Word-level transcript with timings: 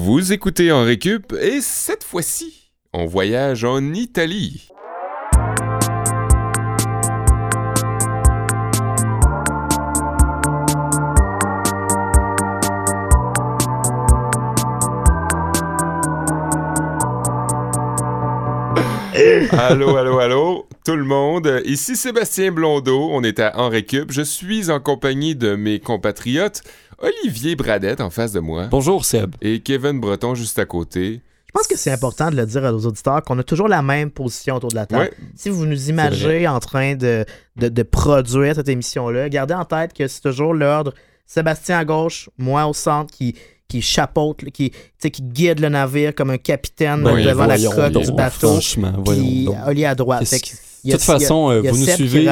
Vous 0.00 0.32
écoutez 0.32 0.70
en 0.70 0.84
récup 0.84 1.32
et 1.32 1.60
cette 1.60 2.04
fois-ci, 2.04 2.70
on 2.92 3.06
voyage 3.06 3.64
en 3.64 3.82
Italie. 3.94 4.68
allô, 19.50 19.96
allô, 19.96 20.20
allô, 20.20 20.67
tout 20.88 20.96
le 20.96 21.04
monde. 21.04 21.60
Ici 21.66 21.96
Sébastien 21.96 22.50
Blondeau, 22.50 23.10
on 23.12 23.22
est 23.22 23.40
à 23.40 23.58
En 23.58 23.68
Récup. 23.68 24.10
Je 24.10 24.22
suis 24.22 24.70
en 24.70 24.80
compagnie 24.80 25.36
de 25.36 25.54
mes 25.54 25.80
compatriotes 25.80 26.62
Olivier 26.96 27.56
Bradette 27.56 28.00
en 28.00 28.08
face 28.08 28.32
de 28.32 28.40
moi. 28.40 28.68
Bonjour 28.70 29.04
Seb. 29.04 29.34
Et 29.42 29.60
Kevin 29.60 30.00
Breton 30.00 30.34
juste 30.34 30.58
à 30.58 30.64
côté. 30.64 31.20
Je 31.46 31.52
pense 31.52 31.66
que 31.66 31.76
c'est 31.76 31.90
important 31.90 32.30
de 32.30 32.36
le 32.36 32.46
dire 32.46 32.64
à 32.64 32.72
nos 32.72 32.80
auditeurs 32.80 33.20
qu'on 33.20 33.38
a 33.38 33.42
toujours 33.42 33.68
la 33.68 33.82
même 33.82 34.10
position 34.10 34.56
autour 34.56 34.70
de 34.70 34.76
la 34.76 34.86
table. 34.86 35.10
Si 35.36 35.50
vous 35.50 35.66
nous 35.66 35.90
imaginez 35.90 36.48
en 36.48 36.58
train 36.58 36.94
de, 36.94 37.26
de, 37.56 37.82
produire 37.82 38.54
cette 38.54 38.70
émission-là, 38.70 39.28
gardez 39.28 39.52
en 39.52 39.66
tête 39.66 39.92
que 39.92 40.08
c'est 40.08 40.22
toujours 40.22 40.54
l'ordre 40.54 40.94
Sébastien 41.26 41.76
à 41.76 41.84
gauche, 41.84 42.30
moi 42.38 42.66
au 42.66 42.72
centre 42.72 43.12
qui 43.12 43.34
qui 43.68 43.82
chapeaute, 43.82 44.50
qui, 44.50 44.72
qui 44.98 45.22
guide 45.22 45.60
le 45.60 45.68
navire 45.68 46.14
comme 46.14 46.30
un 46.30 46.38
capitaine 46.38 47.02
devant 47.02 47.44
la 47.44 47.58
côte 47.58 48.02
du 48.02 48.12
bateau. 48.12 48.52
Franchement, 48.52 48.94
puis 49.04 49.46
Oli 49.66 49.84
à 49.84 49.94
droite. 49.94 50.24
De 50.84 50.92
toute 50.92 51.00
façon, 51.02 51.60
vous 51.60 51.76
nous 51.76 51.86
suivez, 51.86 52.28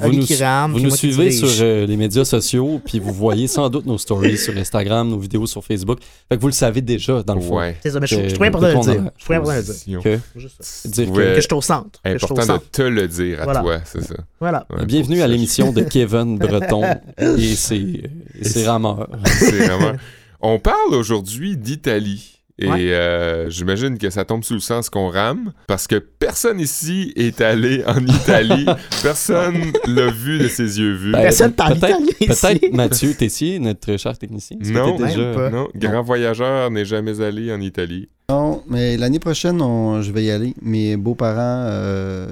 vous 0.00 0.12
nous, 0.12 0.72
vous 0.72 0.80
nous 0.80 0.90
suivez 0.90 1.30
sur 1.30 1.48
euh, 1.60 1.86
les 1.86 1.96
médias 1.96 2.24
sociaux, 2.24 2.80
puis 2.84 2.98
vous 2.98 3.12
voyez 3.12 3.46
sans 3.48 3.68
doute 3.68 3.86
nos 3.86 3.98
stories 3.98 4.38
sur 4.38 4.56
Instagram, 4.56 5.08
nos 5.08 5.18
vidéos 5.18 5.46
sur 5.46 5.64
Facebook. 5.64 5.98
Fait 6.28 6.36
que 6.36 6.40
vous 6.40 6.48
le 6.48 6.52
savez 6.52 6.80
déjà, 6.80 7.22
dans 7.22 7.34
le 7.34 7.40
fond. 7.40 7.60
C'est 7.82 7.90
ça, 7.90 8.00
mais 8.00 8.06
je, 8.06 8.14
suis 8.16 8.32
très 8.32 8.46
important 8.46 8.80
de 8.80 8.90
le 8.92 9.00
dire. 9.00 9.10
Je 9.16 9.24
suis 9.24 9.34
important 9.34 9.52
de 9.52 9.66
le 9.66 9.84
dire. 9.84 10.02
Que, 10.02 10.88
dire 10.88 11.12
que, 11.12 11.34
je 11.36 11.40
suis 11.40 11.54
au 11.54 11.62
centre. 11.62 12.00
Important 12.04 12.54
de 12.54 12.62
te 12.70 12.82
le 12.82 13.08
dire 13.08 13.48
à 13.48 13.60
toi, 13.60 13.80
c'est 13.84 14.02
ça. 14.02 14.14
Voilà. 14.40 14.66
Bienvenue 14.86 15.22
à 15.22 15.26
l'émission 15.26 15.72
de 15.72 15.82
Kevin 15.82 16.38
Breton 16.38 16.82
et 17.18 17.54
ses 17.54 18.64
rameurs. 18.64 19.08
C'est 19.24 19.66
rameurs. 19.66 19.96
On 20.40 20.60
parle 20.60 20.94
aujourd'hui 20.94 21.56
d'Italie. 21.56 22.37
Et 22.58 22.92
euh, 22.92 23.48
j'imagine 23.50 23.98
que 23.98 24.10
ça 24.10 24.24
tombe 24.24 24.42
sous 24.42 24.54
le 24.54 24.60
sens 24.60 24.90
qu'on 24.90 25.10
rame, 25.10 25.52
parce 25.68 25.86
que 25.86 25.96
personne 25.96 26.58
ici 26.58 27.12
est 27.14 27.40
allé 27.40 27.84
en 27.86 28.04
Italie. 28.04 28.66
personne 29.02 29.72
l'a 29.86 30.10
vu 30.10 30.38
de 30.38 30.48
ses 30.48 30.80
yeux 30.80 30.94
vus. 30.94 31.12
Ben, 31.12 31.22
personne 31.22 31.52
Peut-être 31.52 32.72
Mathieu 32.72 33.14
Tessier, 33.14 33.58
notre 33.60 33.96
cher 33.96 34.18
technicien. 34.18 34.56
Non, 34.60 34.96
déjà... 34.96 35.50
non, 35.50 35.68
grand 35.74 36.02
voyageur 36.02 36.70
n'est 36.70 36.84
jamais 36.84 37.20
allé 37.20 37.52
en 37.52 37.60
Italie. 37.60 38.08
Non, 38.30 38.62
mais 38.68 38.96
l'année 38.96 39.20
prochaine, 39.20 39.58
je 39.58 40.10
vais 40.10 40.24
y 40.24 40.30
aller. 40.30 40.54
Mes 40.60 40.96
beaux-parents, 40.96 41.64
euh, 41.70 42.26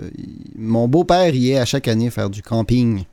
mon 0.57 0.89
beau-père 0.89 1.35
y 1.35 1.53
est 1.53 1.59
à 1.59 1.65
chaque 1.65 1.89
année 1.89 2.11
faire 2.11 2.31
du 2.31 2.43
camping 2.43 3.05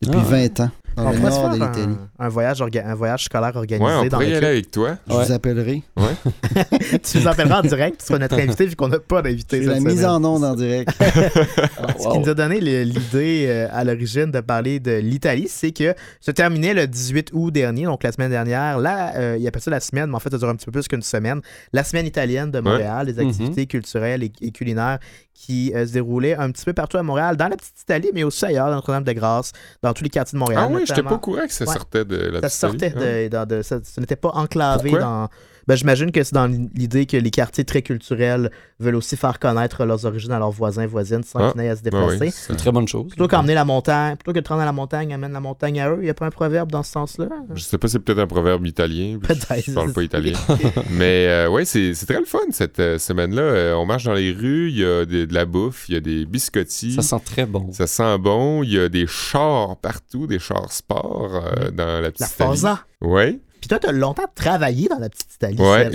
depuis 0.00 0.20
20 0.20 0.60
ah 0.60 0.62
ans. 0.64 0.70
Dans 0.96 1.06
on 1.06 1.18
nord 1.18 1.50
de 1.50 1.54
l'Italie. 1.54 1.96
Un, 2.18 2.28
voyage 2.28 2.62
un 2.62 2.94
voyage 2.94 3.24
scolaire 3.24 3.56
organisé. 3.56 3.84
Ouais, 3.84 4.00
on 4.02 4.08
pourrait 4.08 4.30
y 4.30 4.34
aller 4.34 4.46
avec 4.46 4.70
toi. 4.70 4.96
Je 5.08 5.14
vous 5.14 5.32
appellerai. 5.32 5.82
Ouais. 5.96 6.98
tu 7.02 7.18
nous 7.18 7.28
appelleras 7.28 7.60
en 7.60 7.62
direct, 7.62 8.00
tu 8.00 8.06
seras 8.06 8.18
notre 8.18 8.38
invité 8.38 8.66
vu 8.66 8.74
qu'on 8.74 8.88
n'a 8.88 8.98
pas 8.98 9.22
d'invité. 9.22 9.62
C'est 9.62 9.68
la 9.68 9.78
mise 9.78 10.04
en 10.04 10.24
onde 10.24 10.42
en 10.42 10.54
direct. 10.54 10.90
Ce 11.00 12.10
qui 12.10 12.18
nous 12.18 12.28
a 12.28 12.34
donné 12.34 12.60
l'idée 12.60 13.46
euh, 13.48 13.68
à 13.70 13.84
l'origine 13.84 14.30
de 14.30 14.40
parler 14.40 14.80
de 14.80 14.92
l'Italie, 14.92 15.46
c'est 15.48 15.70
que 15.70 15.94
se 16.20 16.30
terminait 16.30 16.74
le 16.74 16.86
18 16.86 17.30
août 17.32 17.50
dernier, 17.50 17.84
donc 17.84 18.02
la 18.02 18.10
semaine 18.10 18.30
dernière. 18.30 18.78
Là, 18.78 19.12
euh, 19.16 19.36
il 19.38 19.46
appelle 19.46 19.62
ça 19.62 19.70
la 19.70 19.80
semaine, 19.80 20.08
mais 20.08 20.16
en 20.16 20.20
fait, 20.20 20.30
ça 20.30 20.38
dure 20.38 20.48
un 20.48 20.56
petit 20.56 20.66
peu 20.66 20.72
plus 20.72 20.88
qu'une 20.88 21.02
semaine. 21.02 21.40
La 21.72 21.84
semaine 21.84 22.06
italienne 22.06 22.50
de 22.50 22.60
Montréal, 22.60 23.06
les 23.06 23.18
activités 23.18 23.64
mm-hmm. 23.64 23.66
culturelles 23.66 24.22
et, 24.24 24.50
culinaires 24.50 24.98
qui 25.34 25.72
euh, 25.74 25.86
se 25.86 25.92
déroulaient 25.92 26.36
un 26.36 26.50
petit 26.50 26.64
peu 26.64 26.72
partout 26.72 26.98
à 26.98 27.02
Montréal, 27.02 27.36
dans 27.36 27.48
la 27.48 27.56
petite 27.56 27.80
Italie, 27.80 28.10
mais 28.14 28.22
aussi 28.22 28.44
ailleurs, 28.44 28.68
dans 28.68 28.76
Notre-Dame-de-Grâce, 28.76 29.52
dans 29.82 29.92
tous 29.92 30.04
les 30.04 30.10
quartiers 30.10 30.36
de 30.36 30.40
Montréal. 30.40 30.64
Ah 30.66 30.72
oui, 30.72 30.81
j'étais 30.86 31.02
pas 31.02 31.14
au 31.14 31.18
courant 31.18 31.46
que 31.46 31.52
ça 31.52 31.66
sortait 31.66 32.04
de 32.04 32.16
la 32.16 32.40
Ça 32.42 32.48
sortait 32.48 32.90
de, 32.90 33.62
ça, 33.62 33.78
n'était 33.98 34.16
pas 34.16 34.30
enclavé 34.30 34.92
dans. 34.92 35.28
Ben, 35.66 35.76
j'imagine 35.76 36.10
que 36.10 36.22
c'est 36.22 36.34
dans 36.34 36.46
l'idée 36.46 37.06
que 37.06 37.16
les 37.16 37.30
quartiers 37.30 37.64
très 37.64 37.82
culturels 37.82 38.50
veulent 38.80 38.96
aussi 38.96 39.16
faire 39.16 39.38
connaître 39.38 39.84
leurs 39.84 40.04
origines 40.04 40.32
à 40.32 40.38
leurs 40.38 40.50
voisins, 40.50 40.86
voisines, 40.86 41.22
sans 41.22 41.38
ah, 41.38 41.52
qu'ils 41.52 41.62
aient 41.62 41.68
à 41.68 41.76
se 41.76 41.82
ben 41.82 41.90
déplacer. 41.90 42.30
c'est 42.30 42.52
une 42.52 42.58
très 42.58 42.72
bonne 42.72 42.88
chose. 42.88 43.08
Plutôt 43.08 43.28
qu'emmener 43.28 43.54
la 43.54 43.64
montagne, 43.64 44.16
plutôt 44.16 44.32
que 44.32 44.40
de 44.40 44.48
rendre 44.48 44.62
à 44.62 44.64
la 44.64 44.72
montagne, 44.72 45.14
amène 45.14 45.32
la 45.32 45.40
montagne 45.40 45.80
à 45.80 45.90
eux. 45.90 45.98
Il 46.00 46.04
n'y 46.04 46.10
a 46.10 46.14
pas 46.14 46.26
un 46.26 46.30
proverbe 46.30 46.70
dans 46.70 46.82
ce 46.82 46.92
sens-là? 46.92 47.28
Je 47.54 47.62
sais 47.62 47.78
pas, 47.78 47.88
c'est 47.88 47.98
peut-être 47.98 48.18
un 48.18 48.26
proverbe 48.26 48.66
italien. 48.66 49.18
Peut-être. 49.20 49.64
Je 49.64 49.72
parle 49.72 49.92
pas 49.92 50.02
italien. 50.02 50.32
Mais 50.90 51.26
euh, 51.28 51.48
ouais, 51.48 51.64
c'est 51.64 51.94
très 52.06 52.18
le 52.18 52.24
fun 52.24 52.38
cette 52.50 52.80
euh, 52.80 52.98
semaine-là. 52.98 53.42
Euh, 53.42 53.74
on 53.74 53.86
marche 53.86 54.04
dans 54.04 54.14
les 54.14 54.32
rues, 54.32 54.70
il 54.70 54.78
y 54.78 54.84
a 54.84 55.04
de, 55.04 55.26
la 55.32 55.44
bouffe, 55.44 55.88
il 55.88 55.94
y 55.94 55.96
a 55.96 56.00
des 56.00 56.26
biscottis. 56.26 56.92
Ça 56.94 57.02
sent 57.02 57.22
très 57.24 57.46
bon. 57.46 57.72
Ça 57.72 57.86
sent 57.86 58.18
bon. 58.18 58.62
Il 58.62 58.72
y 58.72 58.78
a 58.78 58.88
des 58.88 59.06
chars 59.06 59.76
partout, 59.76 60.26
des 60.26 60.38
chars 60.38 60.72
sport 60.72 61.42
dans 61.72 62.00
la 62.00 62.10
petite 62.10 62.20
La 62.20 62.26
Forza. 62.26 62.80
Ouais. 63.00 63.38
Puis 63.62 63.68
toi, 63.68 63.78
tu 63.78 63.86
as 63.86 63.92
longtemps 63.92 64.24
travaillé 64.34 64.88
dans 64.88 64.98
la 64.98 65.08
petite 65.08 65.36
Italie. 65.36 65.56
Ouais. 65.56 65.88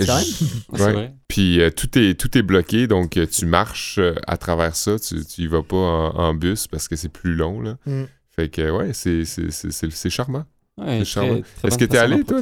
ouais. 0.72 1.12
Puis 1.28 1.60
euh, 1.60 1.68
tout, 1.68 1.98
est, 1.98 2.18
tout 2.18 2.38
est 2.38 2.42
bloqué, 2.42 2.86
donc 2.86 3.18
euh, 3.18 3.26
tu 3.26 3.44
marches 3.44 3.98
euh, 3.98 4.14
à 4.26 4.38
travers 4.38 4.74
ça. 4.74 4.98
Tu, 4.98 5.22
tu 5.22 5.42
y 5.42 5.46
vas 5.46 5.62
pas 5.62 5.76
en, 5.76 6.32
bus 6.32 6.66
parce 6.66 6.88
que 6.88 6.96
c'est 6.96 7.10
plus 7.10 7.34
long. 7.34 7.60
Là. 7.60 7.76
Mm. 7.84 8.04
Fait 8.30 8.48
que 8.48 8.70
ouais, 8.70 8.94
c'est 8.94 10.10
charmant. 10.10 10.46
Ouais, 10.78 11.00
Est-ce 11.00 11.76
que 11.76 11.84
t'es 11.84 11.98
allé, 11.98 12.24
toi, 12.24 12.40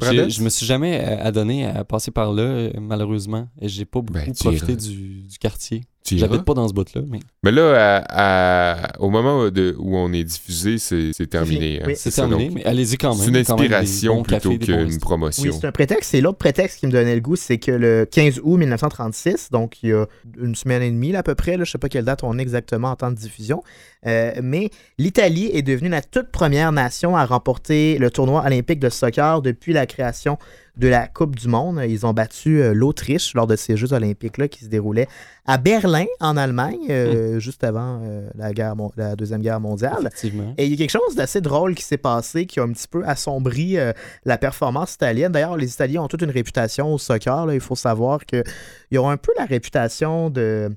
je 0.00 0.42
me 0.42 0.48
suis 0.48 0.64
jamais 0.64 0.98
adonné 1.04 1.66
à 1.66 1.84
passer 1.84 2.10
par 2.10 2.32
là, 2.32 2.70
malheureusement. 2.80 3.50
Et 3.60 3.68
j'ai 3.68 3.84
pas 3.84 4.00
beaucoup 4.00 4.18
ben, 4.18 4.32
profité 4.32 4.76
du, 4.76 5.24
du, 5.24 5.38
quartier. 5.38 5.82
J'habite 6.04 6.44
pas 6.44 6.54
dans 6.54 6.68
ce 6.68 6.74
bout-là. 6.74 7.02
Mais, 7.08 7.20
mais 7.44 7.52
là, 7.52 8.92
au 8.98 9.10
moment 9.10 9.50
de, 9.50 9.74
où 9.78 9.96
on 9.96 10.12
est 10.12 10.24
diffusé, 10.24 10.78
c'est 10.78 11.26
terminé. 11.28 11.82
Hein. 11.82 11.92
C'est 11.94 12.10
terminé, 12.10 12.50
mais 12.54 12.64
allez-y 12.64 12.96
quand 12.96 13.14
même. 13.14 13.22
C'est 13.22 13.30
une 13.30 13.36
inspiration 13.36 14.22
plutôt 14.22 14.58
qu'une 14.58 14.98
promotion. 14.98 15.50
Oui, 15.50 15.58
c'est 15.60 15.66
un 15.66 15.72
prétexte. 15.72 16.10
C'est 16.10 16.20
l'autre 16.20 16.38
prétexte 16.38 16.80
qui 16.80 16.86
me 16.86 16.92
donnait 16.92 17.14
le 17.14 17.20
goût, 17.20 17.36
c'est 17.36 17.58
que 17.58 17.72
le 17.72 18.06
15 18.10 18.40
août 18.42 18.56
1936, 18.56 19.50
donc 19.50 19.82
il 19.82 19.90
y 19.90 19.92
a 19.92 20.06
une 20.40 20.54
semaine 20.54 20.82
et 20.82 20.90
demie 20.90 21.14
à 21.14 21.22
peu 21.22 21.34
près, 21.34 21.56
là, 21.56 21.64
je 21.64 21.70
sais 21.70 21.78
pas 21.78 21.88
quelle 21.88 22.04
date 22.04 22.22
on 22.22 22.38
est 22.38 22.42
exactement 22.42 22.90
en 22.90 22.96
temps 22.96 23.10
de 23.10 23.16
diffusion, 23.16 23.62
euh, 24.06 24.32
mais 24.42 24.70
l'Italie 24.98 25.50
est 25.52 25.62
devenue 25.62 25.88
la 25.88 26.02
toute 26.02 26.28
première 26.28 26.72
nation 26.72 27.16
à 27.16 27.24
remporter 27.24 27.98
le 27.98 28.10
tournoi 28.10 28.44
olympique 28.44 28.80
de 28.80 28.88
soccer 28.88 29.42
depuis 29.42 29.72
la 29.72 29.86
création 29.86 30.38
de 30.76 30.88
la 30.88 31.06
Coupe 31.06 31.36
du 31.36 31.48
Monde. 31.48 31.80
Ils 31.86 32.04
ont 32.04 32.12
battu 32.12 32.62
euh, 32.62 32.72
l'Autriche 32.72 33.34
lors 33.34 33.46
de 33.46 33.54
ces 33.56 33.76
Jeux 33.76 33.92
olympiques-là 33.92 34.48
qui 34.48 34.64
se 34.64 34.68
déroulaient 34.68 35.06
à 35.46 35.58
Berlin, 35.58 36.06
en 36.18 36.36
Allemagne, 36.36 36.86
euh, 36.90 37.36
mm. 37.36 37.38
juste 37.38 37.62
avant 37.62 38.00
la, 38.34 38.52
guerre, 38.52 38.74
la 38.96 39.14
Deuxième 39.14 39.42
Guerre 39.42 39.60
mondiale. 39.60 40.10
Et 40.58 40.66
il 40.66 40.70
y 40.72 40.74
a 40.74 40.76
quelque 40.76 40.90
chose 40.90 41.14
d'assez 41.14 41.40
drôle 41.40 41.74
qui 41.74 41.84
s'est 41.84 41.96
passé, 41.96 42.46
qui 42.46 42.58
a 42.58 42.64
un 42.64 42.72
petit 42.72 42.88
peu 42.88 43.04
assombri 43.04 43.76
la 44.24 44.38
performance 44.38 44.94
italienne. 44.94 45.32
D'ailleurs, 45.32 45.56
les 45.56 45.72
Italiens 45.72 46.02
ont 46.02 46.08
toute 46.08 46.22
une 46.22 46.30
réputation 46.30 46.92
au 46.92 46.98
soccer. 46.98 47.52
Il 47.52 47.60
faut 47.60 47.76
savoir 47.76 48.24
qu'ils 48.24 48.98
ont 48.98 49.10
un 49.10 49.16
peu 49.16 49.32
la 49.36 49.44
réputation 49.44 50.30
de 50.30 50.70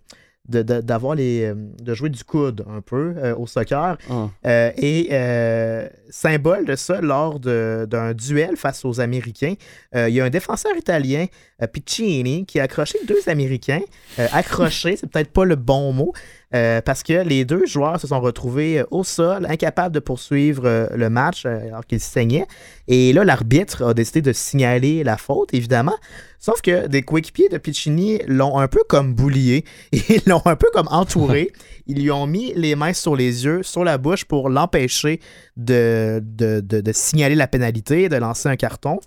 d'avoir 0.47 1.15
les 1.15 1.43
euh, 1.43 1.55
de 1.55 1.93
jouer 1.93 2.09
du 2.09 2.23
coude 2.23 2.65
un 2.69 2.81
peu 2.81 3.15
euh, 3.17 3.35
au 3.35 3.47
soccer 3.47 3.97
ah. 4.09 4.29
euh, 4.45 4.71
et 4.77 5.09
symbole 6.09 6.65
de 6.65 6.75
ça 6.75 7.01
lors 7.01 7.39
d'un 7.39 8.13
duel 8.13 8.55
face 8.55 8.85
aux 8.85 8.99
Américains 8.99 9.55
il 9.93 10.09
y 10.09 10.21
a 10.21 10.25
un 10.25 10.29
défenseur 10.29 10.75
italien 10.77 11.25
Piccini 11.71 12.45
qui 12.45 12.59
a 12.59 12.63
accroché 12.63 12.97
deux 13.07 13.27
Américains 13.27 13.81
accroché 14.17 14.97
c'est 14.97 15.07
peut-être 15.07 15.31
pas 15.31 15.45
le 15.45 15.55
bon 15.55 15.93
mot 15.93 16.13
euh, 16.55 16.81
parce 16.81 17.03
que 17.03 17.13
les 17.13 17.43
deux 17.43 17.65
joueurs 17.65 17.99
se 17.99 18.07
sont 18.07 18.21
retrouvés 18.21 18.79
euh, 18.79 18.85
au 18.91 19.03
sol, 19.03 19.45
incapables 19.49 19.93
de 19.93 19.99
poursuivre 19.99 20.63
euh, 20.65 20.87
le 20.95 21.09
match 21.09 21.45
alors 21.45 21.85
qu'ils 21.85 21.99
saignaient. 21.99 22.45
Et 22.87 23.11
là, 23.11 23.25
l'arbitre 23.25 23.83
a 23.83 23.93
décidé 23.93 24.21
de 24.21 24.31
signaler 24.31 25.03
la 25.03 25.17
faute, 25.17 25.53
évidemment. 25.53 25.95
Sauf 26.39 26.61
que 26.61 26.87
des 26.87 27.01
coéquipiers 27.01 27.49
de 27.49 27.57
Piccini 27.57 28.19
l'ont 28.27 28.59
un 28.59 28.67
peu 28.67 28.81
comme 28.87 29.13
boulié. 29.13 29.65
Ils 29.91 30.21
l'ont 30.27 30.45
un 30.45 30.55
peu 30.55 30.67
comme 30.71 30.87
entouré. 30.91 31.51
Ils 31.87 32.01
lui 32.01 32.11
ont 32.11 32.27
mis 32.27 32.53
les 32.55 32.75
mains 32.75 32.93
sur 32.93 33.15
les 33.15 33.43
yeux, 33.43 33.63
sur 33.63 33.83
la 33.83 33.97
bouche 33.97 34.25
pour 34.25 34.49
l'empêcher 34.49 35.19
de, 35.57 36.21
de, 36.21 36.91
signaler 36.91 37.35
la 37.35 37.47
pénalité, 37.47 38.09
de 38.09 38.15
lancer 38.15 38.49
un 38.49 38.55
carton 38.55 38.99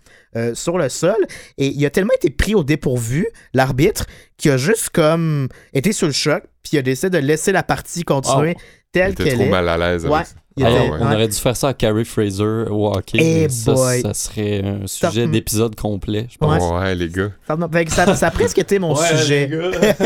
sur 0.55 0.79
le 0.79 0.89
sol. 0.89 1.17
Et 1.57 1.69
il 1.69 1.85
a 1.87 1.91
tellement 1.91 2.15
été 2.15 2.31
pris 2.31 2.55
au 2.55 2.65
dépourvu, 2.65 3.27
l'arbitre, 3.55 4.07
qu'il 4.37 4.51
a 4.53 4.57
juste 4.57 4.91
comme 4.91 5.49
été 5.73 5.93
sur 5.93 6.07
le 6.07 6.13
choc, 6.13 6.45
puis 6.63 6.73
il 6.75 6.79
a 6.79 6.83
décidé 6.83 7.11
de 7.11 7.25
laisser 7.25 7.53
la 7.53 7.63
partie 7.63 8.03
continuer 8.03 8.55
oh. 8.57 8.63
telle 8.93 9.15
qu'elle 9.15 9.41
est. 9.41 9.49
mal 9.49 9.69
à 9.69 9.77
l'aise. 9.77 10.07
Ouais. 10.07 10.23
Ah 10.65 10.71
on 11.01 11.13
aurait 11.13 11.29
dû 11.29 11.37
faire 11.37 11.57
ça 11.57 11.69
à 11.69 11.75
Carrie 11.75 12.05
Fraser 12.05 12.65
au 12.71 12.93
hockey. 12.93 13.19
Eh 13.21 13.49
ça, 13.49 13.75
ça, 14.03 14.15
serait 14.15 14.63
un 14.65 14.87
sujet 14.87 15.27
d'épisode 15.27 15.75
complet, 15.77 16.27
je 16.31 16.39
pense. 16.39 16.63
Ouais, 16.73 16.95
les 16.95 17.09
gars. 17.09 17.31
Ça, 17.47 18.15
ça, 18.17 18.27
a 18.27 18.31
presque 18.31 18.59
été 18.59 18.79
mon 18.79 18.97
sujet. 18.97 19.49
fait 19.49 20.05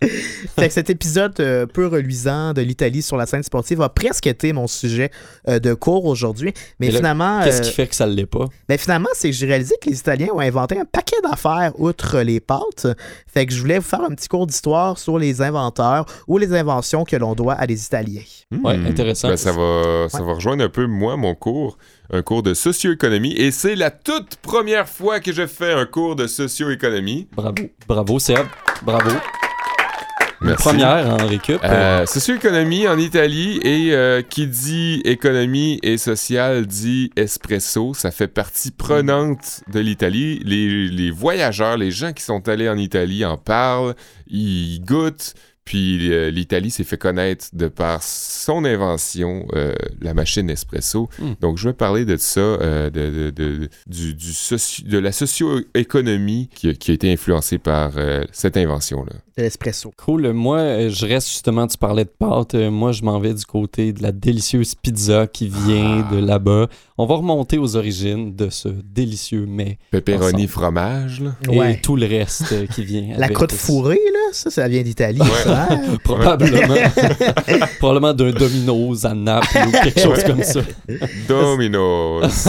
que 0.68 0.74
cet 0.74 0.90
épisode 0.90 1.34
euh, 1.40 1.66
peu 1.66 1.86
reluisant 1.86 2.52
de 2.52 2.62
l'Italie 2.62 3.02
sur 3.02 3.16
la 3.16 3.26
scène 3.26 3.42
sportive 3.42 3.82
a 3.82 3.88
presque 3.88 4.26
été 4.26 4.52
mon 4.52 4.66
sujet 4.66 5.10
euh, 5.48 5.58
de 5.58 5.74
cours 5.74 6.04
aujourd'hui. 6.04 6.52
Mais, 6.80 6.90
finalement. 6.90 7.40
Qu'est-ce 7.42 7.62
qui 7.62 7.70
fait 7.70 7.86
que 7.86 7.94
ça 7.94 8.06
ne 8.06 8.12
l'est 8.12 8.26
pas? 8.26 8.46
Ben 8.68 8.78
finalement, 8.78 9.08
c'est 9.14 9.30
que 9.30 9.36
j'ai 9.36 9.46
réalisé 9.46 9.74
que 9.80 9.88
les 9.88 9.98
Italiens 9.98 10.28
ont 10.32 10.40
inventé 10.40 10.78
un 10.78 10.84
paquet 10.84 11.16
d'affaires 11.22 11.72
outre 11.78 12.20
les 12.20 12.40
pâtes. 12.40 12.86
Fait 13.26 13.46
que 13.46 13.52
je 13.52 13.60
voulais 13.60 13.78
vous 13.78 13.84
faire 13.84 14.02
un 14.02 14.14
petit 14.14 14.28
cours 14.28 14.46
d'histoire 14.46 14.98
sur 14.98 15.18
les 15.18 15.42
inventeurs 15.42 16.06
ou 16.28 16.38
les 16.38 16.52
inventions 16.54 17.04
que 17.04 17.16
l'on 17.16 17.34
doit 17.34 17.54
à 17.54 17.66
des 17.66 17.84
Italiens. 17.84 18.22
Ouais, 18.62 18.76
hmm. 18.76 18.86
intéressant. 18.86 19.28
Ben, 19.28 19.36
ça 19.36 19.52
va, 19.52 20.08
ça 20.08 20.22
va 20.22 20.34
rejoindre 20.34 20.64
un 20.64 20.68
peu, 20.68 20.86
moi, 20.86 21.16
mon 21.16 21.34
cours, 21.34 21.78
un 22.12 22.22
cours 22.22 22.42
de 22.42 22.54
socio-économie. 22.54 23.32
Et 23.32 23.50
c'est 23.50 23.74
la 23.74 23.90
toute 23.90 24.36
première 24.36 24.88
fois 24.88 25.20
que 25.20 25.32
je 25.32 25.46
fais 25.46 25.72
un 25.72 25.86
cours 25.86 26.16
de 26.16 26.26
socio-économie. 26.26 27.28
Bravo. 27.34 27.54
Bravo, 27.88 28.18
Seb. 28.18 28.46
Bravo. 28.82 29.10
Merci. 30.44 30.68
première 30.68 31.12
en 31.12 31.26
récup. 31.26 31.58
Euh, 31.64 32.06
socio-économie 32.06 32.86
en 32.86 32.98
Italie 32.98 33.58
et 33.62 33.92
euh, 33.92 34.22
qui 34.22 34.46
dit 34.46 35.00
économie 35.04 35.78
et 35.82 35.96
social 35.96 36.66
dit 36.66 37.10
espresso. 37.16 37.94
Ça 37.94 38.10
fait 38.10 38.28
partie 38.28 38.70
prenante 38.70 39.62
de 39.72 39.80
l'Italie. 39.80 40.40
Les, 40.44 40.88
les 40.88 41.10
voyageurs, 41.10 41.76
les 41.76 41.90
gens 41.90 42.12
qui 42.12 42.22
sont 42.22 42.48
allés 42.48 42.68
en 42.68 42.76
Italie 42.76 43.24
en 43.24 43.36
parlent, 43.36 43.94
ils 44.26 44.80
goûtent. 44.80 45.34
Puis 45.64 46.12
euh, 46.12 46.30
l'Italie 46.30 46.70
s'est 46.70 46.84
fait 46.84 46.98
connaître 46.98 47.46
de 47.54 47.68
par 47.68 48.02
son 48.02 48.64
invention, 48.64 49.46
euh, 49.54 49.74
la 50.00 50.12
machine 50.12 50.50
espresso. 50.50 51.08
Hmm. 51.18 51.32
Donc 51.40 51.56
je 51.56 51.68
vais 51.68 51.74
parler 51.74 52.04
de 52.04 52.16
ça, 52.16 52.40
euh, 52.40 52.90
de, 52.90 53.30
de, 53.30 53.68
du, 53.86 54.14
du 54.14 54.32
de 54.84 54.98
la 54.98 55.12
socio-économie 55.12 56.50
qui, 56.54 56.76
qui, 56.76 56.90
a 56.90 56.94
été 56.94 57.10
influencée 57.10 57.58
par 57.58 57.92
cette 58.32 58.56
invention-là. 58.56 59.12
L'espresso. 59.36 59.92
Cool. 59.96 60.32
Moi, 60.32 60.88
je 60.88 61.06
reste 61.06 61.28
justement, 61.28 61.66
tu 61.66 61.78
parlais 61.78 62.04
de 62.04 62.10
pâtes. 62.10 62.54
Moi, 62.54 62.92
je 62.92 63.02
m'en 63.02 63.18
vais 63.18 63.34
du 63.34 63.44
côté 63.44 63.92
de 63.92 64.02
la 64.02 64.12
délicieuse 64.12 64.74
pizza 64.74 65.26
qui 65.26 65.48
vient 65.48 66.04
ah. 66.08 66.14
de 66.14 66.18
là-bas. 66.18 66.68
On 66.96 67.06
va 67.06 67.16
remonter 67.16 67.58
aux 67.58 67.74
origines 67.74 68.36
de 68.36 68.50
ce 68.50 68.68
délicieux 68.68 69.46
mets. 69.46 69.78
Pepperoni 69.90 70.46
fromage, 70.46 71.20
là. 71.20 71.32
Et 71.68 71.80
tout 71.80 71.96
le 71.96 72.06
reste 72.06 72.68
qui 72.68 72.84
vient. 72.84 73.14
la 73.18 73.28
croûte 73.28 73.50
fourrée, 73.50 73.98
là, 74.12 74.20
ça, 74.30 74.48
ça 74.48 74.68
vient 74.68 74.82
d'Italie. 74.82 75.20
Probablement. 76.04 76.76
Probablement 77.80 78.14
d'un 78.14 78.30
Domino's 78.30 79.04
à 79.04 79.12
Naples 79.12 79.58
ou 79.66 79.72
quelque 79.72 80.00
chose 80.00 80.22
comme 80.22 80.44
ça. 80.44 80.60
Domino's. 81.26 82.48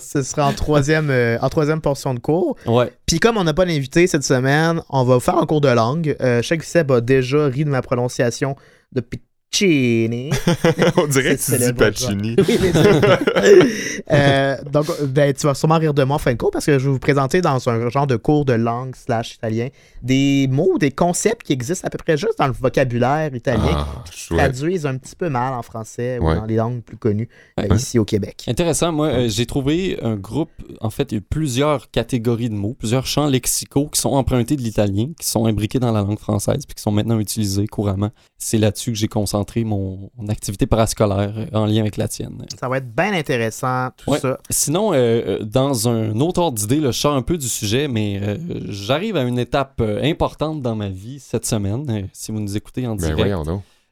Ce 0.00 0.22
sera 0.22 0.48
en 0.48 0.54
troisième, 0.54 1.10
euh, 1.10 1.36
en 1.42 1.50
troisième 1.50 1.82
portion 1.82 2.14
de 2.14 2.20
cours. 2.20 2.56
Ouais. 2.64 2.90
Puis 3.04 3.20
comme 3.20 3.36
on 3.36 3.44
n'a 3.44 3.52
pas 3.52 3.66
d'invité 3.66 4.06
cette 4.06 4.24
semaine, 4.24 4.80
on 4.88 5.04
va 5.04 5.20
faire 5.20 5.36
un 5.36 5.44
cours 5.44 5.60
de 5.60 5.68
langue. 5.68 6.16
Euh, 6.22 6.40
chaque 6.40 6.62
Seb 6.62 6.90
a 6.90 7.02
déjà 7.02 7.48
ri 7.48 7.66
de 7.66 7.70
ma 7.70 7.82
prononciation 7.82 8.56
depuis 8.92 9.20
Pacini. 9.52 10.30
On 10.96 11.06
dirait 11.06 11.36
que 11.36 11.42
tu 11.42 11.58
dis 11.58 11.72
Pacini. 11.72 12.36
euh, 14.10 14.56
donc, 14.70 14.86
ben, 15.08 15.32
tu 15.34 15.46
vas 15.46 15.54
sûrement 15.54 15.78
rire 15.78 15.94
de 15.94 16.02
moi 16.04 16.16
en 16.16 16.18
fin 16.18 16.32
de 16.32 16.38
cours 16.38 16.50
parce 16.50 16.66
que 16.66 16.78
je 16.78 16.86
vais 16.86 16.92
vous 16.92 16.98
présenter 16.98 17.40
dans 17.42 17.68
un 17.68 17.90
genre 17.90 18.06
de 18.06 18.16
cours 18.16 18.44
de 18.44 18.54
langue 18.54 18.96
slash 18.96 19.34
italien 19.34 19.68
des 20.02 20.48
mots, 20.50 20.78
des 20.78 20.90
concepts 20.90 21.46
qui 21.46 21.52
existent 21.52 21.86
à 21.86 21.90
peu 21.90 21.98
près 21.98 22.16
juste 22.16 22.38
dans 22.38 22.46
le 22.46 22.52
vocabulaire 22.52 23.34
italien 23.34 23.74
ah, 23.74 24.04
qui 24.10 24.34
traduisent 24.34 24.86
un 24.86 24.96
petit 24.96 25.14
peu 25.14 25.28
mal 25.28 25.52
en 25.52 25.62
français 25.62 26.18
ou 26.18 26.24
dans 26.24 26.44
les 26.46 26.56
langues 26.56 26.82
plus 26.82 26.96
connues 26.96 27.28
euh, 27.60 27.74
ici 27.74 27.98
au 27.98 28.04
Québec. 28.04 28.44
Intéressant. 28.48 28.92
Moi, 28.92 29.08
euh, 29.08 29.28
j'ai 29.28 29.46
trouvé 29.46 29.98
un 30.02 30.16
groupe, 30.16 30.50
en 30.80 30.90
fait, 30.90 31.12
il 31.12 31.16
y 31.16 31.18
a 31.18 31.20
plusieurs 31.28 31.90
catégories 31.90 32.48
de 32.48 32.54
mots, 32.54 32.74
plusieurs 32.78 33.06
champs 33.06 33.26
lexicaux 33.26 33.88
qui 33.88 34.00
sont 34.00 34.10
empruntés 34.10 34.56
de 34.56 34.62
l'italien, 34.62 35.10
qui 35.18 35.26
sont 35.26 35.46
imbriqués 35.46 35.78
dans 35.78 35.92
la 35.92 36.00
langue 36.00 36.18
française 36.18 36.64
puis 36.66 36.74
qui 36.74 36.82
sont 36.82 36.90
maintenant 36.90 37.18
utilisés 37.20 37.66
couramment. 37.66 38.10
C'est 38.38 38.58
là-dessus 38.58 38.92
que 38.92 38.98
j'ai 38.98 39.08
concentré 39.08 39.41
mon, 39.64 40.10
activité 40.28 40.66
parascolaire 40.66 41.32
en 41.52 41.66
lien 41.66 41.80
avec 41.80 41.96
la 41.96 42.08
tienne. 42.08 42.44
Ça 42.58 42.68
va 42.68 42.78
être 42.78 42.94
bien 42.94 43.12
intéressant, 43.12 43.90
tout 43.96 44.14
ça. 44.16 44.38
Sinon, 44.50 44.92
euh, 44.92 44.96
euh, 44.96 45.38
dans 45.44 45.88
un 45.88 46.18
autre 46.20 46.40
ordre 46.40 46.58
d'idée, 46.58 46.80
je 46.80 46.90
sors 46.92 47.14
un 47.14 47.22
peu 47.22 47.36
du 47.36 47.48
sujet, 47.48 47.88
mais 47.88 48.20
euh, 48.22 48.36
j'arrive 48.68 49.16
à 49.16 49.22
une 49.22 49.38
étape 49.38 49.82
importante 50.02 50.62
dans 50.62 50.74
ma 50.74 50.88
vie 50.88 51.20
cette 51.20 51.46
semaine, 51.46 52.08
si 52.12 52.32
vous 52.32 52.40
nous 52.40 52.56
écoutez 52.56 52.86
en 52.86 52.96
ben 52.96 53.14
direct. 53.14 53.36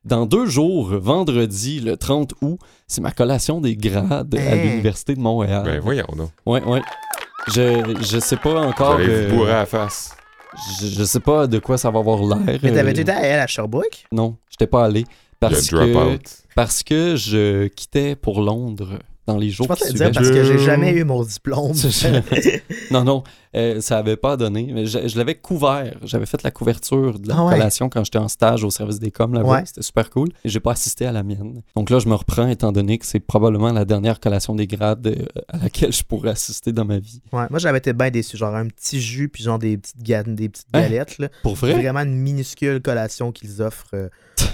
Dans 0.04 0.24
deux 0.24 0.46
jours, 0.46 0.88
vendredi, 0.98 1.80
le 1.80 1.98
30 1.98 2.32
août, 2.40 2.58
c'est 2.86 3.02
ma 3.02 3.10
collation 3.10 3.60
des 3.60 3.76
grades 3.76 4.34
à 4.34 4.54
l'Université 4.56 5.14
de 5.14 5.20
Montréal. 5.20 5.62
Ben 5.64 5.80
voyons 5.80 6.06
donc. 6.16 6.30
Ouais, 6.46 6.62
ouais. 6.64 6.80
Je, 7.48 7.96
je 8.00 8.18
sais 8.18 8.36
pas 8.36 8.66
encore. 8.66 8.96
Vous 8.96 9.02
allez 9.02 9.26
vous 9.26 9.44
à 9.44 9.48
la 9.48 9.66
face. 9.66 10.16
Je, 10.80 10.86
je, 10.86 11.04
sais 11.04 11.20
pas 11.20 11.46
de 11.46 11.58
quoi 11.58 11.78
ça 11.78 11.90
va 11.90 12.00
avoir 12.00 12.20
l'air. 12.22 12.58
Mais 12.62 12.72
t'avais 12.72 12.92
été 12.92 13.10
à 13.10 13.46
Sherbrooke? 13.46 14.06
Non, 14.10 14.36
j'étais 14.50 14.66
pas 14.66 14.84
allé. 14.84 15.04
Parce 15.40 15.70
que, 15.70 16.18
parce 16.54 16.82
que 16.82 17.16
je 17.16 17.66
quittais 17.68 18.14
pour 18.14 18.42
Londres 18.42 18.98
dans 19.26 19.38
les 19.38 19.50
jours 19.50 19.68
je 19.70 19.86
qui 19.86 19.94
dire 19.94 20.10
parce 20.12 20.30
que 20.30 20.44
j'ai 20.44 20.58
jamais 20.58 20.92
eu 20.92 21.04
mon 21.04 21.22
diplôme. 21.22 21.72
non, 22.90 23.04
non, 23.04 23.22
euh, 23.54 23.80
ça 23.80 23.96
n'avait 23.96 24.16
pas 24.16 24.36
donné. 24.36 24.70
Mais 24.72 24.86
je, 24.86 25.16
l'avais 25.16 25.34
couvert. 25.34 25.94
J'avais 26.02 26.26
fait 26.26 26.42
la 26.42 26.50
couverture 26.50 27.18
de 27.18 27.28
la 27.28 27.36
ah 27.38 27.50
collation 27.50 27.88
quand 27.88 28.04
j'étais 28.04 28.18
en 28.18 28.28
stage 28.28 28.64
au 28.64 28.70
service 28.70 28.98
des 28.98 29.10
coms 29.10 29.32
là-bas. 29.32 29.64
C'était 29.66 29.82
super 29.82 30.10
cool. 30.10 30.28
Et 30.44 30.48
j'ai 30.48 30.60
pas 30.60 30.72
assisté 30.72 31.06
à 31.06 31.12
la 31.12 31.22
mienne. 31.22 31.62
Donc 31.76 31.90
là, 31.90 31.98
je 31.98 32.08
me 32.08 32.14
reprends 32.14 32.48
étant 32.48 32.72
donné 32.72 32.98
que 32.98 33.06
c'est 33.06 33.20
probablement 33.20 33.72
la 33.72 33.84
dernière 33.84 34.20
collation 34.20 34.54
des 34.54 34.66
grades 34.66 35.06
euh, 35.06 35.24
à 35.48 35.58
laquelle 35.58 35.92
je 35.92 36.02
pourrais 36.02 36.30
assister 36.30 36.72
dans 36.72 36.84
ma 36.84 36.98
vie. 36.98 37.22
Ouais, 37.32 37.46
moi 37.50 37.58
j'avais 37.58 37.78
été 37.78 37.92
bien 37.92 38.10
déçu. 38.10 38.36
Genre 38.36 38.54
un 38.54 38.66
petit 38.66 39.00
jus 39.00 39.28
puis 39.28 39.44
genre 39.44 39.58
des 39.58 39.76
petites, 39.76 40.02
des 40.02 40.48
petites 40.48 40.66
hein? 40.72 40.82
galettes. 40.82 41.18
Là. 41.18 41.28
Pour 41.42 41.54
vrai? 41.54 41.74
Vraiment 41.74 42.00
une 42.00 42.16
minuscule 42.16 42.80
collation 42.80 43.32
qu'ils 43.32 43.62
offrent. 43.62 43.94
Euh, 43.94 44.08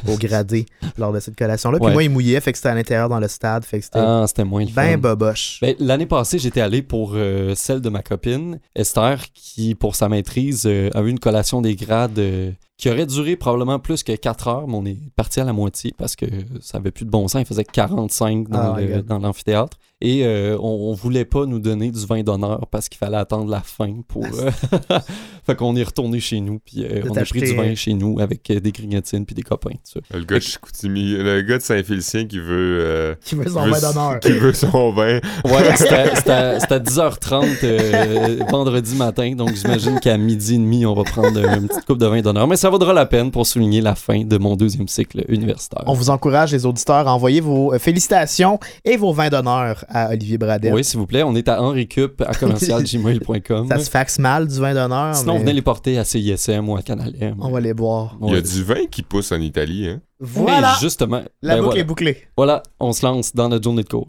au 0.08 0.16
gradé 0.16 0.66
lors 0.98 1.12
de 1.12 1.20
cette 1.20 1.36
collation-là. 1.36 1.78
Puis 1.78 1.92
moi, 1.92 2.02
il 2.02 2.10
mouillait, 2.10 2.40
fait 2.40 2.52
que 2.52 2.58
c'était 2.58 2.70
à 2.70 2.74
l'intérieur 2.74 3.08
dans 3.08 3.20
le 3.20 3.28
stade. 3.28 3.64
Fait 3.64 3.78
que 3.78 3.84
c'était 3.84 3.98
ah, 3.98 4.24
c'était 4.26 4.44
moins 4.44 4.64
ben 4.64 5.00
boboche. 5.00 5.58
Ben, 5.60 5.74
L'année 5.78 6.06
passée, 6.06 6.38
j'étais 6.38 6.60
allé 6.60 6.82
pour 6.82 7.12
euh, 7.14 7.54
celle 7.54 7.80
de 7.80 7.88
ma 7.88 8.02
copine, 8.02 8.58
Esther, 8.74 9.20
qui, 9.32 9.74
pour 9.74 9.96
sa 9.96 10.08
maîtrise, 10.08 10.64
euh, 10.66 10.90
a 10.94 11.02
eu 11.02 11.08
une 11.08 11.18
collation 11.18 11.60
des 11.60 11.76
grades 11.76 12.18
euh, 12.18 12.50
qui 12.76 12.90
aurait 12.90 13.06
duré 13.06 13.36
probablement 13.36 13.78
plus 13.78 14.02
que 14.02 14.12
4 14.12 14.48
heures, 14.48 14.68
mais 14.68 14.74
on 14.74 14.84
est 14.84 14.98
parti 15.16 15.40
à 15.40 15.44
la 15.44 15.52
moitié 15.52 15.94
parce 15.96 16.14
que 16.14 16.26
ça 16.60 16.78
avait 16.78 16.90
plus 16.90 17.06
de 17.06 17.10
bon 17.10 17.26
sens. 17.26 17.40
Il 17.40 17.46
faisait 17.46 17.64
45 17.64 18.48
dans, 18.48 18.74
ah, 18.74 19.02
dans 19.02 19.18
l'amphithéâtre. 19.18 19.78
Et 20.02 20.26
euh, 20.26 20.58
on, 20.60 20.92
voulait 20.92 21.24
pas 21.24 21.46
nous 21.46 21.58
donner 21.58 21.90
du 21.90 22.04
vin 22.04 22.22
d'honneur 22.22 22.66
parce 22.70 22.90
qu'il 22.90 22.98
fallait 22.98 23.16
attendre 23.16 23.50
la 23.50 23.62
fin 23.62 24.02
pour. 24.06 24.26
Euh, 24.26 24.50
fait 25.46 25.56
qu'on 25.56 25.74
est 25.74 25.84
retourné 25.84 26.20
chez 26.20 26.40
nous, 26.40 26.58
puis 26.58 26.84
euh, 26.84 27.02
on 27.08 27.16
a 27.16 27.24
pris 27.24 27.40
du 27.40 27.54
vin 27.54 27.74
chez 27.74 27.94
nous 27.94 28.20
avec 28.20 28.46
des 28.46 28.72
grignotines 28.72 29.24
puis 29.24 29.34
des 29.34 29.42
copains. 29.42 29.76
Le 30.12 30.24
gars, 30.24 30.38
de 30.38 30.88
le 30.88 31.40
gars 31.40 31.56
de 31.56 31.62
Saint-Félicien 31.62 32.26
qui 32.26 32.38
veut. 32.38 33.16
qui 33.24 33.36
veut 33.36 33.48
son 33.48 33.66
vin 33.66 33.80
d'honneur. 33.80 34.20
Qui 34.20 34.32
veut 34.32 34.52
son 34.52 34.92
vin. 34.92 35.20
Ouais, 35.46 35.76
c'était 35.76 35.94
à 35.94 36.78
10h30 36.78 38.50
vendredi 38.50 38.96
matin, 38.96 39.32
donc 39.34 39.54
j'imagine 39.54 39.98
qu'à 40.00 40.18
midi 40.18 40.54
et 40.54 40.58
demi, 40.58 40.84
on 40.84 40.94
va 40.94 41.04
prendre 41.04 41.38
une 41.38 41.68
petite 41.68 41.86
coupe 41.86 41.98
de 41.98 42.06
vin 42.06 42.20
d'honneur. 42.20 42.46
Mais 42.46 42.56
ça 42.66 42.70
vaudra 42.70 42.92
la 42.92 43.06
peine 43.06 43.30
pour 43.30 43.46
souligner 43.46 43.80
la 43.80 43.94
fin 43.94 44.24
de 44.24 44.38
mon 44.38 44.56
deuxième 44.56 44.88
cycle 44.88 45.24
universitaire. 45.28 45.84
On 45.86 45.92
vous 45.92 46.10
encourage, 46.10 46.50
les 46.50 46.66
auditeurs, 46.66 47.06
à 47.06 47.14
envoyer 47.14 47.40
vos 47.40 47.78
félicitations 47.78 48.58
et 48.84 48.96
vos 48.96 49.12
vins 49.12 49.28
d'honneur 49.28 49.84
à 49.88 50.10
Olivier 50.10 50.36
Bradet. 50.36 50.72
Oui, 50.72 50.82
s'il 50.82 50.98
vous 50.98 51.06
plaît. 51.06 51.22
On 51.22 51.36
est 51.36 51.48
à 51.48 51.62
henricup 51.62 52.20
à 52.26 52.34
commercialgmail.com. 52.34 53.68
Ça 53.70 53.78
se 53.78 53.88
faxe 53.88 54.18
mal 54.18 54.48
du 54.48 54.58
vin 54.58 54.74
d'honneur. 54.74 55.14
Sinon, 55.14 55.38
venez 55.38 55.52
les 55.52 55.62
porter 55.62 55.96
à 55.96 56.02
CISM 56.02 56.68
ou 56.68 56.76
à 56.76 56.82
Canal 56.82 57.14
M. 57.20 57.36
On 57.38 57.50
va 57.50 57.60
les 57.60 57.72
boire. 57.72 58.18
Il 58.26 58.34
y 58.34 58.36
a 58.36 58.40
du 58.40 58.64
vin 58.64 58.86
qui 58.90 59.02
pousse 59.02 59.30
en 59.30 59.40
Italie, 59.40 59.86
hein? 59.86 60.00
Voilà. 60.18 60.74
justement. 60.80 61.22
La 61.42 61.54
ben 61.54 61.62
boucle 61.62 61.78
est 61.78 61.84
bouclée. 61.84 62.16
Voilà, 62.36 62.64
on 62.80 62.92
se 62.92 63.06
lance 63.06 63.32
dans 63.32 63.48
notre 63.48 63.62
journée 63.62 63.84
de 63.84 63.88
cours. 63.88 64.08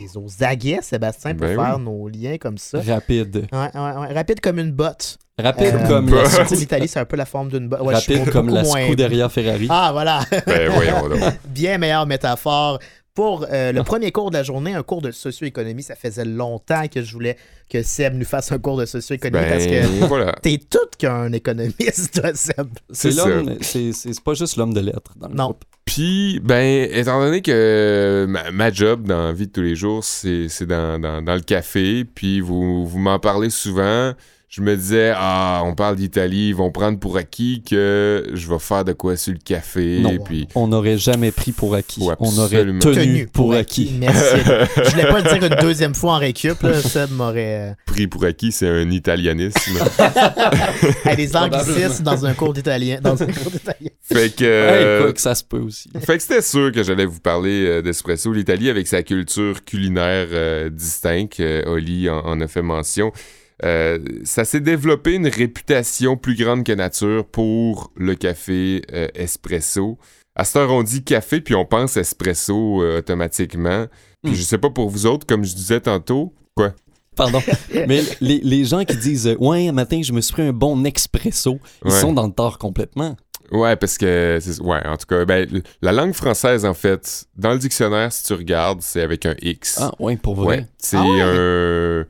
T'es 0.00 0.16
aux 0.16 0.42
aguets, 0.42 0.78
Sébastien, 0.80 1.34
pour 1.34 1.46
ben 1.46 1.56
faire 1.56 1.78
nos 1.78 2.08
liens 2.08 2.38
comme 2.38 2.56
ça. 2.56 2.80
Rapide. 2.80 3.46
Ouais, 3.52 3.58
ouais, 3.74 3.98
ouais. 4.00 4.14
Rapide 4.14 4.40
comme 4.40 4.58
une 4.58 4.72
botte. 4.72 5.18
Rapide 5.38 5.74
euh, 5.74 5.86
comme 5.86 6.08
la 6.08 6.44
L'Italie, 6.50 6.88
c'est 6.88 7.00
un 7.00 7.04
peu 7.04 7.16
la 7.16 7.26
forme 7.26 7.50
d'une 7.50 7.68
botte. 7.68 7.82
Rapide 7.82 8.30
comme 8.30 8.48
la 8.48 8.64
Scuderia 8.64 9.28
Ferrari. 9.28 9.66
Ah, 9.68 9.90
voilà. 9.92 10.20
Ben, 10.46 10.70
voyons 10.70 11.08
Bien 11.48 11.76
meilleure 11.76 12.06
métaphore. 12.06 12.78
Pour 13.20 13.44
euh, 13.52 13.70
le 13.72 13.82
premier 13.82 14.12
cours 14.12 14.30
de 14.30 14.38
la 14.38 14.42
journée, 14.42 14.72
un 14.72 14.82
cours 14.82 15.02
de 15.02 15.10
socio-économie, 15.10 15.82
ça 15.82 15.94
faisait 15.94 16.24
longtemps 16.24 16.88
que 16.88 17.02
je 17.02 17.12
voulais 17.12 17.36
que 17.68 17.82
Seb 17.82 18.14
nous 18.14 18.24
fasse 18.24 18.50
un 18.50 18.58
cours 18.58 18.78
de 18.78 18.86
socio-économie 18.86 19.46
parce 19.46 19.66
que 19.66 20.00
ben, 20.00 20.06
voilà. 20.06 20.32
t'es 20.42 20.58
tout 20.58 20.78
qu'un 20.96 21.30
économiste, 21.34 22.18
toi, 22.18 22.32
Seb. 22.32 22.68
C'est 22.88 23.10
l'homme, 23.10 23.58
c'est 23.60 24.24
pas 24.24 24.32
juste 24.32 24.56
l'homme 24.56 24.72
de 24.72 24.80
lettres 24.80 25.12
dans 25.16 25.28
le 25.28 25.34
non. 25.34 25.44
Groupe. 25.44 25.64
Puis, 25.84 26.40
ben, 26.42 26.88
étant 26.90 27.20
donné 27.20 27.42
que 27.42 28.24
ma, 28.26 28.72
job 28.72 29.06
dans 29.06 29.24
la 29.24 29.32
vie 29.34 29.48
de 29.48 29.52
tous 29.52 29.60
les 29.60 29.76
jours, 29.76 30.02
c'est 30.02 30.48
dans, 30.62 30.98
dans, 30.98 31.20
dans, 31.20 31.34
le 31.34 31.42
café, 31.42 32.06
puis 32.06 32.40
vous, 32.40 32.86
vous 32.86 32.98
m'en 32.98 33.18
parlez 33.18 33.50
souvent, 33.50 34.14
je 34.50 34.62
me 34.62 34.76
disais, 34.76 35.12
ah, 35.14 35.62
on 35.64 35.76
parle 35.76 35.94
d'Italie, 35.94 36.48
ils 36.48 36.56
vont 36.56 36.72
prendre 36.72 36.98
pour 36.98 37.16
acquis 37.16 37.62
que 37.62 38.28
je 38.34 38.48
vais 38.48 38.58
faire 38.58 38.84
de 38.84 38.92
quoi 38.92 39.16
sur 39.16 39.32
le 39.32 39.38
café. 39.38 40.00
Non. 40.00 40.10
Et 40.10 40.18
puis, 40.18 40.48
On 40.56 40.66
n'aurait 40.66 40.98
jamais 40.98 41.30
pris 41.30 41.52
pour 41.52 41.76
acquis. 41.76 42.02
Ouais, 42.02 42.16
On 42.18 42.36
aurait 42.36 42.64
tenu, 42.64 43.28
pour 43.28 43.54
acquis. 43.54 43.92
Merci. 44.00 44.40
je 44.44 44.90
voulais 44.90 45.06
pas 45.06 45.20
le 45.20 45.38
dire 45.38 45.52
une 45.52 45.62
deuxième 45.62 45.94
fois 45.94 46.14
en 46.14 46.18
récup, 46.18 46.60
là, 46.62 46.74
ça 46.80 47.06
m'aurait. 47.06 47.76
pris 47.86 48.08
pour 48.08 48.24
acquis, 48.24 48.50
c'est 48.50 48.66
un 48.68 48.90
italianisme. 48.90 49.54
Hey, 51.04 51.16
les 51.16 51.36
anglicismes 51.36 52.02
dans 52.04 52.26
un 52.26 52.34
cours 52.34 52.52
d'italien. 52.52 52.98
Dans 53.00 53.20
un 53.22 53.26
cours 53.26 53.50
d'italien. 53.50 53.90
fait 54.02 54.34
que. 54.34 54.44
Hey, 54.44 54.84
euh, 54.84 55.02
quoi 55.02 55.12
que 55.12 55.20
ça 55.20 55.34
se 55.34 55.44
peut 55.44 55.58
aussi. 55.60 55.88
Fait 56.00 56.16
que 56.16 56.22
c'était 56.22 56.42
sûr 56.42 56.72
que 56.72 56.82
j'allais 56.82 57.06
vous 57.06 57.20
parler 57.20 57.66
euh, 57.66 57.82
d'espresso. 57.82 58.32
L'Italie, 58.32 58.68
avec 58.68 58.86
sa 58.86 59.02
culture 59.02 59.64
culinaire 59.64 60.28
euh, 60.32 60.70
distincte, 60.70 61.40
euh, 61.40 61.62
Oli 61.66 62.08
en, 62.10 62.18
en 62.20 62.40
a 62.40 62.46
fait 62.48 62.62
mention, 62.62 63.12
euh, 63.64 63.98
ça 64.24 64.44
s'est 64.44 64.60
développé 64.60 65.14
une 65.14 65.26
réputation 65.28 66.16
plus 66.16 66.34
grande 66.36 66.64
que 66.64 66.72
nature 66.72 67.24
pour 67.26 67.92
le 67.96 68.14
café 68.14 68.82
euh, 68.92 69.08
espresso. 69.14 69.98
À 70.36 70.44
cette 70.44 70.56
heure, 70.56 70.70
on 70.72 70.82
dit 70.82 71.02
café, 71.04 71.40
puis 71.40 71.54
on 71.54 71.64
pense 71.66 71.96
espresso 71.96 72.82
euh, 72.82 72.98
automatiquement. 72.98 73.86
Puis 74.22 74.32
Hmm. 74.32 74.36
je 74.36 74.42
sais 74.42 74.58
pas 74.58 74.68
pour 74.70 74.90
vous 74.90 75.06
autres, 75.06 75.26
comme 75.26 75.44
je 75.44 75.54
disais 75.54 75.80
tantôt, 75.80 76.34
quoi? 76.54 76.74
Pardon. 77.16 77.42
Mais 77.88 78.02
les, 78.20 78.38
les 78.42 78.64
gens 78.64 78.84
qui 78.84 78.96
disent 78.96 79.34
Ouais, 79.40 79.68
un 79.68 79.72
matin, 79.72 80.00
je 80.02 80.12
me 80.12 80.20
suis 80.20 80.32
pris 80.32 80.42
un 80.42 80.52
bon 80.52 80.84
expresso, 80.84 81.58
ils 81.84 81.90
Ouais. 81.90 82.00
sont 82.00 82.12
dans 82.12 82.26
le 82.26 82.32
tort 82.32 82.58
complètement. 82.58 83.16
Ouais, 83.50 83.74
parce 83.76 83.98
que, 83.98 84.38
ouais, 84.62 84.86
en 84.86 84.96
tout 84.96 85.06
cas, 85.06 85.24
ben, 85.24 85.62
la 85.82 85.90
langue 85.92 86.12
française, 86.12 86.64
en 86.64 86.72
fait, 86.74 87.24
dans 87.36 87.52
le 87.52 87.58
dictionnaire, 87.58 88.12
si 88.12 88.24
tu 88.24 88.34
regardes, 88.34 88.80
c'est 88.80 89.00
avec 89.02 89.26
un 89.26 89.34
X. 89.42 89.78
Ah, 89.80 89.92
ouais, 89.98 90.16
pour 90.16 90.34
vrai. 90.36 90.46
Ouais, 90.46 90.66
c'est 90.78 90.96
Ah 90.98 91.02
ouais? 91.02 91.20
un, 91.20 92.06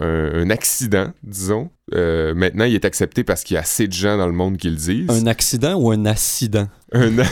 un, 0.00 0.42
un 0.42 0.50
accident, 0.50 1.12
disons. 1.22 1.70
Euh, 1.94 2.34
maintenant, 2.34 2.64
il 2.64 2.74
est 2.74 2.84
accepté 2.84 3.22
parce 3.24 3.44
qu'il 3.44 3.54
y 3.54 3.58
a 3.58 3.60
assez 3.60 3.86
de 3.88 3.92
gens 3.92 4.16
dans 4.18 4.26
le 4.26 4.32
monde 4.32 4.56
qui 4.56 4.68
le 4.70 4.76
disent. 4.76 5.08
Un 5.10 5.26
accident 5.26 5.74
ou 5.74 5.90
un 5.90 6.04
accident? 6.04 6.68
Un, 6.92 7.12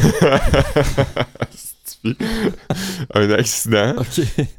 un 3.14 3.30
accident. 3.30 3.94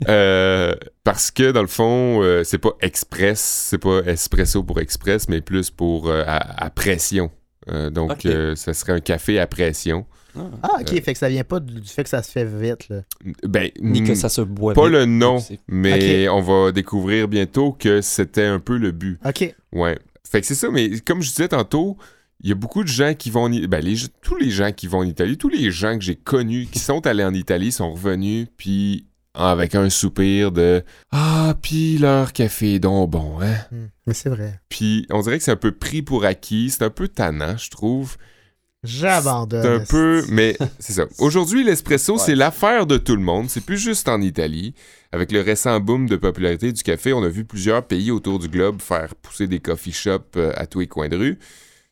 Euh, 0.07 0.73
parce 1.03 1.31
que, 1.31 1.51
dans 1.51 1.61
le 1.61 1.67
fond, 1.67 2.21
euh, 2.21 2.43
c'est 2.43 2.57
pas 2.59 2.71
express, 2.81 3.39
c'est 3.39 3.77
pas 3.79 4.01
espresso 4.05 4.63
pour 4.63 4.79
express, 4.79 5.27
mais 5.29 5.41
plus 5.41 5.69
pour 5.71 6.09
euh, 6.09 6.23
à, 6.27 6.65
à 6.65 6.69
pression. 6.69 7.31
Donc, 7.91 8.11
Ok. 8.11 8.25
euh, 8.27 8.55
ça 8.55 8.73
serait 8.73 8.93
un 8.93 8.99
café 8.99 9.39
à 9.39 9.47
pression. 9.47 10.05
Ah, 10.63 10.77
ok, 10.81 11.01
fait 11.01 11.13
que 11.13 11.17
ça 11.17 11.29
vient 11.29 11.43
pas 11.43 11.59
du 11.59 11.81
du 11.81 11.87
fait 11.87 12.03
que 12.03 12.09
ça 12.09 12.23
se 12.23 12.31
fait 12.31 12.45
vite, 12.45 12.89
là. 12.89 13.01
Ben, 13.43 13.69
Ni 13.81 14.03
que 14.03 14.11
mm, 14.11 14.15
ça 14.15 14.29
se 14.29 14.41
boit 14.41 14.73
Pas 14.73 14.85
vite. 14.85 14.93
le 14.93 15.05
nom, 15.05 15.37
mais 15.67 16.27
on 16.29 16.41
va 16.41 16.71
découvrir 16.71 17.27
bientôt 17.27 17.71
que 17.71 18.01
c'était 18.01 18.45
un 18.45 18.59
peu 18.59 18.77
le 18.77 18.91
but. 18.91 19.19
Ok. 19.25 19.55
Ouais. 19.71 19.97
Fait 20.29 20.41
que 20.41 20.47
c'est 20.47 20.55
ça, 20.55 20.69
mais 20.71 20.99
comme 21.01 21.21
je 21.21 21.29
disais 21.29 21.47
tantôt, 21.47 21.97
il 22.41 22.49
y 22.49 22.51
a 22.51 22.55
beaucoup 22.55 22.83
de 22.83 22.87
gens 22.87 23.13
qui 23.13 23.29
vont 23.29 23.45
en 23.45 23.49
ben, 23.49 23.83
les, 23.83 23.95
tous 24.21 24.35
les 24.35 24.49
gens 24.49 24.71
qui 24.71 24.87
vont 24.87 24.99
en 24.99 25.03
Italie, 25.03 25.37
tous 25.37 25.49
les 25.49 25.71
gens 25.71 25.97
que 25.97 26.03
j'ai 26.03 26.15
connus 26.15 26.67
qui 26.71 26.79
sont 26.79 27.05
allés 27.07 27.23
en 27.23 27.33
Italie 27.33 27.71
sont 27.71 27.93
revenus, 27.93 28.47
puis 28.57 29.07
avec 29.33 29.75
un 29.75 29.89
soupir 29.89 30.51
de 30.51 30.83
Ah, 31.11 31.55
puis 31.61 31.97
leur 31.97 32.33
café 32.33 32.75
est 32.75 32.79
donc 32.79 33.11
bon, 33.11 33.39
hein? 33.41 33.55
Hmm. 33.71 33.87
Mais 34.07 34.13
c'est 34.13 34.29
vrai. 34.29 34.59
Puis 34.69 35.05
on 35.09 35.21
dirait 35.21 35.37
que 35.37 35.43
c'est 35.43 35.51
un 35.51 35.57
peu 35.57 35.71
pris 35.71 36.01
pour 36.01 36.25
acquis, 36.25 36.69
c'est 36.69 36.83
un 36.83 36.89
peu 36.89 37.07
tannant, 37.07 37.57
je 37.57 37.69
trouve. 37.69 38.17
J'abandonne. 38.85 39.61
C'est 39.63 39.69
un 39.69 39.85
peu, 39.85 40.23
mais 40.29 40.57
c'est 40.79 40.93
ça. 40.93 41.05
Aujourd'hui, 41.19 41.63
l'espresso, 41.63 42.13
Ouais. 42.13 42.19
c'est 42.19 42.35
l'affaire 42.35 42.85
de 42.85 42.97
tout 42.97 43.15
le 43.15 43.21
monde. 43.21 43.49
C'est 43.49 43.65
plus 43.65 43.77
juste 43.77 44.07
en 44.09 44.21
Italie. 44.21 44.73
Avec 45.11 45.31
le 45.31 45.41
récent 45.41 45.79
boom 45.79 46.07
de 46.07 46.15
popularité 46.17 46.71
du 46.71 46.83
café, 46.83 47.13
on 47.13 47.23
a 47.23 47.29
vu 47.29 47.45
plusieurs 47.45 47.83
pays 47.85 48.11
autour 48.11 48.39
du 48.39 48.49
globe 48.49 48.81
faire 48.81 49.15
pousser 49.15 49.47
des 49.47 49.59
coffee 49.59 49.91
shops 49.93 50.35
euh, 50.37 50.51
à 50.55 50.65
tous 50.67 50.81
les 50.81 50.87
coins 50.87 51.07
de 51.09 51.15
rue. 51.17 51.39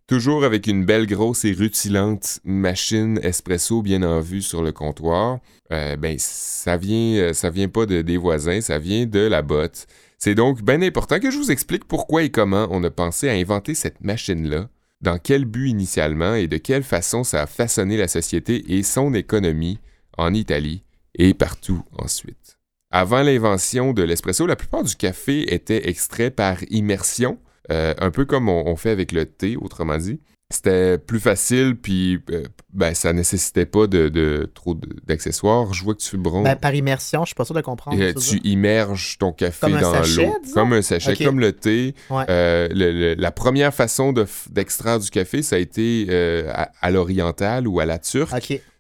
Toujours 0.08 0.44
avec 0.44 0.68
une 0.68 0.84
belle 0.86 1.08
grosse 1.08 1.46
et 1.46 1.54
rutilante 1.54 2.40
machine 2.44 3.18
espresso 3.24 3.82
bien 3.82 4.04
en 4.04 4.20
vue 4.20 4.42
sur 4.42 4.62
le 4.62 4.74
comptoir. 4.74 5.40
Euh, 5.72 5.96
ben, 5.96 6.18
ça 6.20 6.76
vient, 6.76 7.16
euh, 7.16 7.34
ça 7.34 7.50
vient 7.50 7.70
pas 7.70 7.86
de, 7.86 8.02
des 8.02 8.18
voisins, 8.18 8.60
ça 8.60 8.80
vient 8.80 9.06
de 9.06 9.20
la 9.22 9.42
botte. 9.42 9.88
C'est 10.20 10.36
donc 10.36 10.62
bien 10.62 10.82
important 10.82 11.20
que 11.20 11.32
je 11.32 11.38
vous 11.38 11.52
explique 11.52 11.86
pourquoi 11.86 12.24
et 12.24 12.30
comment 12.30 12.68
on 12.72 12.84
a 12.84 12.90
pensé 12.92 13.30
à 13.30 13.34
inventer 13.34 13.74
cette 13.76 14.02
machine-là 14.04 14.68
dans 15.04 15.20
quel 15.20 15.46
but 15.46 15.68
initialement 15.68 16.34
et 16.34 16.48
de 16.48 16.58
quelle 16.58 16.84
façon 16.84 17.24
ça 17.24 17.44
a 17.44 17.48
façonné 17.48 17.98
la 17.98 18.08
société 18.08 18.74
et 18.74 18.84
son 18.84 19.14
économie 19.14 19.80
en 20.18 20.34
Italie 20.34 20.84
et 21.14 21.34
partout 21.34 21.84
ensuite. 21.98 22.58
Avant 22.90 23.22
l'invention 23.22 23.92
de 23.92 24.02
l'espresso, 24.02 24.48
la 24.48 24.56
plupart 24.56 24.84
du 24.84 24.96
café 24.96 25.54
était 25.54 25.90
extrait 25.90 26.32
par 26.32 26.58
immersion, 26.70 27.38
euh, 27.70 27.94
un 27.98 28.12
peu 28.12 28.26
comme 28.26 28.48
on, 28.48 28.64
on 28.66 28.76
fait 28.76 28.92
avec 28.92 29.12
le 29.12 29.26
thé, 29.26 29.58
autrement 29.58 29.98
dit. 29.98 30.20
C'était 30.54 30.98
plus 31.00 31.20
facile, 31.20 31.76
puis 31.76 32.20
euh, 32.30 32.44
ben, 32.72 32.94
ça 32.94 33.12
nécessitait 33.12 33.66
pas 33.66 33.88
de, 33.88 34.08
de- 34.10 34.50
trop 34.54 34.78
d'accessoires. 35.08 35.74
Je 35.74 35.84
vois 35.84 35.96
que 35.96 36.02
tu 36.02 36.16
bronzes. 36.18 36.44
Ben, 36.44 36.56
par 36.56 36.76
immersion, 36.76 37.22
je 37.24 37.28
suis 37.28 37.36
pas 37.36 37.44
sûr 37.46 37.56
de 37.56 37.62
comprendre. 37.62 38.00
Euh, 38.00 38.14
tu 38.14 38.38
immerges 38.44 39.18
ton 39.18 39.32
café 39.32 39.58
Comme 39.62 39.80
dans 39.80 39.92
l'eau. 39.94 40.34
Comme 40.54 40.74
un 40.74 40.82
sachet, 40.84 41.12
comme 41.26 41.40
le 41.40 41.54
thé. 41.54 41.96
Ouais. 42.10 42.26
Euh, 42.30 42.68
le- 42.72 42.92
le- 42.92 43.14
la 43.16 43.32
première 43.32 43.74
façon 43.74 44.14
de 44.14 44.26
d'extraire 44.52 45.00
du 45.00 45.10
café, 45.10 45.42
ça 45.42 45.56
a 45.56 45.60
été 45.60 46.06
euh, 46.10 46.52
à, 46.54 46.72
à 46.82 46.92
l'oriental 46.92 47.68
ou 47.68 47.80
à 47.80 47.86
la 47.86 47.98
turque. 47.98 48.32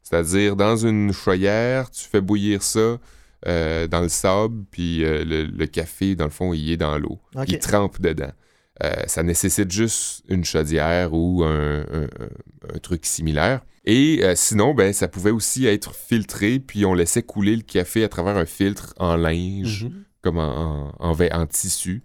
C'est-à-dire, 0.03 0.55
dans 0.55 0.77
une 0.77 1.11
choyère, 1.11 1.89
tu 1.89 2.03
fais 2.07 2.21
bouillir 2.21 2.61
ça 2.61 2.97
dans 3.45 4.01
le 4.01 4.09
sable, 4.09 4.63
puis 4.71 4.99
le, 4.99 5.43
le 5.45 5.65
café, 5.65 6.15
dans 6.15 6.25
le 6.25 6.29
fond, 6.29 6.53
il 6.53 6.71
est 6.71 6.77
dans 6.77 6.97
l'eau. 6.97 7.19
Il 7.47 7.59
trempe 7.59 7.99
dedans. 7.99 8.31
Euh, 8.83 8.91
ça 9.07 9.23
nécessite 9.23 9.71
juste 9.71 10.23
une 10.27 10.43
chaudière 10.43 11.13
ou 11.13 11.43
un, 11.43 11.81
un- 11.81 12.03
un- 12.03 12.75
un 12.75 12.79
truc 12.81 13.05
similaire. 13.05 13.61
Et 13.85 14.19
euh, 14.23 14.33
sinon, 14.35 14.73
ben, 14.73 14.93
ça 14.93 15.07
pouvait 15.07 15.31
aussi 15.31 15.65
être 15.65 15.93
filtré, 15.95 16.59
puis 16.59 16.85
on 16.85 16.93
laissait 16.93 17.23
couler 17.23 17.55
le 17.55 17.61
café 17.61 18.03
à 18.03 18.09
travers 18.09 18.37
un 18.37 18.45
filtre 18.45 18.93
en 18.97 19.15
linge, 19.15 19.85
Mhm. 19.85 20.03
comme 20.21 20.37
en, 20.37 20.89
en, 20.89 20.93
en, 20.99 21.11
vê- 21.13 21.33
en 21.33 21.45
tissu. 21.45 22.03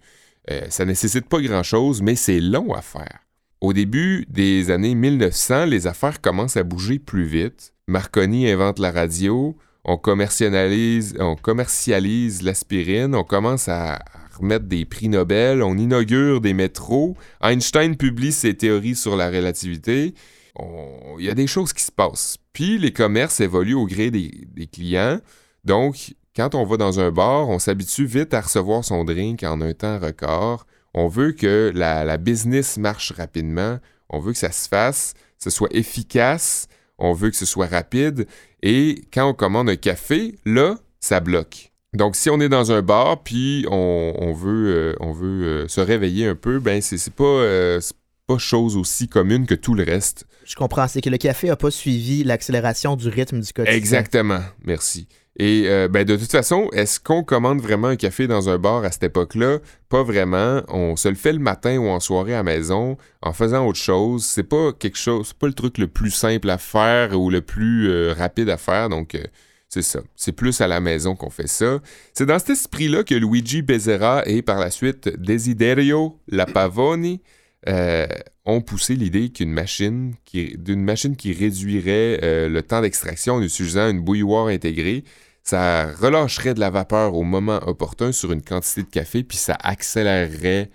Euh, 0.51 0.61
ça 0.69 0.85
nécessite 0.85 1.27
pas 1.27 1.41
grand-chose, 1.41 2.01
mais 2.01 2.15
c'est 2.15 2.39
long 2.39 2.73
à 2.73 2.81
faire. 2.81 3.19
Au 3.61 3.73
début 3.73 4.25
des 4.29 4.71
années 4.71 4.95
1900, 4.95 5.65
les 5.65 5.85
affaires 5.87 6.21
commencent 6.21 6.57
à 6.57 6.63
bouger 6.63 6.97
plus 6.99 7.25
vite. 7.25 7.73
Marconi 7.87 8.49
invente 8.49 8.79
la 8.79 8.91
radio, 8.91 9.57
on 9.83 9.97
commercialise, 9.97 11.15
on 11.19 11.35
commercialise 11.35 12.41
l'aspirine, 12.41 13.15
on 13.15 13.23
commence 13.23 13.67
à 13.67 13.99
remettre 14.39 14.65
des 14.65 14.85
prix 14.85 15.09
Nobel, 15.09 15.61
on 15.61 15.77
inaugure 15.77 16.41
des 16.41 16.53
métros, 16.53 17.15
Einstein 17.41 17.95
publie 17.95 18.31
ses 18.31 18.55
théories 18.55 18.95
sur 18.95 19.15
la 19.15 19.27
relativité. 19.29 20.13
On- 20.55 21.17
Il 21.19 21.25
y 21.25 21.29
a 21.29 21.35
des 21.35 21.47
choses 21.47 21.73
qui 21.73 21.83
se 21.83 21.91
passent. 21.91 22.37
Puis 22.53 22.77
les 22.77 22.91
commerces 22.91 23.39
évoluent 23.39 23.75
au 23.75 23.85
gré 23.85 24.11
des, 24.11 24.31
clients. 24.71 25.19
Donc, 25.63 26.15
quand 26.35 26.55
on 26.55 26.65
va 26.65 26.77
dans 26.77 26.99
un 26.99 27.11
bar, 27.11 27.49
on 27.49 27.59
s'habitue 27.59 28.05
vite 28.05 28.33
à 28.33 28.41
recevoir 28.41 28.83
son 28.83 29.03
drink 29.03 29.43
en 29.43 29.61
un 29.61 29.73
temps 29.73 29.99
record. 29.99 30.65
On 30.93 31.07
veut 31.07 31.31
que 31.33 31.71
la, 31.75 32.03
la 32.03 32.17
business 32.17 32.77
marche 32.77 33.11
rapidement. 33.11 33.79
On 34.09 34.19
veut 34.19 34.31
que 34.33 34.37
ça 34.39 34.51
se 34.51 34.67
fasse, 34.67 35.13
que 35.13 35.43
ce 35.43 35.49
soit 35.49 35.69
efficace. 35.71 36.67
On 36.97 37.13
veut 37.13 37.29
que 37.29 37.37
ce 37.37 37.45
soit 37.45 37.67
rapide. 37.67 38.27
Et 38.61 39.03
quand 39.13 39.29
on 39.29 39.33
commande 39.33 39.69
un 39.69 39.75
café, 39.75 40.35
là, 40.45 40.75
ça 40.99 41.19
bloque. 41.19 41.68
Donc, 41.93 42.15
si 42.15 42.29
on 42.29 42.39
est 42.39 42.49
dans 42.49 42.71
un 42.71 42.81
bar, 42.81 43.23
puis 43.23 43.65
on, 43.69 44.13
on 44.17 44.33
veut, 44.33 44.73
euh, 44.75 44.95
on 44.99 45.11
veut 45.11 45.43
euh, 45.43 45.67
se 45.67 45.81
réveiller 45.81 46.27
un 46.27 46.35
peu, 46.35 46.59
ben, 46.59 46.81
c'est 46.81 47.13
pas, 47.13 47.23
euh, 47.23 47.79
pas 48.27 48.37
chose 48.37 48.77
aussi 48.77 49.07
commune 49.07 49.47
que 49.47 49.55
tout 49.55 49.73
le 49.73 49.83
reste. 49.83 50.25
Je 50.45 50.55
comprends. 50.55 50.87
C'est 50.87 51.01
que 51.01 51.09
le 51.09 51.17
café 51.17 51.49
a 51.49 51.55
pas 51.55 51.71
suivi 51.71 52.23
l'accélération 52.23 52.95
du 52.95 53.09
rythme 53.09 53.39
du 53.39 53.53
quotidien. 53.53 53.75
Exactement, 53.75 54.41
merci. 54.63 55.07
Et 55.39 55.63
euh, 55.67 55.87
ben, 55.87 56.03
de 56.03 56.17
toute 56.17 56.31
façon, 56.31 56.69
est-ce 56.73 56.99
qu'on 56.99 57.23
commande 57.23 57.61
vraiment 57.61 57.87
un 57.87 57.95
café 57.95 58.27
dans 58.27 58.49
un 58.49 58.57
bar 58.57 58.83
à 58.83 58.91
cette 58.91 59.03
époque-là? 59.03 59.59
Pas 59.87 60.03
vraiment. 60.03 60.61
On 60.67 60.97
se 60.97 61.07
le 61.07 61.15
fait 61.15 61.31
le 61.31 61.39
matin 61.39 61.77
ou 61.77 61.87
en 61.87 62.01
soirée 62.01 62.33
à 62.33 62.37
la 62.37 62.43
maison 62.43 62.97
en 63.21 63.31
faisant 63.31 63.65
autre 63.65 63.79
chose. 63.79 64.25
C'est 64.25 64.43
pas 64.43 64.73
quelque 64.73 64.97
chose, 64.97 65.27
c'est 65.27 65.37
pas 65.37 65.47
le 65.47 65.53
truc 65.53 65.77
le 65.77 65.87
plus 65.87 66.11
simple 66.11 66.49
à 66.49 66.57
faire 66.57 67.17
ou 67.17 67.29
le 67.29 67.39
plus 67.39 67.89
euh, 67.89 68.13
rapide 68.13 68.49
à 68.49 68.57
faire. 68.57 68.89
Donc, 68.89 69.15
euh, 69.15 69.23
c'est 69.69 69.83
ça. 69.83 69.99
C'est 70.15 70.31
plus 70.31 70.59
à 70.61 70.67
la 70.67 70.79
maison 70.79 71.15
qu'on 71.15 71.29
fait 71.29 71.47
ça. 71.47 71.79
C'est 72.13 72.25
dans 72.25 72.39
cet 72.39 72.49
esprit-là 72.49 73.03
que 73.03 73.13
Luigi 73.15 73.61
Bezzera 73.61 74.23
et 74.25 74.41
par 74.41 74.59
la 74.59 74.71
suite 74.71 75.07
Desiderio 75.19 76.19
Lapavoni 76.27 77.21
euh, 77.67 78.07
ont 78.45 78.61
poussé 78.61 78.95
l'idée 78.95 79.29
qu'une 79.29 79.51
machine 79.51 80.15
qui, 80.25 80.55
d'une 80.57 80.83
machine 80.83 81.15
qui 81.15 81.33
réduirait 81.33 82.19
euh, 82.23 82.49
le 82.49 82.61
temps 82.63 82.81
d'extraction 82.81 83.35
en 83.35 83.41
utilisant 83.43 83.89
une 83.89 84.01
bouilloire 84.01 84.47
intégrée, 84.47 85.03
ça 85.43 85.91
relâcherait 85.93 86.53
de 86.53 86.59
la 86.59 86.69
vapeur 86.69 87.15
au 87.15 87.23
moment 87.23 87.59
opportun 87.67 88.11
sur 88.11 88.31
une 88.31 88.41
quantité 88.41 88.83
de 88.83 88.87
café, 88.89 89.23
puis 89.23 89.37
ça 89.37 89.55
accélérerait 89.61 90.69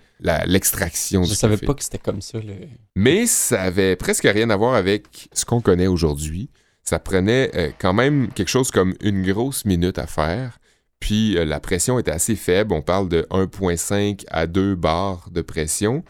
l'extraction 0.45 1.23
Je 1.23 1.29
du 1.29 1.35
savais 1.35 1.55
café. 1.55 1.65
pas 1.65 1.73
que 1.73 1.83
c'était 1.83 1.97
comme 1.97 2.21
ça. 2.21 2.39
le- 2.39 2.67
Mais 2.95 3.25
ça 3.25 3.61
avait 3.61 3.95
presque 3.95 4.23
rien 4.31 4.49
à 4.49 4.55
voir 4.55 4.75
avec 4.75 5.27
ce 5.33 5.45
qu'on 5.45 5.61
connaît 5.61 5.87
aujourd'hui. 5.87 6.49
Ça 6.85 6.99
prenait 6.99 7.49
euh, 7.55 7.71
quand 7.79 7.93
même 7.93 8.31
quelque 8.31 8.49
chose 8.49 8.69
comme 8.69 8.93
une 9.01 9.25
grosse 9.25 9.65
minute 9.65 9.97
à 9.97 10.05
faire. 10.05 10.59
Puis 10.99 11.37
euh, 11.37 11.43
la 11.43 11.59
pression 11.59 11.97
était 11.97 12.11
assez 12.11 12.35
faible. 12.35 12.73
On 12.73 12.83
parle 12.83 13.09
de 13.09 13.23
1,5 13.31 14.23
à 14.29 14.45
2 14.45 14.75
bars 14.75 15.29
de 15.31 15.41
pression. 15.41 16.03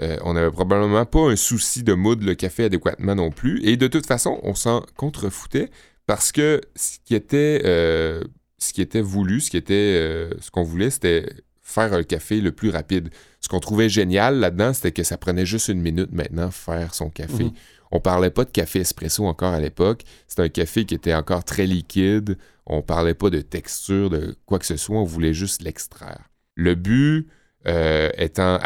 Euh, 0.00 0.16
on 0.24 0.32
n'avait 0.32 0.50
probablement 0.50 1.04
pas 1.04 1.20
un 1.20 1.36
souci 1.36 1.82
de 1.82 1.92
moudre 1.92 2.26
le 2.26 2.34
café 2.34 2.64
adéquatement 2.64 3.14
non 3.14 3.30
plus. 3.30 3.62
Et 3.64 3.76
de 3.76 3.86
toute 3.86 4.06
façon, 4.06 4.40
on 4.42 4.54
s'en 4.54 4.84
contrefoutait 4.96 5.70
parce 6.06 6.32
que 6.32 6.62
ce 6.74 6.98
qui 7.04 7.14
était, 7.14 7.60
voulu, 9.02 9.40
ce 9.40 10.50
qu'on 10.50 10.62
voulait, 10.62 10.90
c'était 10.90 11.26
faire 11.62 11.96
le 11.96 12.04
café 12.04 12.40
le 12.40 12.52
plus 12.52 12.70
rapide. 12.70 13.10
Ce 13.40 13.48
qu'on 13.48 13.60
trouvait 13.60 13.88
génial 13.88 14.38
là-dedans, 14.38 14.72
c'était 14.72 14.92
que 14.92 15.02
ça 15.02 15.18
prenait 15.18 15.46
juste 15.46 15.68
une 15.68 15.80
minute 15.80 16.12
maintenant 16.12 16.50
faire 16.50 16.94
son 16.94 17.10
café. 17.10 17.44
Mhm. 17.44 17.52
On 17.94 18.00
parlait 18.00 18.30
pas 18.30 18.44
de 18.44 18.50
café 18.50 18.80
espresso 18.80 19.24
encore 19.24 19.54
à 19.54 19.60
l'époque. 19.60 20.02
C'était 20.26 20.42
un 20.42 20.48
café 20.48 20.84
qui 20.84 20.96
était 20.96 21.14
encore 21.14 21.44
très 21.44 21.64
liquide. 21.64 22.36
On 22.66 22.82
parlait 22.82 23.14
pas 23.14 23.30
de 23.30 23.40
texture, 23.40 24.10
de 24.10 24.36
quoi 24.46 24.58
que 24.58 24.66
ce 24.66 24.76
soit. 24.76 24.98
On 24.98 25.04
voulait 25.04 25.32
juste 25.32 25.62
l'extraire. 25.62 26.28
Le 26.56 26.74
but 26.74 27.28
euh, 27.68 28.10
étant 28.18 28.58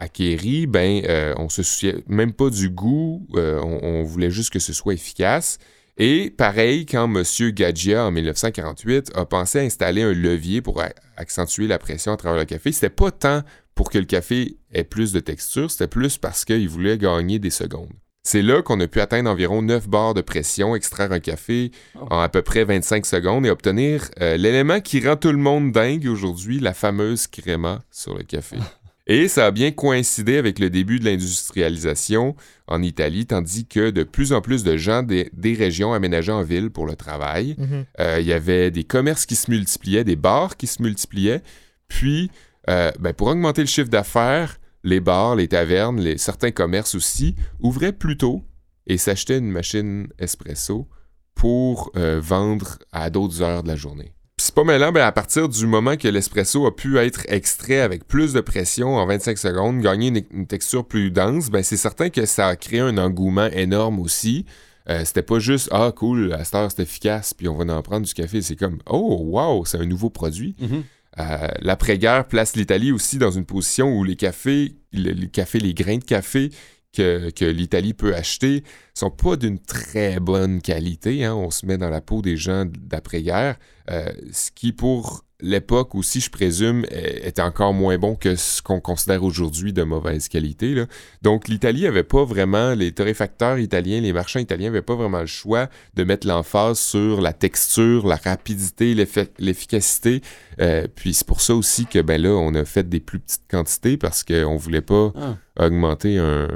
acquéri, 0.00 0.66
ben, 0.66 1.00
euh, 1.08 1.32
on 1.38 1.48
se 1.48 1.62
souciait 1.62 2.02
même 2.08 2.32
pas 2.32 2.50
du 2.50 2.68
goût. 2.68 3.24
euh, 3.36 3.60
on, 3.62 4.02
voulait 4.02 4.32
juste 4.32 4.52
que 4.52 4.58
ce 4.58 4.72
soit 4.72 4.94
efficace. 4.94 5.58
Et 5.96 6.30
pareil, 6.30 6.86
quand 6.86 7.04
M. 7.04 7.22
Gadgia, 7.52 8.04
en 8.04 8.10
1948, 8.10 9.12
a 9.14 9.26
pensé 9.26 9.60
à 9.60 9.62
installer 9.62 10.02
un 10.02 10.12
levier 10.12 10.60
pour 10.60 10.82
accentuer 11.16 11.68
la 11.68 11.78
pression 11.78 12.12
à 12.12 12.16
travers 12.16 12.40
le 12.40 12.44
café, 12.44 12.72
c'était 12.72 12.90
pas 12.90 13.12
tant 13.12 13.42
pour 13.76 13.90
que 13.90 13.98
le 13.98 14.06
café 14.06 14.56
ait 14.72 14.84
plus 14.84 15.12
de 15.12 15.20
texture, 15.20 15.70
c'était 15.70 15.86
plus 15.86 16.18
parce 16.18 16.44
qu'il 16.44 16.68
voulait 16.68 16.98
gagner 16.98 17.38
des 17.38 17.50
secondes. 17.50 17.92
C'est 18.26 18.42
là 18.42 18.60
qu'on 18.60 18.80
a 18.80 18.88
pu 18.88 19.00
atteindre 19.00 19.30
environ 19.30 19.62
9 19.62 19.88
bars 19.88 20.12
de 20.12 20.20
pression, 20.20 20.74
extraire 20.74 21.12
un 21.12 21.20
café 21.20 21.70
Oh. 21.94 22.06
en 22.10 22.18
à 22.18 22.28
peu 22.28 22.42
près 22.42 22.64
25 22.64 23.06
secondes 23.06 23.46
et 23.46 23.50
obtenir 23.50 24.10
euh, 24.20 24.36
l'élément 24.36 24.80
qui 24.80 25.06
rend 25.06 25.14
tout 25.14 25.30
le 25.30 25.38
monde 25.38 25.70
dingue 25.70 26.08
aujourd'hui, 26.08 26.58
la 26.58 26.74
fameuse 26.74 27.28
créma 27.28 27.84
sur 27.92 28.18
le 28.18 28.24
café. 28.24 28.56
Et 29.06 29.28
ça 29.28 29.46
a 29.46 29.50
bien 29.52 29.70
coïncidé 29.70 30.38
avec 30.38 30.58
le 30.58 30.70
début 30.70 30.98
de 30.98 31.04
l'industrialisation 31.04 32.34
en 32.66 32.82
Italie, 32.82 33.26
tandis 33.26 33.64
que 33.64 33.90
de 33.90 34.02
plus 34.02 34.32
en 34.32 34.40
plus 34.40 34.64
de 34.64 34.76
gens 34.76 35.04
des, 35.04 35.30
des 35.32 35.54
régions 35.54 35.92
aménageaient 35.92 36.32
en 36.32 36.42
ville 36.42 36.70
pour 36.70 36.86
le 36.86 36.96
travail. 36.96 37.54
Mhm. 37.56 37.84
Euh, 38.00 38.18
il 38.20 38.26
y 38.26 38.32
avait 38.32 38.72
des 38.72 38.82
commerces 38.82 39.24
qui 39.24 39.36
se 39.36 39.48
multipliaient, 39.52 40.02
des 40.02 40.16
bars 40.16 40.56
qui 40.56 40.66
se 40.66 40.82
multipliaient. 40.82 41.42
Puis, 41.86 42.32
euh, 42.68 42.90
ben, 42.98 43.12
pour 43.12 43.28
augmenter 43.28 43.60
le 43.60 43.68
chiffre 43.68 43.88
d'affaires, 43.88 44.58
les 44.86 45.00
bars, 45.00 45.34
les 45.34 45.48
tavernes, 45.48 46.16
certains 46.16 46.52
commerces 46.52 46.94
aussi 46.94 47.34
ouvraient 47.60 47.92
plus 47.92 48.16
tôt 48.16 48.42
et 48.86 48.96
s'achetaient 48.96 49.38
une 49.38 49.50
machine 49.50 50.06
espresso 50.20 50.88
pour 51.34 51.90
euh, 51.96 52.20
vendre 52.22 52.78
à 52.92 53.10
d'autres 53.10 53.42
heures 53.42 53.64
de 53.64 53.68
la 53.68 53.74
journée. 53.76 54.12
Puis 54.36 54.46
c'est 54.46 54.54
pas 54.54 54.62
mêlant, 54.62 54.92
ben, 54.92 55.04
à 55.04 55.10
partir 55.10 55.48
du 55.48 55.66
moment 55.66 55.96
que 55.96 56.06
l'espresso 56.06 56.66
a 56.66 56.74
pu 56.74 56.98
être 56.98 57.22
extrait 57.28 57.80
avec 57.80 58.06
plus 58.06 58.32
de 58.32 58.40
pression 58.40 58.96
en 58.96 59.06
25 59.06 59.36
secondes, 59.36 59.80
gagner 59.80 60.24
une, 60.30 60.46
texture 60.46 60.86
plus 60.86 61.10
dense, 61.10 61.50
ben, 61.50 61.64
c'est 61.64 61.76
certain 61.76 62.08
que 62.08 62.24
ça 62.24 62.46
a 62.46 62.56
créé 62.56 62.78
un 62.78 62.96
engouement 62.96 63.46
énorme 63.46 63.98
aussi. 63.98 64.46
Euh, 64.88 65.04
c'était 65.04 65.22
pas 65.22 65.40
juste 65.40 65.68
ah 65.72 65.90
cool, 65.96 66.32
à 66.32 66.44
cette 66.44 66.54
heure 66.54 66.70
c'est 66.70 66.82
efficace, 66.82 67.34
puis 67.34 67.48
on 67.48 67.56
va 67.56 67.74
en 67.74 67.82
prendre 67.82 68.06
du 68.06 68.14
café. 68.14 68.40
C'est 68.40 68.54
comme 68.54 68.78
oh 68.88 69.18
wow, 69.24 69.64
c'est 69.64 69.78
un 69.78 69.84
nouveau 69.84 70.10
produit. 70.10 70.54
Mhm. 70.60 70.84
Euh, 71.18 71.48
L'après-guerre 71.60 72.26
place 72.28 72.56
l'Italie 72.56 72.92
aussi 72.92 73.18
dans 73.18 73.30
une 73.30 73.46
position 73.46 73.96
où 73.96 74.04
les 74.04 74.16
cafés, 74.16 74.76
le- 74.92 75.12
les 75.12 75.28
cafés, 75.28 75.58
les 75.60 75.74
grains 75.74 75.98
de 75.98 76.04
café 76.04 76.50
que, 76.94 77.30
que 77.30 77.44
l'Italie 77.44 77.94
peut 77.94 78.14
acheter 78.14 78.64
sont 78.94 79.10
pas 79.10 79.36
d'une 79.36 79.58
très 79.58 80.18
bonne 80.20 80.60
qualité. 80.62 81.24
hein. 81.24 81.34
On 81.34 81.50
se 81.50 81.66
met 81.66 81.76
dans 81.78 81.90
la 81.90 82.00
peau 82.00 82.22
des 82.22 82.36
gens 82.36 82.64
d'après-guerre, 82.66 83.56
euh, 83.90 84.10
ce 84.32 84.50
qui 84.50 84.72
pour 84.72 85.25
l'époque 85.40 85.94
aussi, 85.94 86.20
je 86.20 86.30
présume, 86.30 86.84
est 86.90 87.26
est 87.26 87.40
encore 87.40 87.74
moins 87.74 87.98
bon 87.98 88.14
que 88.14 88.36
ce 88.36 88.62
qu'on 88.62 88.80
considère 88.80 89.22
aujourd'hui 89.24 89.72
de 89.72 89.82
mauvaise 89.82 90.28
qualité. 90.28 90.74
là. 90.74 90.86
Donc 91.22 91.48
l'Italie 91.48 91.86
avait 91.86 92.02
pas 92.04 92.24
vraiment, 92.24 92.72
les 92.74 92.92
torréfacteurs 92.92 93.58
italiens, 93.58 94.00
les 94.00 94.12
marchands 94.12 94.38
italiens 94.40 94.68
n'avaient 94.68 94.82
pas 94.82 94.94
vraiment 94.94 95.20
le 95.20 95.26
choix 95.26 95.68
de 95.94 96.04
mettre 96.04 96.26
l'emphase 96.26 96.78
sur 96.78 97.20
la 97.20 97.32
texture, 97.32 98.06
la 98.06 98.16
rapidité, 98.16 98.94
l'efficacité. 99.38 100.20
Euh, 100.60 100.86
puis 100.94 101.14
c'est 101.14 101.26
pour 101.26 101.40
ça 101.40 101.54
aussi 101.54 101.86
que 101.86 102.00
ben 102.00 102.20
là, 102.20 102.30
on 102.30 102.54
a 102.54 102.64
fait 102.64 102.88
des 102.88 103.00
plus 103.00 103.18
petites 103.18 103.46
quantités 103.50 103.96
parce 103.96 104.24
qu'on 104.24 104.56
voulait 104.56 104.80
pas 104.80 105.12
Ah. 105.16 105.36
augmenter 105.66 106.18
un. 106.18 106.48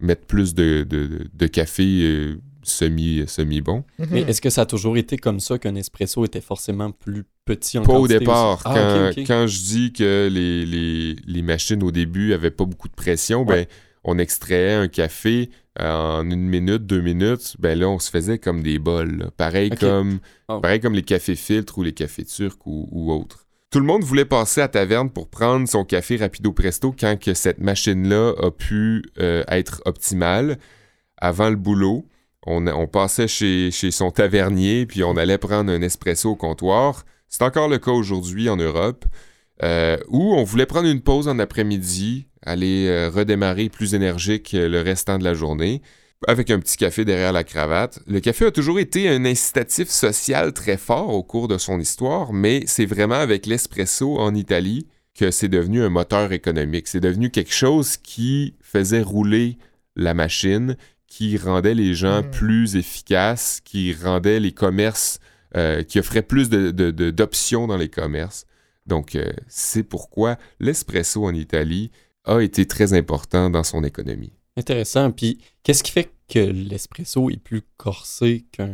mettre 0.00 0.26
plus 0.26 0.54
de, 0.54 0.84
de, 0.88 1.26
de 1.32 1.46
café 1.46 1.82
euh, 2.02 2.36
semi, 2.62 3.24
semi 3.26 3.60
bon. 3.60 3.84
Mhm. 3.98 4.06
Mais 4.10 4.20
est-ce 4.22 4.40
que 4.40 4.50
ça 4.50 4.62
a 4.62 4.66
toujours 4.66 4.96
été 4.96 5.16
comme 5.16 5.40
ça 5.40 5.58
qu'un 5.58 5.74
espresso 5.74 6.24
était 6.24 6.40
forcément 6.40 6.90
plus 6.92 7.24
petit 7.48 7.78
en 7.78 7.82
Pas 7.82 7.94
au 7.94 8.06
départ. 8.08 8.60
Ah, 8.64 9.10
quand, 9.26 9.46
je 9.46 9.58
dis 9.60 9.92
que 9.92 10.28
les, 10.30 10.64
les, 10.66 11.16
les 11.26 11.42
machines 11.42 11.82
au 11.82 11.90
début 11.90 12.32
avaient 12.34 12.50
pas 12.50 12.64
beaucoup 12.64 12.88
de 12.88 12.94
pression, 12.94 13.44
ben 13.44 13.66
on 14.04 14.18
extrayait 14.18 14.74
un 14.74 14.88
café 14.88 15.50
en 15.80 16.28
une 16.28 16.48
minute, 16.48 16.86
deux 16.86 17.00
minutes, 17.00 17.54
ben 17.58 17.78
là, 17.78 17.88
on 17.88 17.98
se 17.98 18.10
faisait 18.10 18.38
comme 18.38 18.62
des 18.62 18.78
bols. 18.78 19.16
là. 19.18 19.30
Pareil, 19.36 19.70
comme, 19.70 20.18
Oh. 20.48 20.60
pareil 20.60 20.80
comme 20.80 20.94
les 20.94 21.02
cafés 21.02 21.36
filtres 21.36 21.78
ou 21.78 21.82
les 21.82 21.92
cafés 21.92 22.24
turcs 22.24 22.58
ou, 22.66 22.88
ou 22.90 23.12
autres. 23.12 23.46
Tout 23.70 23.80
le 23.80 23.84
monde 23.86 24.02
voulait 24.02 24.24
passer 24.24 24.60
à 24.62 24.68
taverne 24.68 25.10
pour 25.10 25.28
prendre 25.28 25.68
son 25.68 25.84
café 25.84 26.16
rapido 26.16 26.52
presto 26.52 26.94
quand 26.98 27.18
que 27.20 27.34
cette 27.34 27.60
machine-là 27.60 28.32
a 28.42 28.50
pu 28.50 29.04
euh, 29.20 29.44
être 29.48 29.82
optimale. 29.84 30.58
Avant 31.18 31.50
le 31.50 31.56
boulot, 31.56 32.06
on, 32.46 32.66
on 32.66 32.86
passait 32.86 33.28
chez, 33.28 33.70
chez 33.70 33.90
son 33.90 34.10
tavernier, 34.10 34.86
puis 34.86 35.04
on 35.04 35.16
allait 35.16 35.38
prendre 35.38 35.70
un 35.70 35.82
espresso 35.82 36.30
au 36.30 36.36
comptoir. 36.36 37.04
C'est 37.28 37.42
encore 37.42 37.68
le 37.68 37.78
cas 37.78 37.90
aujourd'hui 37.90 38.48
en 38.48 38.56
Europe, 38.56 39.04
euh, 39.62 39.96
où 40.08 40.34
on 40.34 40.44
voulait 40.44 40.66
prendre 40.66 40.88
une 40.88 41.00
pause 41.00 41.28
en 41.28 41.38
après-midi, 41.38 42.26
aller 42.42 42.86
euh, 42.86 43.10
redémarrer 43.10 43.68
plus 43.68 43.94
énergique 43.94 44.54
euh, 44.54 44.68
le 44.68 44.80
restant 44.80 45.18
de 45.18 45.24
la 45.24 45.34
journée, 45.34 45.82
avec 46.26 46.50
un 46.50 46.58
petit 46.58 46.76
café 46.76 47.04
derrière 47.04 47.32
la 47.32 47.44
cravate. 47.44 48.00
Le 48.06 48.20
café 48.20 48.46
a 48.46 48.50
toujours 48.50 48.78
été 48.80 49.08
un 49.08 49.24
incitatif 49.24 49.88
social 49.88 50.52
très 50.52 50.76
fort 50.76 51.10
au 51.10 51.22
cours 51.22 51.48
de 51.48 51.58
son 51.58 51.78
histoire, 51.78 52.32
mais 52.32 52.64
c'est 52.66 52.86
vraiment 52.86 53.14
avec 53.16 53.46
l'espresso 53.46 54.18
en 54.18 54.34
Italie 54.34 54.86
que 55.14 55.30
c'est 55.30 55.48
devenu 55.48 55.82
un 55.82 55.88
moteur 55.90 56.32
économique. 56.32 56.88
C'est 56.88 57.00
devenu 57.00 57.30
quelque 57.30 57.52
chose 57.52 57.96
qui 57.96 58.54
faisait 58.62 59.02
rouler 59.02 59.58
la 59.96 60.14
machine, 60.14 60.76
qui 61.08 61.36
rendait 61.36 61.74
les 61.74 61.94
gens 61.94 62.22
Mm. 62.22 62.30
plus 62.30 62.76
efficaces, 62.76 63.60
qui 63.64 63.92
rendait 63.94 64.40
les 64.40 64.52
commerces, 64.52 65.18
euh, 65.56 65.82
qui 65.82 65.98
offrait 65.98 66.22
plus 66.22 66.48
de- 66.48 66.70
de- 66.70 66.90
de- 66.90 67.10
d'options 67.10 67.66
dans 67.66 67.76
les 67.76 67.88
commerces. 67.88 68.46
Donc, 68.86 69.14
euh, 69.16 69.30
c'est 69.48 69.82
pourquoi 69.82 70.36
l'espresso 70.60 71.24
en 71.24 71.34
Italie 71.34 71.90
a 72.24 72.40
été 72.40 72.66
très 72.66 72.92
important 72.94 73.50
dans 73.50 73.62
son 73.64 73.84
économie. 73.84 74.32
Intéressant. 74.56 75.10
Puis, 75.10 75.38
qu'est-ce 75.62 75.82
qui 75.82 75.92
fait 75.92 76.10
que 76.28 76.38
l'espresso 76.38 77.30
est 77.30 77.36
plus 77.42 77.62
corsé 77.76 78.44
qu'un. 78.52 78.70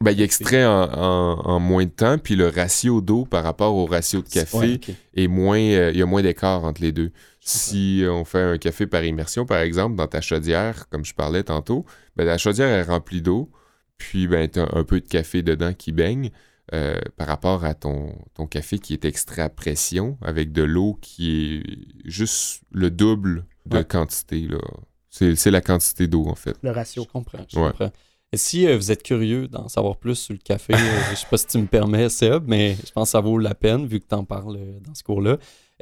Ben, 0.00 0.10
il 0.12 0.20
extrait 0.22 0.64
en, 0.66 0.84
en- 0.92 1.40
en 1.46 1.60
moins 1.60 1.84
de 1.84 1.90
temps, 1.90 2.18
puis 2.18 2.36
le 2.36 2.48
ratio 2.48 3.00
d'eau 3.00 3.24
par 3.24 3.42
rapport 3.44 3.74
au 3.74 3.86
ratio 3.86 4.20
de 4.22 4.28
café 4.28 4.56
Ouais, 4.58 4.80
est 5.14 5.28
moins, 5.28 5.58
euh, 5.58 5.90
il 5.92 5.98
y 5.98 6.02
a 6.02 6.06
moins 6.06 6.20
d'écart 6.22 6.64
entre 6.64 6.82
les 6.82 6.92
deux. 6.92 7.10
Si 7.40 8.02
on 8.08 8.24
fait 8.24 8.40
un 8.42 8.58
café 8.58 8.86
par 8.86 9.04
immersion, 9.04 9.46
par 9.46 9.58
exemple, 9.60 9.96
dans 9.96 10.06
ta 10.06 10.20
chaudière, 10.20 10.88
comme 10.88 11.04
je 11.04 11.14
parlais 11.14 11.42
tantôt, 11.44 11.84
ben, 12.16 12.24
la 12.24 12.38
chaudière 12.38 12.68
est 12.68 12.82
remplie 12.82 13.22
d'eau, 13.22 13.50
puis 13.98 14.26
ben, 14.26 14.48
tu 14.48 14.60
as 14.60 14.68
un 14.72 14.84
peu 14.84 15.00
de 15.00 15.06
café 15.08 15.42
dedans 15.42 15.72
qui 15.72 15.92
baigne 15.92 16.30
euh, 16.72 16.98
par 17.16 17.26
rapport 17.26 17.64
à 17.64 17.74
ton, 17.74 18.14
ton 18.34 18.46
café 18.46 18.78
qui 18.78 18.92
est 18.94 19.04
extrait 19.04 19.42
à 19.42 19.48
pression 19.50 20.16
avec 20.22 20.52
de 20.52 20.62
l'eau 20.62 20.98
qui 21.00 21.56
est 21.62 22.08
juste 22.08 22.62
le 22.72 22.90
double 22.90 23.44
de 23.66 23.78
Ouais. 23.78 23.84
quantité. 23.84 24.40
là. 24.48 24.58
C'est 25.10 25.36
c'est 25.36 25.50
la 25.50 25.60
quantité 25.60 26.08
d'eau, 26.08 26.26
en 26.26 26.34
fait. 26.34 26.56
Le 26.62 26.70
Je 26.70 26.74
ratio. 26.74 27.04
comprends. 27.04 27.44
Je 27.52 27.58
Ouais. 27.58 27.68
comprends. 27.70 27.92
Et 28.32 28.36
si 28.36 28.66
euh, 28.66 28.76
vous 28.76 28.90
êtes 28.90 29.02
curieux 29.04 29.46
d'en 29.46 29.68
savoir 29.68 29.96
plus 29.96 30.16
sur 30.16 30.32
le 30.32 30.40
café, 30.40 30.72
euh, 30.74 31.10
je 31.10 31.14
sais 31.16 31.26
pas 31.30 31.36
si 31.36 31.46
tu 31.46 31.58
me 31.58 31.66
permets, 31.66 32.08
Seb, 32.08 32.44
mais 32.48 32.76
je 32.84 32.90
pense 32.90 33.08
que 33.08 33.12
ça 33.12 33.20
vaut 33.20 33.38
la 33.38 33.54
peine 33.54 33.86
vu 33.86 34.00
que 34.00 34.06
tu 34.08 34.14
en 34.14 34.24
parles 34.24 34.56
euh, 34.56 34.80
dans 34.80 34.94
ce 34.94 35.04
cours-là. 35.04 35.38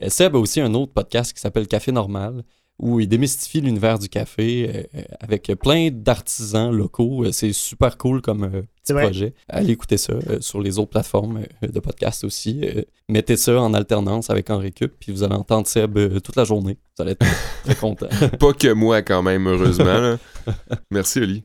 Seb 0.09 0.37
a 0.37 0.39
aussi 0.39 0.61
un 0.61 0.75
autre 0.75 0.93
podcast 0.93 1.33
qui 1.33 1.41
s'appelle 1.41 1.67
Café 1.67 1.93
Normal, 1.93 2.45
où 2.79 2.99
il 3.01 3.07
démystifie 3.09 3.61
l'univers 3.61 3.99
du 3.99 4.09
café 4.09 4.69
euh, 4.95 4.99
euh, 4.99 5.03
avec 5.21 5.53
plein 5.61 5.91
d'artisans 5.93 6.71
locaux. 6.75 7.25
Euh, 7.25 7.33
C'est 7.33 7.53
super 7.53 7.97
cool 7.99 8.21
comme 8.23 8.45
euh, 8.45 8.63
petit 8.83 8.93
projet. 9.05 9.35
Allez 9.49 9.71
écouter 9.73 9.97
ça 9.99 10.13
euh, 10.15 10.41
sur 10.41 10.61
les 10.61 10.79
autres 10.79 10.91
plateformes 10.91 11.43
de 11.63 11.81
podcast 11.81 12.25
aussi. 12.25 12.63
Mettez 13.09 13.37
ça 13.37 13.61
en 13.61 13.73
alternance 13.75 14.31
avec 14.31 14.51
Henri 14.51 14.73
Cup, 14.73 14.95
puis 14.99 15.13
vous 15.13 15.23
allez 15.23 15.35
entendre 15.35 15.67
Seb 15.67 15.99
toute 16.23 16.37
la 16.37 16.45
journée. 16.45 16.79
Vous 16.97 17.03
allez 17.03 17.13
être 17.13 17.25
très 17.65 17.75
content. 17.81 18.09
Pas 18.41 18.53
que 18.53 18.73
moi, 18.73 19.03
quand 19.03 19.23
même, 19.23 19.47
heureusement. 19.47 19.85
là. 19.85 20.19
Merci, 20.91 21.21
Oli. 21.21 21.45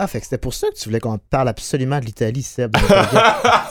Ah, 0.00 0.06
fait 0.06 0.18
que 0.20 0.26
c'était 0.26 0.38
pour 0.38 0.54
ça 0.54 0.68
que 0.68 0.76
tu 0.76 0.88
voulais 0.88 1.00
qu'on 1.00 1.18
parle 1.18 1.48
absolument 1.48 1.98
de 1.98 2.04
l'Italie, 2.04 2.42
Seb. 2.42 2.70
podcast. 2.72 3.16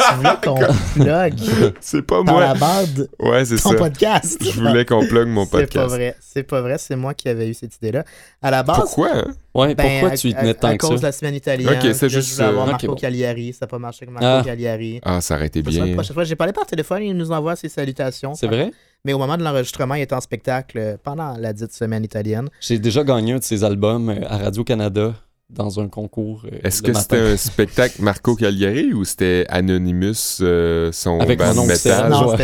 tu 0.09 0.15
voulais 0.17 0.29
qu'on 0.43 0.55
plug 0.93 1.73
C'est 1.79 2.01
pas 2.01 2.23
par 2.23 2.39
la 2.41 2.53
moi. 2.53 2.57
bande 2.59 3.09
Ouais, 3.19 3.45
c'est 3.45 3.55
ton 3.55 3.69
ça. 3.71 3.75
podcast. 3.75 4.37
Je 4.43 4.59
voulais 4.59 4.83
qu'on 4.83 5.07
plug 5.07 5.27
mon 5.29 5.45
C'est 5.45 5.51
pas 5.51 5.57
podcast. 5.59 5.89
vrai. 5.89 6.15
C'est 6.19 6.43
pas 6.43 6.61
vrai. 6.61 6.77
C'est 6.77 6.95
moi 6.97 7.13
qui 7.13 7.29
avais 7.29 7.47
eu 7.49 7.53
cette 7.53 7.75
idée-là. 7.77 8.03
À 8.41 8.51
la 8.51 8.63
base, 8.63 8.77
Pourquoi? 8.77 9.09
hein? 9.15 9.33
Ouais, 9.55 9.73
ben, 9.73 9.87
pourquoi 9.89 10.09
à, 10.13 10.17
tu 10.17 10.27
y 10.29 10.33
à- 10.33 10.39
tenais 10.39 10.49
à 10.49 10.53
tant 10.53 10.71
que 10.73 10.77
cause 10.77 10.89
de 10.91 10.97
ça? 10.97 11.07
la 11.07 11.11
semaine 11.13 11.35
italienne. 11.35 11.69
Ok, 11.69 11.93
c'est 11.93 12.09
juste, 12.09 12.29
Je 12.29 12.35
voulais 12.35 12.47
avoir 12.47 12.67
Marco 12.67 12.87
bon. 12.87 12.95
Cagliari. 12.95 13.53
Ça 13.53 13.59
n'a 13.61 13.67
pas 13.67 13.79
marché 13.79 13.99
avec 14.03 14.13
Marco 14.13 14.27
Ah. 14.27 14.43
Cagliari. 14.45 14.99
Ah, 15.03 15.21
ça 15.21 15.35
aurait 15.35 15.47
été 15.47 15.63
Ça 15.63 15.71
sera 15.71 15.79
la 15.79 15.85
bien. 15.85 15.93
prochaine 15.95 16.13
fois. 16.13 16.23
J'ai 16.25 16.35
parlé 16.35 16.51
par 16.53 16.65
téléphone, 16.65 17.03
il 17.03 17.15
nous 17.15 17.31
envoie 17.31 17.55
ses 17.55 17.69
salutations. 17.69 18.33
C'est 18.35 18.47
vrai? 18.47 18.71
Mais 19.05 19.13
au 19.13 19.17
moment 19.17 19.37
de 19.37 19.43
l'enregistrement, 19.43 19.95
il 19.95 20.01
était 20.01 20.15
en 20.15 20.21
spectacle 20.21 20.97
pendant 21.03 21.37
la 21.37 21.53
dite 21.53 21.71
semaine 21.71 22.03
italienne. 22.03 22.49
J'ai 22.59 22.77
déjà 22.79 23.03
gagné 23.05 23.33
un 23.33 23.37
de 23.37 23.43
ses 23.43 23.63
albums 23.63 24.09
euh, 24.09 24.19
à 24.27 24.37
Radio-Canada 24.37 25.13
dans 25.49 25.79
un 25.79 25.87
concours. 25.87 26.43
euh, 26.51 26.59
Est-ce 26.63 26.81
que 26.81 26.93
c'était 26.93 27.17
un 27.19 27.37
spectacle 27.37 28.01
Marco 28.01 28.35
Cagliari 28.35 28.91
ou 28.93 29.05
c'était 29.05 29.45
Anonymous, 29.49 30.41
euh, 30.41 30.91
son 30.91 31.19
Avec 31.21 31.39
band? 31.39 31.45
Ah, 31.49 31.53
non, 31.53 31.65
ouais, 31.65 31.75
c'était 31.75 31.91
pas 31.91 31.97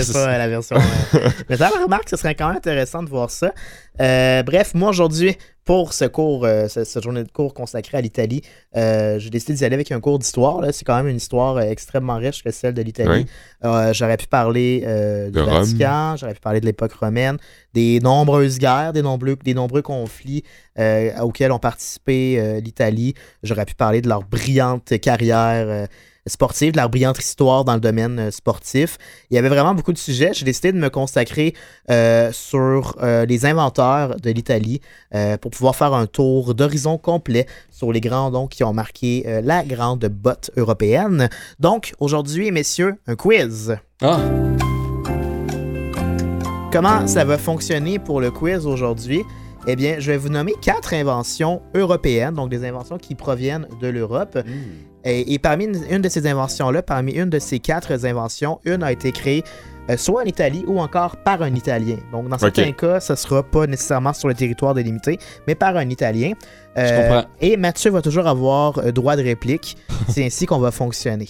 ça. 0.04 0.38
la 0.38 0.48
version. 0.48 0.78
euh, 0.78 1.30
Mais 1.50 1.58
ça, 1.58 1.70
remarque, 1.70 2.08
ce 2.10 2.16
serait 2.16 2.36
quand 2.36 2.48
même 2.48 2.58
intéressant 2.58 3.04
de 3.04 3.10
voir 3.10 3.30
ça. 3.30 3.54
Euh, 4.00 4.42
bref, 4.44 4.74
moi 4.74 4.90
aujourd'hui, 4.90 5.38
pour 5.66 5.94
ce 5.94 6.06
cours, 6.06 6.44
euh, 6.46 6.68
ce- 6.68 6.84
cette 6.84 7.04
journée 7.04 7.24
de 7.24 7.32
cours 7.32 7.54
consacrée 7.54 7.98
à 7.98 8.02
l'Italie, 8.02 8.42
euh, 8.76 9.18
j'ai 9.20 9.30
décidé 9.30 9.54
d'y 9.54 9.64
aller 9.66 9.76
avec 9.76 9.92
un 9.92 10.00
cours 10.02 10.20
d'histoire. 10.20 10.62
C'est 10.74 10.84
quand 10.84 10.96
même 10.98 11.08
une 11.08 11.18
histoire 11.18 11.58
euh, 11.58 11.62
extrêmement 11.62 12.18
riche 12.18 12.44
que 12.44 12.52
celle 12.52 12.74
de 12.74 12.82
l'Italie. 12.82 13.26
J'aurais 13.94 14.18
pu 14.18 14.28
parler 14.28 14.84
du 15.28 15.32
De. 15.32 15.40
Vatican, 15.60 16.16
j'aurais 16.18 16.34
pu 16.34 16.42
parler 16.42 16.60
de 16.60 16.66
l'époque 16.66 16.94
romaine, 16.94 17.38
des 17.74 18.00
nombreuses 18.02 18.58
guerres, 18.60 18.92
des 18.94 19.02
nombreux, 19.02 19.38
des 19.44 19.54
nombreux 19.54 19.82
conflits 19.82 20.44
auxquels 21.22 21.52
ont 21.52 21.60
participé 21.60 22.60
l'Italie. 22.62 23.14
J'aurais 23.44 23.66
pu 23.66 23.76
parler 23.76 24.02
de 24.02 24.10
leur 24.10 24.24
brillante 24.24 24.98
carrière 25.00 25.88
sportive, 26.28 26.72
de 26.72 26.78
leur 26.78 26.90
brillante 26.90 27.20
histoire 27.20 27.66
dans 27.66 27.74
le 27.74 27.80
domaine 27.80 28.20
euh, 28.20 28.32
sportif. 28.32 28.98
Il 29.30 29.36
y 29.36 29.38
avait 29.38 29.50
vraiment 29.50 29.74
beaucoup 29.74 29.94
de 29.94 29.98
sujets. 29.98 30.32
J'ai 30.34 30.46
décidé 30.46 30.72
de 30.72 30.78
me 30.78 30.90
consacrer 30.90 31.54
euh, 31.90 32.32
sur 32.32 32.96
euh, 33.02 33.26
les 33.26 33.46
inventeurs 33.46 34.16
de 34.16 34.32
l'Italie 34.32 34.82
euh, 35.14 35.38
pour 35.38 35.52
pouvoir 35.52 35.76
faire 35.76 35.94
un 35.94 36.06
tour 36.06 36.56
d'horizon 36.56 36.98
complet 36.98 37.46
sur 37.70 37.92
les 37.92 38.02
grands 38.02 38.32
noms 38.32 38.48
qui 38.48 38.64
ont 38.64 38.74
marqué 38.74 39.42
la 39.44 39.64
grande 39.64 40.06
botte 40.06 40.52
européenne. 40.58 41.30
Donc, 41.60 41.94
aujourd'hui, 42.00 42.52
messieurs, 42.52 42.96
un 43.08 43.16
quiz. 43.16 43.76
Ah, 44.02 44.20
Comment 46.72 47.06
ça 47.06 47.24
va 47.24 47.38
fonctionner 47.38 48.00
pour 48.00 48.20
le 48.20 48.32
quiz 48.32 48.66
aujourd'hui? 48.66 49.22
Eh 49.68 49.76
bien, 49.76 49.96
je 50.00 50.12
vais 50.12 50.18
vous 50.18 50.30
nommer 50.30 50.54
quatre 50.62 50.94
inventions 50.94 51.62
européennes, 51.76 52.34
donc 52.34 52.50
des 52.50 52.66
inventions 52.68 52.98
qui 52.98 53.16
proviennent 53.16 53.68
de 53.80 53.88
l'Europe. 53.88 54.38
Et, 55.06 55.34
et 55.34 55.40
parmi 55.40 55.66
une, 55.66 55.82
une 55.90 56.02
de 56.02 56.10
ces 56.10 56.26
inventions-là, 56.28 56.82
parmi 56.82 57.12
une 57.14 57.30
de 57.30 57.40
ces 57.40 57.60
quatre 57.60 57.92
inventions, 58.06 58.60
une 58.66 58.84
a 58.84 58.92
été 58.92 59.12
créée 59.12 59.44
euh, 59.90 59.98
soit 59.98 60.22
en 60.22 60.26
Italie 60.26 60.64
ou 60.66 60.80
encore 60.80 61.18
par 61.18 61.42
un 61.42 61.54
Italien. 61.54 61.98
Donc, 62.14 62.30
dans 62.30 62.38
certains 62.38 62.72
cas, 62.72 63.02
ce 63.02 63.16
sera 63.16 63.44
pas 63.44 63.68
nécessairement 63.68 64.14
sur 64.14 64.30
le 64.30 64.34
territoire 64.34 64.74
délimité, 64.74 65.18
mais 65.46 65.56
par 65.56 65.76
un 65.76 65.90
Italien. 65.90 66.32
je 66.78 66.82
Euh, 66.82 67.02
comprends. 67.20 67.30
et 67.42 67.58
Mathieu 67.58 67.92
va 67.92 68.02
toujours 68.02 68.28
avoir 68.28 68.78
euh, 68.78 68.92
droit 68.94 69.18
de 69.18 69.24
réplique. 69.24 69.76
C'est 70.10 70.24
ainsi 70.26 70.46
qu'on 70.46 70.60
va 70.60 70.72
fonctionner. 70.72 71.28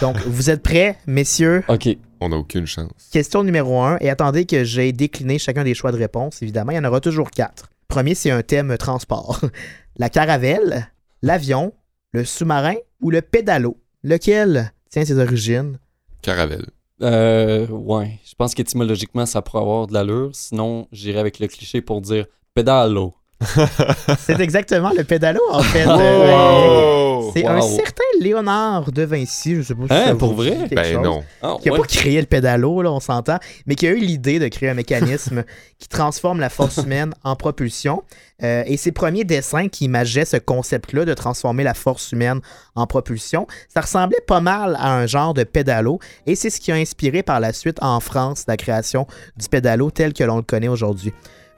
Donc, 0.00 0.16
vous 0.26 0.50
êtes 0.50 0.62
prêts, 0.62 0.98
messieurs? 1.08 1.64
Ok. 1.68 1.88
On 2.20 2.28
n'a 2.28 2.36
aucune 2.36 2.66
chance. 2.66 2.90
Question 3.10 3.42
numéro 3.42 3.80
1, 3.80 3.96
et 4.00 4.10
attendez 4.10 4.44
que 4.44 4.62
j'ai 4.62 4.92
décliné 4.92 5.38
chacun 5.38 5.64
des 5.64 5.74
choix 5.74 5.90
de 5.90 5.96
réponse, 5.96 6.42
évidemment. 6.42 6.70
Il 6.70 6.76
y 6.76 6.78
en 6.78 6.84
aura 6.84 7.00
toujours 7.00 7.30
quatre. 7.30 7.70
Premier, 7.88 8.14
c'est 8.14 8.30
un 8.30 8.42
thème 8.42 8.76
transport. 8.78 9.40
La 9.96 10.10
caravelle, 10.10 10.86
l'avion, 11.22 11.72
le 12.12 12.24
sous-marin 12.24 12.76
ou 13.00 13.10
le 13.10 13.22
pédalo? 13.22 13.76
Lequel 14.02 14.72
tient 14.88 15.04
ses 15.04 15.18
origines? 15.18 15.78
Caravelle. 16.22 16.66
Euh, 17.02 17.66
ouais. 17.68 18.18
Je 18.24 18.34
pense 18.34 18.54
qu'étymologiquement, 18.54 19.26
ça 19.26 19.42
pourrait 19.42 19.62
avoir 19.62 19.86
de 19.86 19.94
l'allure. 19.94 20.30
Sinon, 20.32 20.86
j'irais 20.92 21.20
avec 21.20 21.38
le 21.38 21.48
cliché 21.48 21.80
pour 21.80 22.00
dire 22.00 22.26
pédalo. 22.54 23.14
C'est 24.18 24.38
exactement 24.40 24.90
le 24.96 25.04
pédalo, 25.04 25.40
en 25.50 25.62
fait. 25.62 25.86
Wow! 25.86 25.94
Euh, 25.96 27.30
C'est 27.32 27.46
un 27.46 27.60
certain 27.60 28.02
Léonard 28.20 28.92
de 28.92 29.02
Vinci, 29.02 29.56
je 29.56 29.62
sais 29.62 29.74
pas 29.74 29.86
si 29.86 29.92
Hein, 29.92 30.06
ça 30.08 30.14
pour 30.14 30.34
vrai? 30.34 30.68
Ben 30.70 30.84
chose. 30.94 31.02
non. 31.02 31.22
Ah, 31.42 31.56
qui 31.62 31.68
a 31.68 31.72
ouais. 31.72 31.78
pas 31.78 31.84
créé 31.86 32.20
le 32.20 32.26
pédalo, 32.26 32.82
là, 32.82 32.92
on 32.92 33.00
s'entend, 33.00 33.38
mais 33.66 33.76
qui 33.76 33.86
a 33.86 33.90
eu 33.90 33.98
l'idée 33.98 34.38
de 34.38 34.48
créer 34.48 34.68
un 34.68 34.74
mécanisme 34.74 35.44
qui 35.78 35.88
transforme 35.88 36.40
la 36.40 36.50
force 36.50 36.78
humaine 36.78 37.14
en 37.24 37.34
propulsion. 37.36 38.02
Euh, 38.42 38.62
et 38.66 38.76
ses 38.76 38.92
premiers 38.92 39.24
dessins 39.24 39.68
qui 39.68 39.84
imageaient 39.84 40.24
ce 40.24 40.36
concept-là 40.38 41.04
de 41.04 41.14
transformer 41.14 41.62
la 41.62 41.74
force 41.74 42.12
humaine 42.12 42.40
en 42.74 42.86
propulsion, 42.86 43.46
ça 43.72 43.82
ressemblait 43.82 44.22
pas 44.26 44.40
mal 44.40 44.76
à 44.78 44.94
un 44.96 45.06
genre 45.06 45.34
de 45.34 45.44
pédalo. 45.44 45.98
Et 46.26 46.34
c'est 46.34 46.50
ce 46.50 46.60
qui 46.60 46.72
a 46.72 46.74
inspiré 46.74 47.22
par 47.22 47.38
la 47.40 47.52
suite 47.52 47.78
en 47.82 48.00
France 48.00 48.44
la 48.48 48.56
création 48.56 49.06
du 49.36 49.48
pédalo 49.48 49.90
tel 49.90 50.12
que 50.14 50.24
l'on 50.24 50.36
le 50.36 50.42
connaît 50.42 50.68
aujourd'hui. 50.68 51.12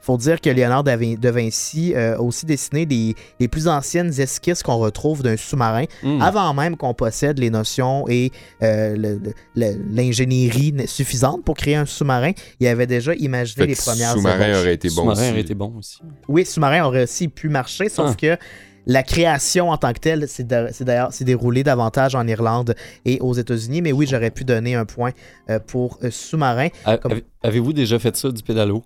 Faut 0.05 0.17
dire 0.17 0.41
que 0.41 0.49
Léonard 0.49 0.83
de 0.83 1.29
Vinci 1.29 1.93
euh, 1.95 2.15
a 2.17 2.21
aussi 2.21 2.45
dessiné 2.45 2.85
les, 2.85 3.15
les 3.39 3.47
plus 3.47 3.67
anciennes 3.67 4.11
esquisses 4.19 4.61
qu'on 4.61 4.77
retrouve 4.77 5.23
d'un 5.23 5.37
sous-marin 5.37 5.85
Hmm. 6.03 6.21
avant 6.21 6.53
même 6.53 6.75
qu'on 6.77 6.93
possède 6.93 7.39
les 7.39 7.49
notions 7.49 8.05
et 8.09 8.31
euh, 8.61 9.17
l'ingénierie 9.55 10.73
suffisante 10.87 11.43
pour 11.43 11.55
créer 11.55 11.75
un 11.75 11.85
sous-marin. 11.85 12.31
Il 12.59 12.67
avait 12.67 12.87
déjà 12.87 13.13
imaginé 13.15 13.63
Fait 13.63 13.67
les 13.67 13.75
premières 13.75 14.11
sous-marin 14.13 14.59
aurait 14.59 14.73
été 14.73 14.89
bon 14.89 14.95
Sous-marin 15.15 15.31
aurait 15.31 15.41
été 15.41 15.53
bon 15.55 15.73
aussi. 15.77 15.99
Oui, 16.27 16.45
sous-marin 16.45 16.83
aurait 16.85 17.03
aussi 17.03 17.27
pu 17.27 17.49
marcher, 17.49 17.89
sauf 17.89 18.11
Ah. 18.11 18.15
que 18.19 18.37
la 18.85 19.01
création 19.01 19.69
en 19.69 19.77
tant 19.77 19.93
que 19.93 19.99
telle, 19.99 20.25
c'est 20.27 20.45
d'ailleurs 20.45 21.07
c'est 21.13 21.23
déroulé 21.23 21.63
davantage 21.63 22.15
en 22.15 22.27
Irlande 22.27 22.75
et 23.05 23.17
aux 23.21 23.33
États-Unis. 23.33 23.81
Mais 23.81 23.93
oui, 23.93 24.05
j'aurais 24.09 24.31
pu 24.31 24.43
donner 24.43 24.75
un 24.75 24.83
point 24.85 25.11
euh, 25.49 25.59
pour 25.65 25.99
sous-marin. 26.09 26.67
Comme- 27.01 27.21
Avez-vous 27.41 27.73
déjà 27.73 27.99
fait 27.99 28.15
ça 28.15 28.29
du 28.31 28.41
pédalo? 28.43 28.83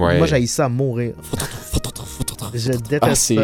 Ouais. 0.00 0.18
Moi, 0.18 0.26
j'ai 0.26 0.46
ça 0.46 0.66
à 0.66 0.68
mourir. 0.68 1.12
Je 2.54 2.72
déteste 2.72 3.02
Ah, 3.02 3.14
ça. 3.14 3.34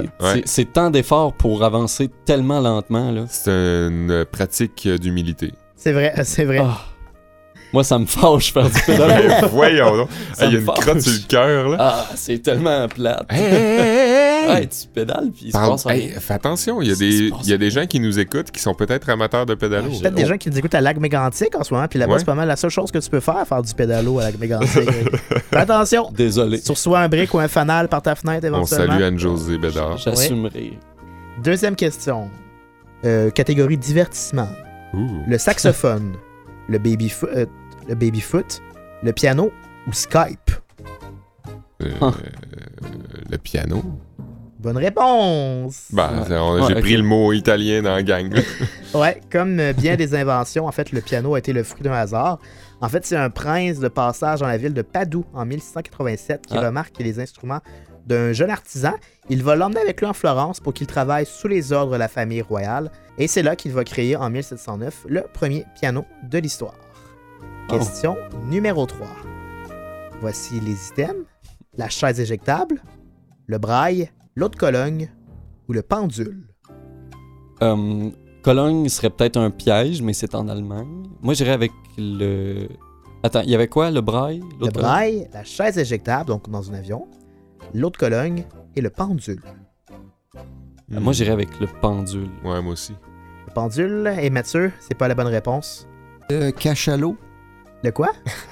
c'est 0.44 0.62
Ouais. 0.62 0.68
tant 0.72 0.90
d'efforts 0.90 1.32
pour 1.34 1.62
avancer 1.64 2.10
tellement 2.24 2.60
lentement. 2.60 3.10
Là. 3.12 3.24
C'est 3.28 3.50
une 3.50 4.24
pratique 4.30 4.88
d'humilité. 4.88 5.52
C'est 5.76 5.92
vrai, 5.92 6.12
c'est 6.24 6.44
vrai. 6.44 6.60
Ah. 6.62 6.78
Moi, 7.72 7.84
ça 7.84 7.98
me 7.98 8.06
fâche 8.06 8.52
faire 8.52 8.70
du 8.70 8.80
pédalo. 8.86 9.48
Voyons 9.52 9.96
donc. 9.96 10.08
Ça 10.32 10.44
Hey, 10.46 10.50
Il 10.50 10.54
y 10.54 10.56
a 10.56 10.60
une 10.60 10.66
fâche. 10.66 10.78
crotte 10.80 11.00
sur 11.00 11.12
le 11.12 11.26
cœur, 11.28 11.68
là. 11.68 11.76
Ah, 11.80 12.06
c'est 12.14 12.38
tellement 12.42 12.88
plate. 12.88 13.26
Hey, 13.30 13.42
hey, 13.42 13.52
hey, 13.52 13.78
hey, 13.78 14.10
hey. 14.10 14.25
Ouais, 14.48 14.66
tu 14.66 14.88
pédales 14.88 15.30
puis 15.34 15.46
il 15.46 15.52
se 15.52 15.58
passe 15.58 15.86
hey, 15.86 16.10
fais 16.18 16.34
attention, 16.34 16.80
il 16.82 16.88
y 16.88 16.90
a 16.90 16.94
Il 16.94 16.98
des, 16.98 17.32
il 17.42 17.48
y 17.48 17.52
a 17.52 17.58
des 17.58 17.70
gens 17.70 17.86
qui 17.86 18.00
nous 18.00 18.18
écoutent 18.18 18.50
qui 18.50 18.60
sont 18.60 18.74
peut-être 18.74 19.08
amateurs 19.08 19.46
de 19.46 19.54
pédalo. 19.54 19.88
Ah, 19.90 19.94
je- 19.94 20.00
Peut-être 20.00 20.14
des 20.14 20.26
gens 20.26 20.36
qui 20.36 20.50
nous 20.50 20.58
écoutent 20.58 20.74
à 20.74 20.80
Lac 20.80 20.98
Mégantic 20.98 21.54
en 21.56 21.64
ce 21.64 21.72
moment, 21.74 21.86
puis 21.88 21.98
là-bas, 21.98 22.12
Ouais. 22.14 22.18
c'est 22.18 22.24
pas 22.24 22.34
mal 22.34 22.48
la 22.48 22.56
seule 22.56 22.70
chose 22.70 22.90
que 22.90 22.98
tu 22.98 23.10
peux 23.10 23.20
faire, 23.20 23.46
faire 23.46 23.62
du 23.62 23.72
pédalo 23.74 24.18
à 24.20 24.24
Lac 24.24 24.38
Mégantic. 24.38 24.68
Fais 25.50 25.56
attention! 25.56 26.10
Désolé. 26.12 26.60
Tu 26.60 26.70
reçois 26.72 27.00
un 27.00 27.08
brick 27.08 27.32
ou 27.34 27.38
un 27.38 27.48
fanal 27.48 27.88
par 27.88 28.02
ta 28.02 28.14
fenêtre 28.14 28.44
On 28.44 28.54
éventuellement. 28.56 28.92
salue 28.94 29.02
Anne-Josée 29.02 29.58
Bédard. 29.58 29.96
J'assumerai. 29.98 30.78
Deuxième 31.42 31.76
question. 31.76 32.30
Euh, 33.04 33.30
catégorie 33.30 33.76
divertissement. 33.78 34.48
Ouh. 34.94 35.06
Le 35.28 35.38
saxophone, 35.38 36.14
le 36.68 36.78
baby-foot, 36.78 37.28
euh, 37.34 37.46
le 37.88 37.94
baby-foot, 37.94 38.62
le 39.02 39.12
piano 39.12 39.52
ou 39.86 39.92
Skype? 39.92 40.50
Euh, 41.82 41.90
le 43.30 43.36
piano. 43.38 43.82
Bonne 44.66 44.78
réponse! 44.78 45.86
Ben, 45.92 46.24
Ouais. 46.28 46.60
Ouais, 46.60 46.66
j'ai 46.74 46.80
pris 46.80 46.96
le 46.96 47.04
mot 47.04 47.32
italien 47.32 47.82
dans 47.82 47.94
la 47.94 48.02
gang. 48.02 48.34
Ouais, 48.94 49.20
comme 49.30 49.60
euh, 49.60 49.72
bien 49.72 49.94
des 49.94 50.12
inventions, 50.16 50.66
en 50.66 50.72
fait, 50.72 50.90
le 50.90 51.00
piano 51.00 51.34
a 51.34 51.38
été 51.38 51.52
le 51.52 51.62
fruit 51.62 51.82
d'un 51.84 51.92
hasard. 51.92 52.40
En 52.80 52.88
fait, 52.88 53.06
c'est 53.06 53.14
un 53.16 53.30
prince 53.30 53.78
de 53.78 53.86
passage 53.86 54.40
dans 54.40 54.48
la 54.48 54.56
ville 54.56 54.74
de 54.74 54.82
Padoue 54.82 55.24
en 55.34 55.44
1687 55.46 56.46
qui 56.46 56.56
Ah. 56.56 56.62
remarque 56.66 56.98
les 56.98 57.20
instruments 57.20 57.60
d'un 58.06 58.32
jeune 58.32 58.50
artisan. 58.50 58.94
Il 59.28 59.44
va 59.44 59.54
l'emmener 59.54 59.80
avec 59.80 60.00
lui 60.00 60.06
en 60.08 60.14
Florence 60.14 60.58
pour 60.58 60.74
qu'il 60.74 60.88
travaille 60.88 61.26
sous 61.26 61.46
les 61.46 61.72
ordres 61.72 61.92
de 61.92 61.96
la 61.98 62.08
famille 62.08 62.42
royale. 62.42 62.90
Et 63.18 63.28
c'est 63.28 63.42
là 63.44 63.54
qu'il 63.54 63.70
va 63.70 63.84
créer 63.84 64.16
en 64.16 64.30
1709 64.30 65.04
le 65.08 65.22
premier 65.32 65.64
piano 65.78 66.04
de 66.28 66.38
l'histoire. 66.38 66.74
Oh. 67.68 67.72
Question 67.78 68.16
numéro 68.46 68.84
3. 68.86 69.06
Voici 70.20 70.58
les 70.58 70.88
items. 70.88 71.24
La 71.76 71.88
chaise 71.88 72.18
éjectable, 72.18 72.80
le 73.46 73.58
braille, 73.58 74.10
l'autre 74.36 74.56
Cologne 74.58 75.10
ou 75.68 75.72
le 75.72 75.82
pendule? 75.82 76.46
Euh, 77.62 78.10
Cologne 78.42 78.88
serait 78.88 79.10
peut-être 79.10 79.38
un 79.38 79.50
piège, 79.50 80.02
mais 80.02 80.12
c'est 80.12 80.34
en 80.34 80.48
Allemagne. 80.48 81.04
Moi, 81.22 81.34
j'irais 81.34 81.52
avec 81.52 81.72
le. 81.98 82.68
Attends, 83.22 83.40
il 83.40 83.50
y 83.50 83.54
avait 83.54 83.66
quoi? 83.66 83.90
Le 83.90 84.02
braille? 84.02 84.42
Le 84.60 84.68
braille, 84.70 85.28
la 85.32 85.42
chaise 85.42 85.78
éjectable, 85.78 86.28
donc 86.28 86.48
dans 86.48 86.70
un 86.70 86.74
avion, 86.74 87.08
l'autre 87.74 87.98
Cologne 87.98 88.44
et 88.76 88.80
le 88.80 88.90
pendule. 88.90 89.42
Euh, 90.92 91.00
Moi, 91.00 91.12
j'irais 91.12 91.32
avec 91.32 91.58
le 91.58 91.66
pendule. 91.80 92.28
Ouais, 92.44 92.62
moi 92.62 92.74
aussi. 92.74 92.92
Le 93.48 93.52
pendule 93.52 94.14
et 94.20 94.30
Mathieu, 94.30 94.70
c'est 94.78 94.96
pas 94.96 95.08
la 95.08 95.14
bonne 95.16 95.26
réponse. 95.26 95.88
Euh, 96.30 96.52
cachalot. 96.52 97.16
Le 97.82 97.90
quoi? 97.90 98.10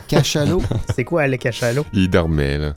Cachalot. 0.09 0.63
C'est 0.95 1.05
quoi 1.05 1.27
le 1.27 1.37
cachalot? 1.37 1.85
Il 1.93 2.09
dormait, 2.11 2.59
là. 2.59 2.75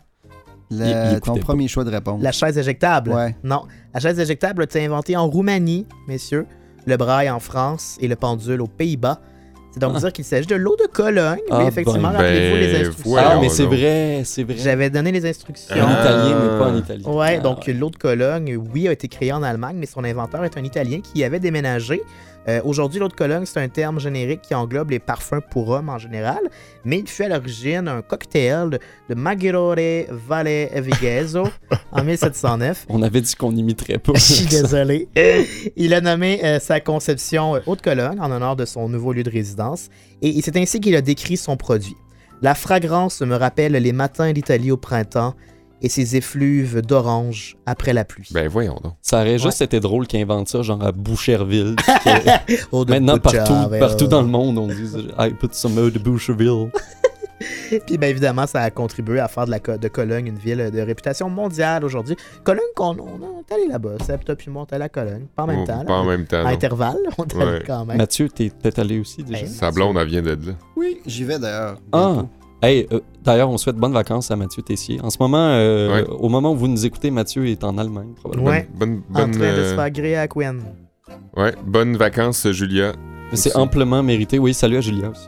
Le- 0.71 0.86
Il- 0.86 1.13
il 1.13 1.19
ton 1.21 1.38
premier 1.38 1.67
choix 1.67 1.84
de 1.84 1.89
réponse. 1.91 2.21
La 2.21 2.32
chaise 2.32 2.58
éjectable. 2.58 3.12
Ouais. 3.12 3.36
Non. 3.43 3.63
La 3.93 3.99
chaise 3.99 4.19
éjectable 4.19 4.63
a 4.63 4.65
été 4.65 4.86
inventée 4.86 5.15
en 5.15 5.27
Roumanie, 5.27 5.88
messieurs, 6.08 6.45
le 6.86 6.97
braille 6.97 7.30
en 7.30 7.39
France 7.39 7.97
et 8.01 8.08
le 8.08 8.15
pendule 8.15 8.62
aux 8.62 8.67
Pays-Bas. 8.67 9.21
C'est 9.71 9.80
donc 9.82 9.93
Ah. 9.95 9.99
dire 9.99 10.13
qu'il 10.13 10.25
s'agit 10.25 10.47
de 10.47 10.56
l'eau 10.56 10.75
de 10.75 10.88
Cologne. 10.88 11.39
Ah, 11.51 11.60
mais 11.60 11.67
effectivement, 11.67 12.10
ben, 12.10 12.17
rappelez-vous 12.17 12.56
les 12.56 12.75
instructions. 12.88 13.15
ah, 13.17 13.38
mais 13.39 13.49
c'est 13.49 13.65
vrai, 13.65 14.21
c'est 14.25 14.43
vrai. 14.43 14.56
J'avais 14.58 14.89
donné 14.89 15.12
les 15.12 15.25
instructions. 15.30 15.75
En 15.75 15.88
Ah. 15.88 16.01
italien, 16.01 16.36
mais 16.41 16.60
pas 16.60 16.69
en 16.69 16.75
italien. 16.77 17.10
Ouais, 17.10 17.36
Ah, 17.38 17.41
donc 17.43 17.67
l'eau 17.67 17.89
de 17.89 17.95
Cologne, 17.97 18.58
oui, 18.73 18.88
a 18.88 18.91
été 18.91 19.08
créée 19.08 19.32
en 19.32 19.43
Allemagne, 19.43 19.75
mais 19.80 19.86
son 19.86 20.03
inventeur 20.03 20.43
est 20.45 20.58
un 20.58 20.63
Italien 20.63 20.99
qui 21.01 21.19
y 21.19 21.23
avait 21.23 21.39
déménagé. 21.39 22.01
Euh, 22.48 22.62
Aujourd'hui, 22.64 23.00
l'eau 23.00 23.08
de 23.08 23.14
Cologne, 23.14 23.46
c'est 23.46 23.60
un 23.60 23.68
terme 23.68 24.00
générique 24.00 24.42
qui 24.42 24.56
englobe 24.56 24.92
les 24.92 25.00
parfums 25.00 25.42
pour 25.52 25.70
hommes 25.70 25.90
en 25.90 25.98
général, 25.98 26.40
mais 26.86 27.00
il 27.00 27.08
fut 27.08 27.24
à 27.24 27.30
l'origine 27.30 27.88
un 27.88 28.02
cocktail 28.02 28.80
de, 29.10 29.16
Maggiore 29.16 29.76
Valle 30.10 30.70
Vigezzo 30.82 31.44
en 31.92 32.04
1709. 32.04 32.86
On 32.90 33.02
avait 33.02 33.22
dit 33.22 33.36
qu'on 33.36 33.52
n'imiterait 33.52 33.98
pas. 33.98 34.14
Je 34.16 34.20
suis 34.20 34.46
désolé. 34.46 35.10
Il 35.76 35.94
a 35.94 36.02
nommé 36.02 36.44
euh, 36.44 36.60
sa 36.60 36.80
conception 36.80 37.56
euh, 37.56 37.60
Haute-Cologne 37.66 38.20
en 38.20 38.32
honneur 38.32 38.56
de 38.56 38.66
son 38.66 38.88
nouveau 38.88 39.14
lieu 39.14 39.24
de 39.24 39.30
résidence 39.30 39.90
et 40.22 40.42
c'est 40.42 40.56
ainsi 40.58 40.80
qu'il 40.80 40.96
a 40.96 41.02
décrit 41.02 41.38
son 41.38 41.58
produit. 41.58 41.98
La 42.42 42.54
fragrance 42.54 43.22
me 43.22 43.36
rappelle 43.36 43.74
les 43.74 43.94
matins 43.94 44.32
d'Italie 44.32 44.72
au 44.72 44.78
printemps 44.78 45.34
et 45.82 45.90
ses 45.90 46.16
effluves 46.16 46.82
d'orange 46.82 47.56
après 47.66 47.94
la 47.94 48.04
pluie. 48.06 48.28
Ben 48.32 48.48
voyons 48.48 48.80
donc. 48.84 48.94
Ça 49.02 49.20
aurait 49.22 49.38
juste 49.38 49.62
été 49.62 49.80
drôle 49.80 50.08
qu'ils 50.08 50.22
inventent 50.22 50.48
ça, 50.50 50.62
genre 50.63 50.84
à 50.84 50.92
Boucherville. 50.92 51.76
Oh, 52.72 52.84
Maintenant, 52.90 53.18
Butcher, 53.18 53.38
partout, 53.38 53.70
ouais, 53.72 53.80
partout 53.80 54.04
ouais. 54.06 54.10
dans 54.10 54.22
le 54.22 54.28
monde, 54.28 54.58
on 54.58 54.68
dit 54.68 55.08
I 55.20 55.30
put 55.40 55.50
some 55.52 55.78
eau 55.78 55.90
de 55.90 56.00
Boucherville. 56.00 56.70
Puis 57.86 57.98
bien 58.00 58.10
évidemment, 58.10 58.48
ça 58.48 58.62
a 58.62 58.72
contribué 58.72 59.20
à 59.20 59.28
faire 59.28 59.46
de, 59.46 59.52
la, 59.52 59.60
Co- 59.60 59.78
de 59.78 59.88
Cologne 59.90 60.26
une 60.28 60.38
ville 60.40 60.72
de 60.74 60.82
réputation 60.82 61.30
mondiale 61.30 61.86
aujourd'hui. 61.86 62.16
Cologne, 62.44 62.63
qu'on 62.76 62.98
on 62.98 63.42
est 63.42 63.54
allé 63.54 63.68
là-bas. 63.68 63.98
Septa 64.04 64.36
puis 64.36 64.50
moi, 64.50 64.63
on 64.63 64.66
est 64.66 64.74
allé 64.76 64.86
à 64.86 64.90
Cologne. 64.90 65.26
Pas 65.36 65.44
en 65.44 65.48
même 65.48 65.60
Oh, 65.62 65.68
temps. 65.68 65.78
là. 65.80 65.84
Pas 65.86 65.94
en 65.98 66.06
même 66.06 66.26
temps. 66.26 66.38
À 66.38 66.44
non. 66.44 66.50
intervalle, 66.50 66.98
on 67.18 67.26
est 67.26 67.36
allé 67.36 67.46
Ouais. 67.52 67.63
quand 67.68 67.86
même. 67.86 67.98
Mathieu, 67.98 68.30
t'es 68.30 68.50
peut-être 68.50 68.80
allé 68.80 69.00
aussi 69.00 69.22
déjà? 69.22 69.42
Hey. 69.42 69.48
Sa 69.50 69.70
blonde, 69.70 69.98
elle 70.00 70.08
vient 70.08 70.22
de 70.24 70.30
là. 70.32 70.54
Oui, 70.76 71.00
j'y 71.06 71.26
vais 71.26 71.38
d'ailleurs. 71.38 71.78
Ah! 71.92 72.24
Hey, 72.62 72.88
euh, 72.91 73.00
d'ailleurs, 73.24 73.50
on 73.50 73.58
souhaite 73.58 73.76
bonnes 73.76 73.93
vacances 73.93 74.32
à 74.32 74.36
Mathieu 74.36 74.63
Tessier. 74.63 75.00
En 75.02 75.10
ce 75.12 75.17
moment, 75.20 75.38
euh, 75.52 75.93
Ouais. 76.02 76.08
au 76.10 76.28
moment 76.30 76.54
où 76.54 76.56
vous 76.56 76.67
nous 76.67 76.86
écoutez, 76.86 77.12
Mathieu 77.12 77.46
est 77.48 77.63
en 77.63 77.78
Allemagne, 77.78 78.13
probablement. 78.15 78.50
Ouais. 78.50 78.67
Bonne, 78.74 79.02
En 79.13 79.20
bonne, 79.22 79.32
train 79.32 79.39
de 79.41 79.46
euh, 79.46 79.70
se 79.72 79.76
faire 79.76 79.91
griller 79.91 80.15
à 80.17 80.28
Quinn. 80.28 80.62
ouais, 81.36 81.54
bonnes 81.65 81.96
vacances, 81.98 82.50
Julia. 82.52 82.93
Mais 83.32 83.38
C'est 83.38 83.56
amplement 83.56 84.02
mérité. 84.02 84.39
Oui, 84.39 84.54
salut 84.54 84.78
à 84.78 84.82
Julia 84.82 85.10
aussi. 85.10 85.28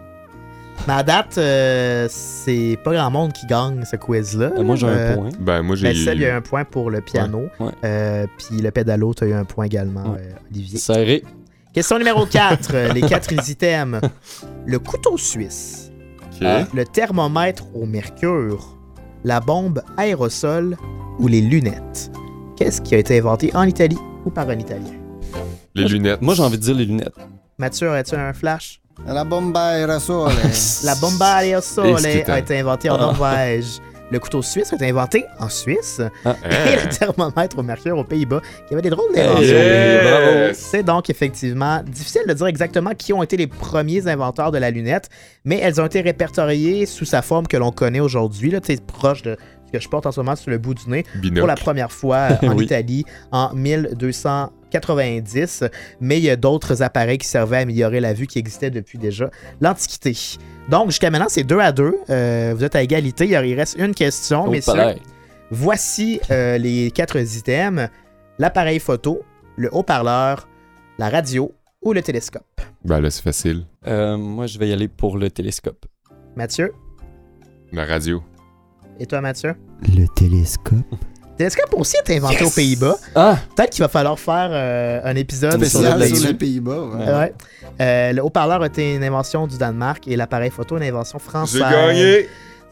Mais 0.87 0.93
à 0.93 1.03
date, 1.03 1.37
euh, 1.37 2.07
c'est 2.09 2.79
pas 2.83 2.93
grand 2.93 3.11
monde 3.11 3.33
qui 3.33 3.45
gagne 3.45 3.83
ce 3.85 3.97
quiz-là. 3.97 4.53
Euh, 4.57 4.63
moi, 4.63 4.75
j'ai 4.77 4.87
Euh, 4.87 5.11
un 5.11 5.15
point. 5.17 5.29
Ben, 5.39 5.61
moi, 5.61 5.75
j'ai 5.75 5.89
Ben, 5.89 5.95
Seb, 5.95 6.15
il 6.15 6.21
y 6.21 6.25
a 6.25 6.35
un 6.37 6.41
point 6.41 6.63
pour 6.63 6.89
le 6.89 7.01
piano. 7.01 7.47
Ouais. 7.59 7.71
Euh, 7.83 8.25
Puis 8.37 8.59
le 8.61 8.71
pédalo, 8.71 9.13
tu 9.13 9.25
as 9.25 9.27
eu 9.27 9.33
un 9.33 9.43
point 9.43 9.65
également, 9.65 10.13
Ouais. 10.13 10.19
euh, 10.21 10.49
Olivier. 10.49 10.79
Serré. 10.79 11.23
Question 11.73 11.97
numéro 11.99 12.25
4. 12.25 12.93
les 12.93 13.01
quatre 13.01 13.31
items. 13.49 13.99
Le 14.65 14.79
couteau 14.79 15.17
suisse. 15.17 15.88
Ah. 16.45 16.65
Le 16.73 16.85
thermomètre 16.85 17.65
au 17.75 17.85
mercure. 17.85 18.77
La 19.23 19.39
bombe 19.39 19.81
aérosol 19.97 20.77
ou 21.19 21.27
les 21.27 21.41
lunettes. 21.41 22.11
Qu'est-ce 22.55 22.81
qui 22.81 22.95
a 22.95 22.97
été 22.97 23.17
inventé 23.19 23.51
en 23.55 23.63
Italie 23.63 23.97
ou 24.25 24.29
par 24.29 24.49
un 24.49 24.57
Italien? 24.57 24.93
Les 25.75 25.85
lunettes. 25.85 26.21
Moi, 26.21 26.33
j'ai 26.35 26.43
envie 26.43 26.57
de 26.57 26.63
dire 26.63 26.75
les 26.75 26.85
lunettes. 26.85 27.15
Mathieu, 27.57 27.91
as-tu 27.91 28.15
un 28.15 28.33
flash? 28.33 28.81
La 29.05 29.23
bomba 29.23 29.77
aerosole. 29.77 30.33
La 30.83 30.95
bomba 30.95 31.35
aérosol 31.35 32.05
a 32.05 32.39
été 32.39 32.59
inventée 32.59 32.89
en. 32.89 32.97
Norvège. 32.97 33.79
Le 34.11 34.19
couteau 34.19 34.41
suisse 34.41 34.73
a 34.73 34.75
été 34.75 34.89
inventé 34.89 35.25
en 35.39 35.49
Suisse. 35.49 36.01
Hein? 36.25 36.35
Et 36.67 36.75
le 36.75 36.89
thermomètre 36.89 37.57
au 37.57 37.63
mercure 37.63 37.97
aux 37.97 38.03
Pays-Bas. 38.03 38.41
Il 38.67 38.71
y 38.71 38.73
avait 38.73 38.81
des 38.81 38.89
drôles 38.89 39.13
d'inventions. 39.13 39.43
Yes! 39.43 40.57
C'est 40.57 40.83
donc 40.83 41.09
effectivement 41.09 41.83
difficile 41.83 42.23
de 42.27 42.33
dire 42.33 42.47
exactement 42.47 42.91
qui 42.91 43.13
ont 43.13 43.21
été 43.21 43.37
les 43.37 43.47
premiers 43.47 44.07
inventeurs 44.07 44.51
de 44.51 44.57
la 44.57 44.71
lunette, 44.71 45.09
mais 45.45 45.59
elles 45.59 45.79
ont 45.79 45.85
été 45.85 46.01
répertoriées 46.01 46.85
sous 46.85 47.05
sa 47.05 47.21
forme 47.21 47.47
que 47.47 47.57
l'on 47.57 47.71
connaît 47.71 47.99
aujourd'hui. 47.99 48.53
sais, 48.63 48.77
proche 48.85 49.21
de 49.21 49.37
que 49.71 49.79
je 49.79 49.89
porte 49.89 50.05
en 50.05 50.11
ce 50.11 50.19
moment 50.19 50.35
sur 50.35 50.51
le 50.51 50.57
bout 50.57 50.73
du 50.73 50.89
nez, 50.89 51.05
pour 51.37 51.47
la 51.47 51.55
première 51.55 51.91
fois 51.91 52.29
euh, 52.31 52.37
en 52.49 52.55
Oui. 52.57 52.65
Italie 52.65 53.05
en 53.31 53.53
1290. 53.53 55.63
Mais 56.01 56.17
il 56.17 56.23
y 56.23 56.29
a 56.29 56.35
d'autres 56.35 56.81
appareils 56.81 57.17
qui 57.17 57.27
servaient 57.27 57.57
à 57.57 57.61
améliorer 57.61 57.99
la 57.99 58.13
vue 58.13 58.27
qui 58.27 58.39
existaient 58.39 58.71
depuis 58.71 58.97
déjà 58.97 59.29
l'Antiquité. 59.61 60.15
Donc 60.69 60.87
jusqu'à 60.87 61.09
maintenant, 61.09 61.29
c'est 61.29 61.43
2 61.43 61.59
à 61.59 61.71
2. 61.71 62.53
vous 62.55 62.63
êtes 62.63 62.75
à 62.75 62.81
égalité. 62.83 63.27
Il 63.27 63.35
reste 63.55 63.77
une 63.77 63.93
question, 63.93 64.45
Oh, 64.47 64.51
messieurs. 64.51 64.73
pareil. 64.73 65.01
Voici 65.51 66.19
euh, 66.29 66.57
les 66.59 66.91
quatre 66.91 67.17
items 67.17 67.89
l'appareil 68.37 68.79
photo, 68.79 69.21
le 69.57 69.69
haut-parleur, 69.73 70.47
la 70.99 71.09
radio 71.09 71.51
ou 71.81 71.93
le 71.93 72.01
télescope. 72.01 72.43
Ben 72.85 72.99
là, 73.01 73.09
c'est 73.09 73.23
facile. 73.23 73.65
Euh, 73.87 74.15
moi, 74.17 74.45
je 74.47 74.59
vais 74.59 74.69
y 74.69 74.73
aller 74.73 74.87
pour 74.87 75.17
le 75.17 75.29
télescope. 75.31 75.85
Mathieu? 76.35 76.71
La 77.73 77.85
radio. 77.85 78.21
Et 78.99 79.05
toi, 79.05 79.21
Mathieu? 79.21 79.55
Le 79.81 80.05
télescope. 80.15 80.75
Le 80.91 81.35
télescope 81.45 81.73
aussi 81.73 81.95
est 82.05 82.17
inventé 82.17 82.35
Yes! 82.43 82.47
aux 82.51 82.55
Pays-Bas. 82.55 82.97
Ah! 83.15 83.37
Peut-être 83.55 83.69
qu'il 83.69 83.81
va 83.81 83.87
falloir 83.87 84.19
faire 84.19 84.49
euh, 84.51 84.99
un 85.05 85.15
épisode 85.15 85.53
Spécial 85.53 86.05
sur 86.15 86.27
les 86.27 86.33
Pays-Bas. 86.33 86.81
ouais. 86.81 87.05
Ouais. 87.13 87.33
Euh, 87.79 88.11
le 88.11 88.21
haut-parleur 88.23 88.61
a 88.61 88.65
été 88.67 88.95
une 88.95 89.03
invention 89.05 89.47
du 89.47 89.57
Danemark 89.57 90.05
et 90.07 90.17
l'appareil 90.17 90.49
photo 90.51 90.75
une 90.75 90.83
invention 90.83 91.17
française. 91.17 91.63
J'ai 91.65 91.75
gagné! 91.75 92.27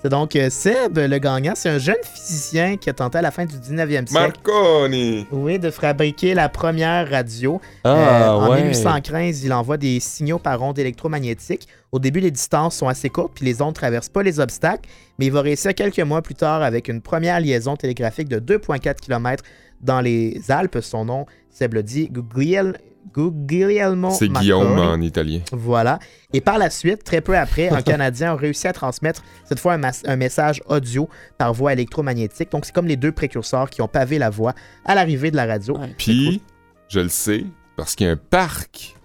C'est 0.08 0.12
donc 0.12 0.38
euh, 0.38 0.50
Seb, 0.50 0.98
le 1.00 1.18
gagnant. 1.18 1.52
C'est 1.54 1.68
un 1.68 1.80
jeune 1.80 1.98
physicien 2.02 2.78
qui 2.78 2.90
a 2.90 2.94
tenté 2.94 3.18
à 3.18 3.22
la 3.22 3.30
fin 3.30 3.44
du 3.44 3.58
19e 3.58 4.08
siècle 4.08 4.14
Marconi! 4.14 5.28
oui, 5.34 5.60
de 5.60 5.70
fabriquer 5.70 6.34
la 6.34 6.48
première 6.48 7.10
radio. 7.10 7.60
Ah, 7.84 7.90
Euh, 7.90 8.30
en 8.30 8.50
ouais. 8.52 8.62
1815, 8.64 9.44
il 9.44 9.52
envoie 9.52 9.76
des 9.76 10.00
signaux 10.00 10.40
par 10.40 10.62
ondes 10.62 10.80
électromagnétiques. 10.80 11.68
Au 11.92 12.00
début, 12.00 12.22
les 12.22 12.32
distances 12.32 12.78
sont 12.78 12.88
assez 12.88 13.10
courtes, 13.10 13.34
puis 13.36 13.44
les 13.44 13.62
ondes 13.62 13.74
traversent 13.76 14.08
pas 14.08 14.24
les 14.24 14.40
obstacles, 14.40 14.88
mais 15.20 15.26
il 15.26 15.32
va 15.34 15.42
réussir 15.42 15.76
quelques 15.76 16.00
mois 16.00 16.22
plus 16.22 16.36
tard 16.36 16.62
avec 16.64 16.88
une 16.88 17.02
première 17.02 17.42
liaison 17.42 17.76
télégraphique 17.76 18.30
de 18.30 18.40
2,4 18.40 19.02
km 19.02 19.44
dans 19.82 20.00
les 20.00 20.40
Alpes. 20.48 20.78
Son 20.82 21.04
nom, 21.04 21.26
Seb 21.50 21.74
le 21.74 21.84
dit, 21.84 22.10
Gugliel- 22.10 22.78
Guglielmo 23.14 24.12
C'est. 24.12 24.30
Guillaume 24.30 24.78
en 24.80 25.00
italien. 25.02 25.42
Voilà. 25.52 26.00
Et 26.34 26.42
par 26.42 26.58
la 26.58 26.70
suite, 26.70 27.04
très 27.04 27.22
peu 27.22 27.38
après, 27.38 27.70
un 27.70 27.82
Canadien 27.84 28.34
a 28.34 28.36
réussi 28.36 28.68
à 28.68 28.74
transmettre 28.74 29.24
cette 29.46 29.60
fois 29.60 29.78
un, 30.06 30.16
message 30.16 30.62
audio 30.68 31.10
par 31.38 31.54
voie 31.54 31.74
électromagnétique. 31.74 32.52
Donc, 32.52 32.66
c'est 32.66 32.74
comme 32.74 32.88
les 32.88 32.98
deux 32.98 33.12
précurseurs 33.12 33.70
qui 33.70 33.82
ont 33.82 33.88
pavé 33.88 34.18
la 34.18 34.30
voie 34.30 34.54
à 34.86 34.96
l'arrivée 34.96 35.32
de 35.32 35.36
la 35.36 35.46
radio. 35.46 35.78
Ouais. 35.78 35.94
Puis, 35.98 36.42
je 36.90 37.00
le 37.00 37.10
sais, 37.10 37.46
parce 37.76 37.96
qu'il 37.96 38.08
y 38.08 38.10
a 38.10 38.14
un 38.14 38.18
parc 38.18 38.96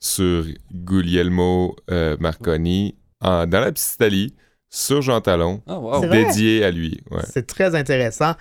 sur 0.00 0.44
Guglielmo 0.72 1.76
euh, 1.90 2.16
Marconi, 2.20 2.96
en- 3.20 3.46
dans 3.46 3.60
la 3.60 3.72
petite 3.72 3.94
Italie, 3.94 4.34
sur 4.70 5.00
Jean 5.02 5.20
Talon, 5.20 5.62
Ah, 5.66 5.78
wow. 5.78 6.06
Dédié 6.06 6.64
à 6.64 6.70
lui. 6.70 7.00
Ouais. 7.10 7.22
C'est 7.28 7.46
très 7.46 7.74
intéressant. 7.74 8.34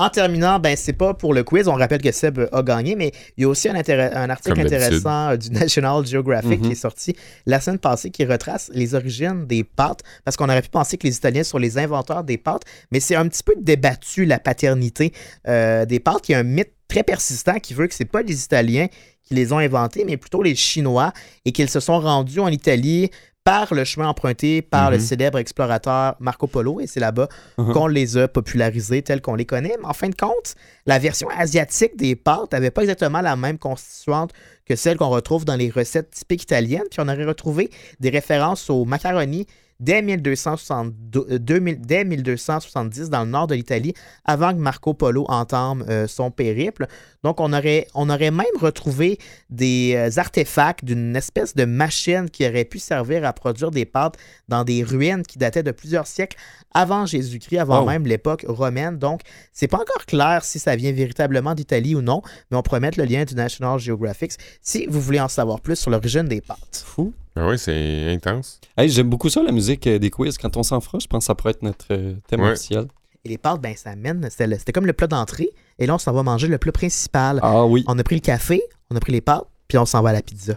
En 0.00 0.10
terminant, 0.10 0.60
ben 0.60 0.76
c'est 0.76 0.92
pas 0.92 1.12
pour 1.12 1.34
le 1.34 1.42
quiz. 1.42 1.66
On 1.66 1.74
rappelle 1.74 2.00
que 2.00 2.12
Seb 2.12 2.48
a 2.52 2.62
gagné, 2.62 2.94
mais 2.94 3.10
il 3.36 3.42
y 3.42 3.44
a 3.44 3.48
aussi 3.48 3.68
un, 3.68 3.74
article 3.74 4.60
intéressant 4.60 5.30
euh, 5.30 5.36
du 5.36 5.50
National 5.52 6.06
Geographic 6.06 6.60
Mhm. 6.60 6.66
qui 6.66 6.72
est 6.72 6.76
sorti 6.76 7.16
la 7.46 7.60
semaine 7.60 7.80
passée 7.80 8.10
qui 8.10 8.24
retrace 8.24 8.70
les 8.72 8.94
origines 8.94 9.44
des 9.46 9.64
pâtes. 9.64 10.02
Parce 10.24 10.36
qu'on 10.36 10.48
aurait 10.48 10.62
pu 10.62 10.68
penser 10.68 10.98
que 10.98 11.06
les 11.06 11.16
Italiens 11.16 11.42
sont 11.42 11.58
les 11.58 11.78
inventeurs 11.78 12.22
des 12.22 12.38
pâtes, 12.38 12.62
mais 12.92 13.00
c'est 13.00 13.16
un 13.16 13.26
petit 13.26 13.42
peu 13.42 13.54
débattu 13.58 14.24
la 14.24 14.38
paternité 14.38 15.12
euh, 15.48 15.84
des 15.84 15.98
pâtes. 15.98 16.28
Il 16.28 16.32
y 16.32 16.34
a 16.36 16.38
un 16.38 16.44
mythe 16.44 16.72
très 16.86 17.02
persistant 17.02 17.58
qui 17.58 17.74
veut 17.74 17.88
que 17.88 17.94
c'est 17.94 18.04
pas 18.04 18.22
les 18.22 18.44
Italiens 18.44 18.86
qui 19.24 19.34
les 19.34 19.52
ont 19.52 19.58
inventés, 19.58 20.04
mais 20.06 20.16
plutôt 20.16 20.42
les 20.42 20.54
Chinois 20.54 21.12
et 21.44 21.52
qu'ils 21.52 21.68
se 21.68 21.80
sont 21.80 22.00
rendus 22.00 22.40
en 22.40 22.48
Italie 22.48 23.10
par 23.48 23.72
le 23.72 23.82
chemin 23.84 24.08
emprunté 24.08 24.60
par 24.60 24.90
le 24.90 24.98
Mhm. 24.98 25.02
célèbre 25.02 25.38
explorateur 25.38 26.16
Marco 26.20 26.46
Polo, 26.46 26.80
et 26.80 26.86
c'est 26.86 27.00
là-bas 27.00 27.28
Mhm. 27.56 27.72
qu'on 27.72 27.86
les 27.86 28.18
a 28.18 28.28
popularisés 28.28 29.00
tels 29.00 29.22
qu'on 29.22 29.34
les 29.36 29.46
connaît. 29.46 29.74
Mais 29.80 29.86
en 29.86 29.94
fin 29.94 30.10
de 30.10 30.14
compte, 30.14 30.54
la 30.84 30.98
version 30.98 31.28
asiatique 31.30 31.96
des 31.96 32.14
pâtes 32.14 32.52
n'avait 32.52 32.70
pas 32.70 32.82
exactement 32.82 33.22
la 33.22 33.36
même 33.36 33.56
constituante 33.56 34.32
que 34.66 34.76
celle 34.76 34.98
qu'on 34.98 35.08
retrouve 35.08 35.46
dans 35.46 35.56
les 35.56 35.70
recettes 35.70 36.10
typiques 36.10 36.42
italiennes. 36.42 36.82
Puis 36.90 37.00
on 37.00 37.08
aurait 37.08 37.24
retrouvé 37.24 37.70
des 38.00 38.10
références 38.10 38.68
aux 38.68 38.84
macaronis 38.84 39.46
dès, 39.80 40.02
1272 40.02 41.26
euh, 41.30 41.38
2000 41.38 41.80
dès 41.80 42.04
1270 42.04 43.10
dans 43.10 43.24
le 43.24 43.30
nord 43.30 43.46
de 43.46 43.54
l'Italie, 43.54 43.94
avant 44.24 44.52
que 44.52 44.58
Marco 44.58 44.94
Polo 44.94 45.24
entame 45.28 45.84
euh, 45.88 46.06
son 46.06 46.30
périple. 46.30 46.86
Donc 47.24 47.40
on 47.40 47.52
aurait, 47.52 47.86
on 47.94 48.10
aurait 48.10 48.30
même 48.30 48.46
retrouvé 48.60 49.18
des 49.50 49.94
euh, 49.96 50.10
artefacts 50.18 50.84
d'une 50.84 51.16
espèce 51.16 51.54
de 51.54 51.64
machine 51.64 52.30
qui 52.30 52.46
aurait 52.46 52.64
pu 52.64 52.78
servir 52.78 53.24
à 53.24 53.32
produire 53.32 53.70
des 53.70 53.84
pâtes 53.84 54.16
dans 54.48 54.64
des 54.64 54.82
ruines 54.82 55.22
qui 55.22 55.38
dataient 55.38 55.62
de 55.62 55.72
plusieurs 55.72 56.06
siècles 56.06 56.36
avant 56.74 57.06
Jésus-Christ, 57.06 57.58
avant 57.58 57.78
Wow. 57.80 57.86
même 57.86 58.06
l'époque 58.06 58.44
romaine. 58.48 58.98
Donc, 58.98 59.20
c'est 59.52 59.68
pas 59.68 59.78
encore 59.78 60.04
clair 60.06 60.44
si 60.44 60.58
ça 60.58 60.74
vient 60.74 60.92
véritablement 60.92 61.54
d'Italie 61.54 61.94
ou 61.94 62.02
non, 62.02 62.22
mais 62.50 62.56
on 62.56 62.62
promet 62.62 62.90
le 62.96 63.04
lien 63.04 63.24
du 63.24 63.34
National 63.34 63.78
Geographic 63.78 64.32
si 64.62 64.86
vous 64.86 65.00
voulez 65.00 65.20
en 65.20 65.28
savoir 65.28 65.60
plus 65.60 65.76
sur 65.76 65.90
l'origine 65.90 66.24
des 66.24 66.40
pâtes. 66.40 66.84
Fou. 66.84 67.12
Ah 67.40 67.46
oui, 67.46 67.58
c'est 67.58 68.12
intense. 68.12 68.60
Hey, 68.76 68.88
J'aime 68.88 69.08
beaucoup 69.08 69.28
ça, 69.28 69.42
la 69.42 69.52
musique 69.52 69.86
euh, 69.86 69.98
des 69.98 70.10
quiz. 70.10 70.36
Quand 70.38 70.56
on 70.56 70.62
s'en 70.64 70.80
fera, 70.80 70.98
je 70.98 71.06
pense 71.06 71.20
que 71.24 71.26
ça 71.26 71.34
pourrait 71.36 71.52
être 71.52 71.62
notre 71.62 71.86
euh, 71.92 72.14
thème 72.26 72.40
Ouais. 72.40 72.50
officiel. 72.50 72.86
Et 73.24 73.28
les 73.28 73.38
pâtes, 73.38 73.60
ben, 73.60 73.74
ça 73.76 73.94
mène. 73.94 74.26
C'était 74.30 74.72
comme 74.72 74.86
le 74.86 74.92
plat 74.92 75.06
d'entrée. 75.06 75.50
Et 75.78 75.86
là, 75.86 75.94
on 75.94 75.98
s'en 75.98 76.12
va 76.12 76.22
manger 76.24 76.48
le 76.48 76.58
plat 76.58 76.72
principal. 76.72 77.38
Ah 77.42 77.64
oui. 77.64 77.84
On 77.86 77.96
a 77.98 78.02
pris 78.02 78.16
le 78.16 78.20
café, 78.20 78.62
on 78.90 78.96
a 78.96 79.00
pris 79.00 79.12
les 79.12 79.20
pâtes, 79.20 79.44
puis 79.68 79.78
on 79.78 79.86
s'en 79.86 80.02
va 80.02 80.10
à 80.10 80.12
la 80.14 80.22
pizza. 80.22 80.54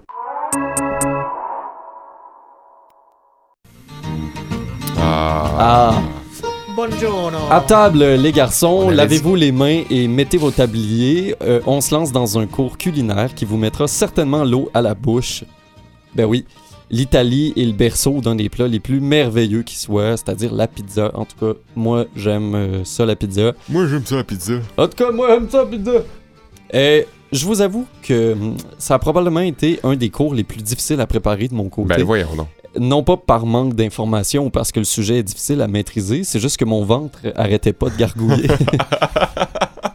Ah. 4.97 5.51
Ah. 5.59 6.01
Buongiorno! 6.75 7.37
À 7.49 7.59
table, 7.61 8.03
les 8.15 8.31
garçons, 8.31 8.89
lavez-vous 8.89 9.35
les 9.35 9.51
mains 9.51 9.83
et 9.89 10.07
mettez 10.07 10.37
vos 10.37 10.51
tabliers. 10.51 11.35
Euh, 11.41 11.59
on 11.67 11.81
se 11.81 11.93
lance 11.93 12.11
dans 12.13 12.39
un 12.39 12.47
cours 12.47 12.77
culinaire 12.77 13.35
qui 13.35 13.43
vous 13.43 13.57
mettra 13.57 13.87
certainement 13.87 14.45
l'eau 14.45 14.69
à 14.73 14.81
la 14.81 14.93
bouche. 14.93 15.43
Ben 16.15 16.25
oui, 16.25 16.45
l'Italie 16.91 17.53
est 17.55 17.65
le 17.65 17.71
berceau 17.71 18.21
d'un 18.21 18.35
des 18.35 18.49
plats 18.49 18.67
les 18.67 18.79
plus 18.79 18.99
merveilleux 18.99 19.63
qui 19.63 19.77
soit, 19.77 20.17
c'est-à-dire 20.17 20.53
la 20.53 20.67
pizza. 20.67 21.11
En 21.15 21.25
tout 21.25 21.37
cas, 21.39 21.57
moi, 21.75 22.05
j'aime 22.15 22.53
euh, 22.53 22.83
ça, 22.83 23.05
la 23.05 23.15
pizza. 23.15 23.53
Moi, 23.69 23.87
j'aime 23.87 24.05
ça, 24.05 24.17
la 24.17 24.23
pizza. 24.23 24.53
En 24.77 24.87
tout 24.87 24.97
cas, 24.97 25.11
moi, 25.11 25.29
j'aime 25.29 25.49
ça, 25.49 25.65
pizza. 25.65 25.91
Et 26.73 27.07
je 27.31 27.45
vous 27.45 27.61
avoue 27.61 27.87
que 28.03 28.33
hum, 28.33 28.57
ça 28.77 28.95
a 28.95 28.99
probablement 28.99 29.39
été 29.39 29.79
un 29.83 29.95
des 29.95 30.09
cours 30.09 30.35
les 30.35 30.43
plus 30.43 30.61
difficiles 30.61 30.99
à 30.99 31.07
préparer 31.07 31.47
de 31.47 31.55
mon 31.55 31.69
côté 31.69 31.95
Ben, 31.95 32.03
voyons 32.03 32.35
donc. 32.35 32.47
non 32.79 33.03
pas 33.03 33.17
par 33.17 33.45
manque 33.45 33.73
d'informations 33.73 34.45
ou 34.45 34.49
parce 34.49 34.71
que 34.71 34.79
le 34.79 34.85
sujet 34.85 35.17
est 35.17 35.23
difficile 35.23 35.61
à 35.61 35.67
maîtriser, 35.67 36.23
c'est 36.23 36.39
juste 36.39 36.57
que 36.57 36.65
mon 36.65 36.83
ventre 36.83 37.19
arrêtait 37.35 37.73
pas 37.73 37.89
de 37.89 37.95
gargouiller. 37.95 38.47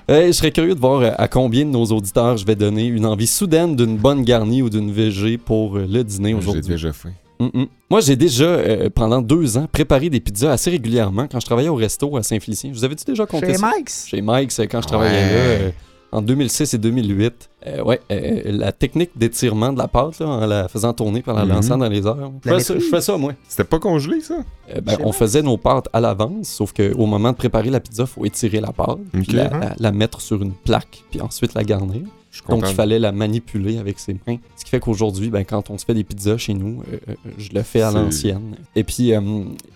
Euh, 0.09 0.27
je 0.29 0.33
serais 0.33 0.53
curieux 0.53 0.75
de 0.75 0.81
voir 0.81 1.01
euh, 1.01 1.11
à 1.19 1.27
combien 1.27 1.65
de 1.65 1.71
nos 1.71 1.85
auditeurs 1.87 2.37
je 2.37 2.47
vais 2.47 2.55
donner 2.55 2.87
une 2.87 3.05
envie 3.07 3.27
soudaine 3.27 3.75
d'une 3.75 3.97
bonne 3.97 4.23
garnie 4.23 4.63
ou 4.63 4.71
d'une 4.71 4.93
VG 4.93 5.37
pour 5.39 5.77
euh, 5.77 5.87
le 5.91 6.05
dîner 6.05 6.29
J'ai 6.31 6.35
aujourd'hui. 6.37 6.63
déjà 6.63 6.93
faim. 6.93 7.11
Mm, 7.41 7.47
mm. 7.53 7.67
Moi, 7.91 8.01
j'ai 8.01 8.15
déjà, 8.17 8.45
euh, 8.45 8.89
pendant 8.89 9.21
deux 9.21 9.59
ans, 9.59 9.67
préparé 9.71 10.09
des 10.09 10.21
pizzas 10.21 10.53
assez 10.53 10.71
régulièrement 10.71 11.27
quand 11.31 11.41
je 11.41 11.47
travaillais 11.47 11.69
au 11.69 11.75
resto 11.75 12.17
à 12.17 12.23
Saint-Félicien. 12.23 12.71
Vous 12.73 12.85
avais-tu 12.85 13.05
déjà 13.05 13.27
compté 13.27 13.49
Chez 13.49 13.55
ça? 13.59 13.71
Mike's? 13.77 14.07
Chez 14.09 14.21
Mike's, 14.23 14.61
quand 14.71 14.81
je 14.81 14.87
travaillais 14.87 15.13
Ouais. 15.17 15.33
là, 15.33 15.39
euh, 15.39 15.71
en 16.13 16.23
2006 16.23 16.75
et 16.75 16.79
2008. 16.79 17.51
Euh, 17.67 17.83
ouais, 17.83 18.01
euh, 18.13 18.43
la 18.47 18.71
technique 18.73 19.11
d'étirement 19.17 19.73
de 19.73 19.79
la 19.79 19.89
pâte, 19.89 20.19
là, 20.21 20.29
en 20.29 20.47
la 20.47 20.69
faisant 20.69 20.93
tourner 20.93 21.21
par 21.23 21.35
la 21.35 21.45
lançant 21.45 21.77
dans 21.77 21.89
les 21.89 22.07
airs. 22.07 22.31
Je 22.45 22.51
La 22.51 22.59
fais, 22.59 22.63
ça, 22.65 22.75
je 22.75 22.79
maîtrise. 22.79 22.91
fais 22.91 23.01
ça, 23.01 23.17
moi. 23.17 23.33
C'était 23.49 23.65
pas 23.65 23.79
congelé, 23.81 24.21
ça? 24.21 24.37
Euh, 24.75 24.81
ben, 24.81 24.97
on 25.03 25.13
faisait 25.13 25.43
nos 25.43 25.57
pâtes 25.57 25.89
à 25.93 26.01
l'avance, 26.01 26.49
sauf 26.49 26.73
qu'au 26.73 27.07
moment 27.07 27.33
de 27.33 27.37
préparer 27.37 27.71
la 27.71 27.81
pizza, 27.81 28.05
il 28.05 28.07
faut 28.09 28.25
étirer 28.25 28.61
la 28.61 28.73
pâte, 28.73 28.99
puis 29.13 29.23
Ok. 29.23 29.33
la, 29.33 29.49
la- 29.49 29.75
la 29.79 29.93
mettre 29.93 30.21
sur 30.21 30.41
une 30.43 30.53
plaque, 30.53 31.03
puis 31.11 31.21
ensuite 31.21 31.55
la 31.55 31.65
garnir. 31.65 32.03
Donc, 32.51 32.65
il 32.69 32.75
fallait 32.75 32.99
la 32.99 33.13
manipuler 33.13 33.79
avec 33.79 33.99
ses 33.99 34.15
mains. 34.27 34.37
Ce 34.57 34.65
qui 34.65 34.71
fait 34.71 34.79
qu'aujourd'hui, 34.79 35.31
ben, 35.31 35.43
quand 35.45 35.71
on 35.71 35.79
se 35.79 35.87
fait 35.87 35.95
des 35.95 36.05
pizzas 36.05 36.37
chez 36.37 36.53
nous, 36.53 36.83
euh, 36.93 37.15
je 37.39 37.49
le 37.55 37.63
fais 37.63 37.81
à 37.81 37.91
l'ancienne. 37.91 38.57
Et 38.77 38.85
puis, 38.85 39.15
euh, 39.15 39.21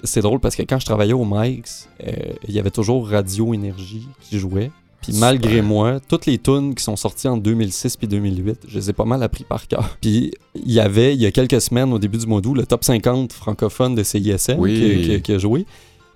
c'est 0.05 0.21
drôle 0.21 0.41
parce 0.41 0.55
que 0.57 0.63
quand 0.65 0.79
je 0.79 0.85
travaillais 0.85 1.15
au 1.15 1.25
Mike's, 1.25 1.89
euh, 2.07 2.13
il 2.47 2.53
y 2.55 2.59
avait 2.61 2.71
toujours 2.71 3.09
Radio 3.09 3.55
Énergie 3.55 4.07
qui 4.21 4.39
jouait. 4.39 4.71
Puis 5.03 5.13
Super. 5.15 5.29
malgré 5.31 5.63
moi, 5.63 5.99
toutes 6.09 6.27
les 6.27 6.37
tunes 6.39 6.75
qui 6.75 6.85
sont 6.85 6.97
sorties 6.97 7.27
en 7.29 7.37
2006 7.39 7.97
puis 7.97 8.07
2008, 8.07 8.61
je 8.69 8.79
les 8.79 8.91
ai 8.91 8.93
pas 8.93 9.05
mal 9.07 9.23
appris 9.23 9.45
par 9.45 9.67
cœur. 9.67 9.97
Puis 10.03 10.33
il 10.55 10.71
y 10.73 10.79
avait, 10.81 11.15
il 11.15 11.21
y 11.23 11.27
a 11.27 11.31
quelques 11.31 11.61
semaines, 11.61 11.93
au 11.93 11.99
début 11.99 12.19
du 12.19 12.27
mois 12.27 12.41
d'août, 12.43 12.55
le 12.55 12.67
top 12.67 12.85
50 12.85 13.33
francophone 13.33 13.95
de 13.95 14.03
CISM 14.03 14.57
Oui. 14.59 14.75
qui, 14.75 15.09
qui- 15.09 15.23
qui 15.23 15.33
a 15.33 15.39
joué. 15.39 15.65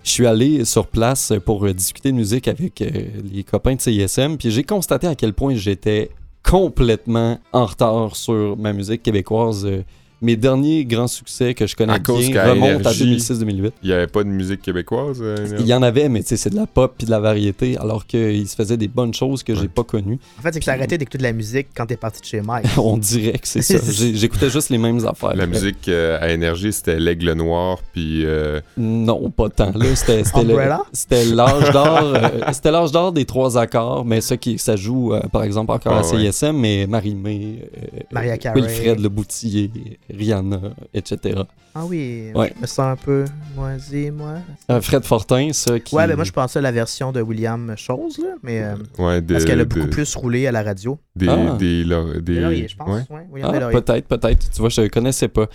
Je 0.02 0.10
suis 0.10 0.26
allé 0.26 0.66
sur 0.66 0.86
place 0.86 1.32
pour 1.46 1.64
euh, 1.64 1.72
discuter 1.72 2.10
de 2.12 2.16
musique 2.16 2.46
avec 2.46 2.82
euh, 2.82 2.90
les 3.32 3.42
copains 3.42 3.74
de 3.74 3.80
CISM, 3.80 4.36
puis 4.36 4.50
j'ai 4.50 4.62
constaté 4.64 5.06
à 5.06 5.14
quel 5.14 5.32
point 5.32 5.54
j'étais 5.54 6.10
complètement 6.42 7.38
en 7.52 7.64
retard 7.66 8.14
sur 8.16 8.56
ma 8.58 8.72
musique 8.74 9.02
québécoise. 9.02 9.66
Mes 10.24 10.36
derniers 10.36 10.86
grands 10.86 11.06
succès 11.06 11.52
que 11.52 11.66
je 11.66 11.76
connais 11.76 11.92
À 11.92 11.98
cause 11.98 12.20
bien 12.24 12.32
qu'à 12.32 12.50
remontent 12.50 12.88
à 12.88 12.92
Énergie, 12.94 13.16
2006-2008. 13.18 13.72
Il 13.82 13.90
y 13.90 13.92
avait 13.92 14.06
pas 14.06 14.24
de 14.24 14.28
musique 14.30 14.62
québécoise? 14.62 15.18
euh, 15.20 15.36
Il 15.60 15.66
y 15.66 15.74
en 15.74 15.82
avait, 15.82 16.08
mais 16.08 16.22
tu 16.22 16.28
sais, 16.28 16.36
c'est 16.38 16.48
de 16.50 16.56
la 16.56 16.66
pop 16.66 16.94
puis 16.96 17.04
de 17.04 17.10
la 17.10 17.20
variété, 17.20 17.76
alors 17.76 18.06
qu'il 18.06 18.48
se 18.48 18.56
faisait 18.56 18.78
des 18.78 18.88
bonnes 18.88 19.12
choses 19.12 19.42
que 19.42 19.54
j'ai 19.54 19.60
Ouais. 19.62 19.68
pas 19.68 19.84
connues. 19.84 20.18
En 20.38 20.42
fait, 20.42 20.54
c'est 20.54 20.60
que 20.60 20.64
t'as 20.64 20.72
arrêté 20.72 20.96
d'écouter 20.96 21.18
de 21.18 21.24
la 21.24 21.32
musique 21.32 21.66
quand 21.76 21.84
t'es 21.86 21.96
parti 21.96 22.20
de 22.22 22.26
chez 22.26 22.40
Mike. 22.40 22.66
On 22.78 22.96
dirait 22.96 23.38
que 23.38 23.46
c'est 23.46 23.60
ça. 23.62 23.76
J'ai- 23.92 24.14
J'écoutais 24.16 24.48
juste 24.48 24.70
les 24.70 24.78
mêmes 24.78 25.04
affaires. 25.06 25.36
La 25.36 25.46
musique 25.46 25.88
euh, 25.88 26.18
à 26.20 26.30
énergie, 26.30 26.72
c'était 26.72 26.98
l'aigle 26.98 27.32
noir, 27.32 27.78
puis 27.92 28.24
euh, 28.24 28.60
Non, 28.78 29.28
pas 29.30 29.50
tant. 29.50 29.72
Là, 29.74 29.94
c'était 29.94 30.22
l'âge 31.24 31.70
d'or. 31.72 32.16
c'était 32.52 32.70
l'âge 32.70 32.92
d'or 32.92 33.12
des 33.12 33.24
trois 33.26 33.58
accords, 33.58 34.04
mais 34.06 34.20
ça 34.22 34.36
qui 34.38 34.58
ça 34.58 34.76
joue 34.76 35.12
euh, 35.12 35.20
par 35.32 35.42
exemple 35.44 35.70
encore 35.72 35.92
Ah, 35.94 36.00
à 36.00 36.02
CISM, 36.02 36.52
mais 36.56 36.86
Marie-Mé, 36.86 37.58
euh, 37.62 37.98
Maria 38.12 38.38
Carey. 38.38 38.60
Wilfred 38.60 39.00
Le 39.00 39.08
Boutillier, 39.08 39.70
Rihanna, 40.16 40.60
etc. 40.92 41.42
Ah 41.76 41.84
oui, 41.86 42.30
Ouais. 42.34 42.52
je 42.56 42.60
me 42.62 42.66
sens 42.66 42.78
un 42.80 42.96
peu 42.96 43.24
moisi, 43.56 44.10
moi. 44.12 44.34
Euh, 44.70 44.80
Fred 44.80 45.04
Fortin, 45.04 45.48
ça 45.52 45.80
qui. 45.80 45.94
Ouais, 45.94 46.06
ben 46.06 46.14
moi 46.14 46.24
je 46.24 46.30
pensais 46.30 46.60
à 46.60 46.62
la 46.62 46.70
version 46.70 47.10
de 47.10 47.20
William 47.20 47.74
Chose, 47.76 48.18
là, 48.18 48.34
mais 48.44 48.62
euh, 48.62 48.76
ouais, 48.98 49.20
de, 49.20 49.32
parce 49.34 49.44
qu'elle 49.44 49.60
a 49.60 49.64
beaucoup 49.64 49.86
de- 49.86 49.90
plus 49.90 50.14
roulé 50.14 50.46
à 50.46 50.52
la 50.52 50.62
radio. 50.62 50.98
Des, 51.16 51.26
Ah. 51.28 51.56
des, 51.58 51.84
des- 52.22 52.68
je 52.68 52.76
pense. 52.76 52.88
ouais. 52.88 53.02
Ouais, 53.10 53.26
William 53.32 53.54
Ah, 53.60 53.68
peut-être, 53.80 54.06
peut-être. 54.06 54.50
Tu 54.52 54.60
vois, 54.60 54.68
je 54.68 54.82
connaissais 54.86 55.26
pas. 55.28 55.46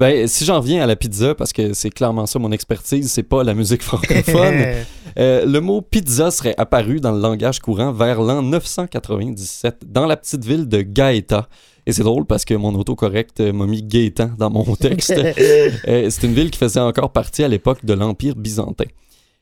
Ben, 0.00 0.26
si 0.26 0.44
j'en 0.44 0.58
viens 0.60 0.82
à 0.82 0.86
la 0.86 0.96
pizza, 0.96 1.34
parce 1.36 1.52
que 1.52 1.72
c'est 1.74 1.90
clairement 1.90 2.26
ça 2.26 2.38
mon 2.40 2.50
expertise, 2.50 3.10
c'est 3.12 3.22
pas 3.22 3.44
la 3.44 3.54
musique 3.54 3.82
francophone. 3.82 4.54
Euh, 5.18 5.44
le 5.46 5.60
mot 5.60 5.80
pizza 5.80 6.30
serait 6.30 6.54
apparu 6.58 7.00
dans 7.00 7.10
le 7.10 7.20
langage 7.20 7.58
courant 7.58 7.90
vers 7.92 8.20
l'an 8.22 8.40
997 8.42 9.82
dans 9.90 10.06
la 10.06 10.16
petite 10.16 10.44
ville 10.44 10.68
de 10.68 10.82
Gaeta. 10.82 11.48
Et 11.88 11.92
c'est 11.92 12.02
drôle 12.02 12.26
parce 12.26 12.44
que 12.44 12.52
mon 12.52 12.74
autocorrect 12.74 13.40
euh, 13.40 13.52
m'a 13.52 13.66
mis 13.66 13.82
Gaétan 13.82 14.30
dans 14.38 14.50
mon 14.50 14.76
texte. 14.76 15.10
Euh, 15.16 16.10
c'est 16.10 16.26
une 16.26 16.34
ville 16.34 16.50
qui 16.50 16.58
faisait 16.58 16.80
encore 16.80 17.10
partie 17.12 17.42
à 17.42 17.48
l'époque 17.48 17.82
de 17.84 17.94
l'Empire 17.94 18.36
byzantin. 18.36 18.84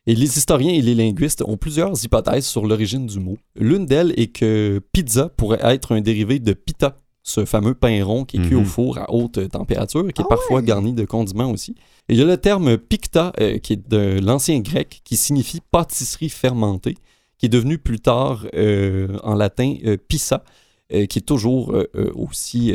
Et 0.07 0.15
les 0.15 0.39
historiens 0.39 0.73
et 0.73 0.81
les 0.81 0.95
linguistes 0.95 1.43
ont 1.45 1.57
plusieurs 1.57 1.93
hypothèses 2.05 2.47
sur 2.47 2.65
l'origine 2.65 3.07
du 3.07 3.19
mot. 3.19 3.37
L'une 3.57 3.85
d'elles 3.85 4.15
est 4.17 4.29
que 4.29 4.81
pizza 4.93 5.29
pourrait 5.37 5.59
être 5.65 5.93
un 5.97 6.01
dérivé 6.01 6.39
de 6.39 6.53
pita, 6.53 6.97
ce 7.25 7.45
fameux 7.45 7.75
pain 7.75 8.05
rond 8.05 8.25
qui 8.25 8.37
est 8.37 8.41
cuit 8.43 8.55
Mhm. 8.55 8.63
au 8.63 8.65
four 8.65 8.99
à 8.99 9.13
haute 9.13 9.49
température, 9.51 10.03
qui 10.03 10.23
est 10.23 10.25
Ah 10.25 10.29
parfois 10.29 10.61
ouais. 10.61 10.65
garni 10.65 10.93
de 10.93 11.05
condiments 11.05 11.51
aussi. 11.51 11.73
Et 12.09 12.13
il 12.15 12.19
y 12.21 12.23
a 12.23 12.25
le 12.25 12.37
terme 12.37 12.79
picta, 12.79 13.33
euh, 13.41 13.59
qui 13.59 13.73
est 13.73 13.89
de 13.91 14.21
l'ancien 14.23 14.61
grec, 14.61 15.01
qui 15.03 15.17
signifie 15.17 15.59
pâtisserie 15.73 16.29
fermentée, 16.29 16.95
qui 17.39 17.47
est 17.47 17.49
devenu 17.49 17.79
plus 17.79 17.99
tard 17.99 18.47
euh, 18.55 19.09
en 19.25 19.35
latin 19.35 19.75
euh, 19.85 19.97
pissa, 19.97 20.45
euh, 20.93 21.07
qui 21.07 21.19
est 21.19 21.23
toujours 21.23 21.73
euh, 21.73 21.89
euh, 21.97 22.13
aussi 22.15 22.73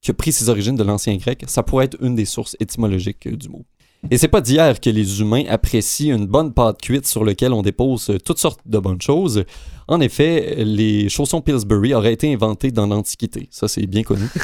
qui 0.00 0.10
a 0.10 0.14
pris 0.14 0.32
ses 0.32 0.48
origines 0.48 0.76
de 0.76 0.82
l'ancien 0.82 1.14
grec, 1.16 1.44
ça 1.46 1.62
pourrait 1.62 1.84
être 1.84 2.02
une 2.02 2.14
des 2.14 2.24
sources 2.24 2.56
étymologiques 2.58 3.28
du 3.28 3.50
mot. 3.50 3.64
Et 4.10 4.16
c'est 4.16 4.28
pas 4.28 4.40
d'hier 4.40 4.80
que 4.80 4.88
les 4.88 5.20
humains 5.20 5.44
apprécient 5.48 6.16
une 6.16 6.26
bonne 6.26 6.54
pâte 6.54 6.80
cuite 6.80 7.06
sur 7.06 7.22
laquelle 7.22 7.52
on 7.52 7.60
dépose 7.60 8.10
toutes 8.24 8.38
sortes 8.38 8.60
de 8.64 8.78
bonnes 8.78 9.02
choses. 9.02 9.44
En 9.88 10.00
effet, 10.00 10.64
les 10.64 11.10
chaussons 11.10 11.42
Pillsbury 11.42 11.92
auraient 11.92 12.14
été 12.14 12.32
inventés 12.32 12.70
dans 12.70 12.86
l'Antiquité. 12.86 13.48
Ça, 13.50 13.68
c'est 13.68 13.86
bien 13.86 14.02
connu. 14.02 14.24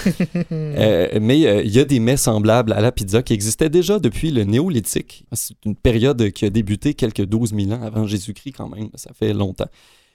Euh, 0.52 1.18
mais 1.20 1.46
euh, 1.46 1.62
il 1.62 1.70
y 1.70 1.78
a 1.78 1.84
des 1.84 2.00
mets 2.00 2.16
semblables 2.16 2.72
à 2.72 2.80
la 2.80 2.92
pizza 2.92 3.22
qui 3.22 3.32
existaient 3.32 3.70
déjà 3.70 3.98
depuis 3.98 4.30
le 4.30 4.44
néolithique. 4.44 5.24
C'est 5.32 5.56
une 5.64 5.74
période 5.74 6.30
qui 6.32 6.44
a 6.44 6.50
débuté 6.50 6.94
quelques 6.94 7.24
12 7.24 7.54
000 7.54 7.72
ans 7.72 7.82
avant 7.82 8.06
Jésus-Christ 8.06 8.52
quand 8.52 8.68
même. 8.68 8.88
Ça 8.94 9.12
fait 9.14 9.32
longtemps. 9.32 9.68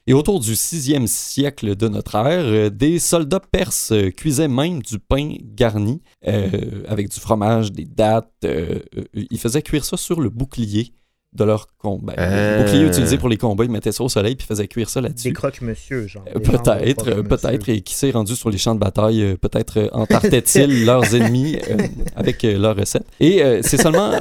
Et 0.07 0.13
autour 0.13 0.39
du 0.39 0.53
6e 0.53 1.05
siècle 1.07 1.75
de 1.75 1.87
notre 1.87 2.15
ère, 2.15 2.43
euh, 2.45 2.69
des 2.69 2.97
soldats 2.97 3.39
perses 3.39 3.91
euh, 3.91 4.09
cuisaient 4.09 4.47
même 4.47 4.81
du 4.81 4.97
pain 4.99 5.35
garni 5.55 6.01
euh, 6.27 6.49
avec 6.87 7.09
du 7.09 7.19
fromage, 7.19 7.71
des 7.71 7.85
dattes. 7.85 8.27
euh, 8.45 8.79
ils 9.13 9.37
faisaient 9.39 9.61
cuire 9.61 9.85
ça 9.85 9.97
sur 9.97 10.19
le 10.19 10.29
bouclier 10.29 10.93
de 11.33 11.43
leur 11.45 11.67
combat. 11.77 12.13
Euh. 12.17 12.57
Le 12.57 12.63
bouclier 12.65 12.85
utilisé 12.87 13.17
pour 13.17 13.29
les 13.29 13.37
combats, 13.37 13.63
ils 13.63 13.71
mettaient 13.71 13.93
ça 13.93 14.03
au 14.03 14.09
soleil 14.09 14.35
puis 14.35 14.45
faisaient 14.45 14.67
cuire 14.67 14.89
ça 14.89 14.99
Des 15.01 15.07
là-dessus. 15.07 15.31
croque-monsieur, 15.33 16.05
genre. 16.07 16.23
Des 16.25 16.31
genres 16.31 16.41
de 16.41 16.45
Peut-être, 16.57 16.95
croque-monsieur. 17.05 17.23
peut-être, 17.23 17.69
et 17.69 17.81
qui 17.81 17.93
s'est 17.93 18.11
rendu 18.11 18.35
sur 18.35 18.49
les 18.49 18.57
champs 18.57 18.75
de 18.75 18.79
bataille, 18.81 19.37
peut-être 19.39 19.89
entartaient-ils 19.93 20.83
leurs 20.85 21.15
ennemis 21.15 21.57
euh, 21.69 21.77
avec 22.17 22.41
leurs 22.43 22.75
recettes. 22.75 23.05
Et 23.19 23.43
euh, 23.43 23.61
c'est 23.63 23.77
seulement... 23.77 24.11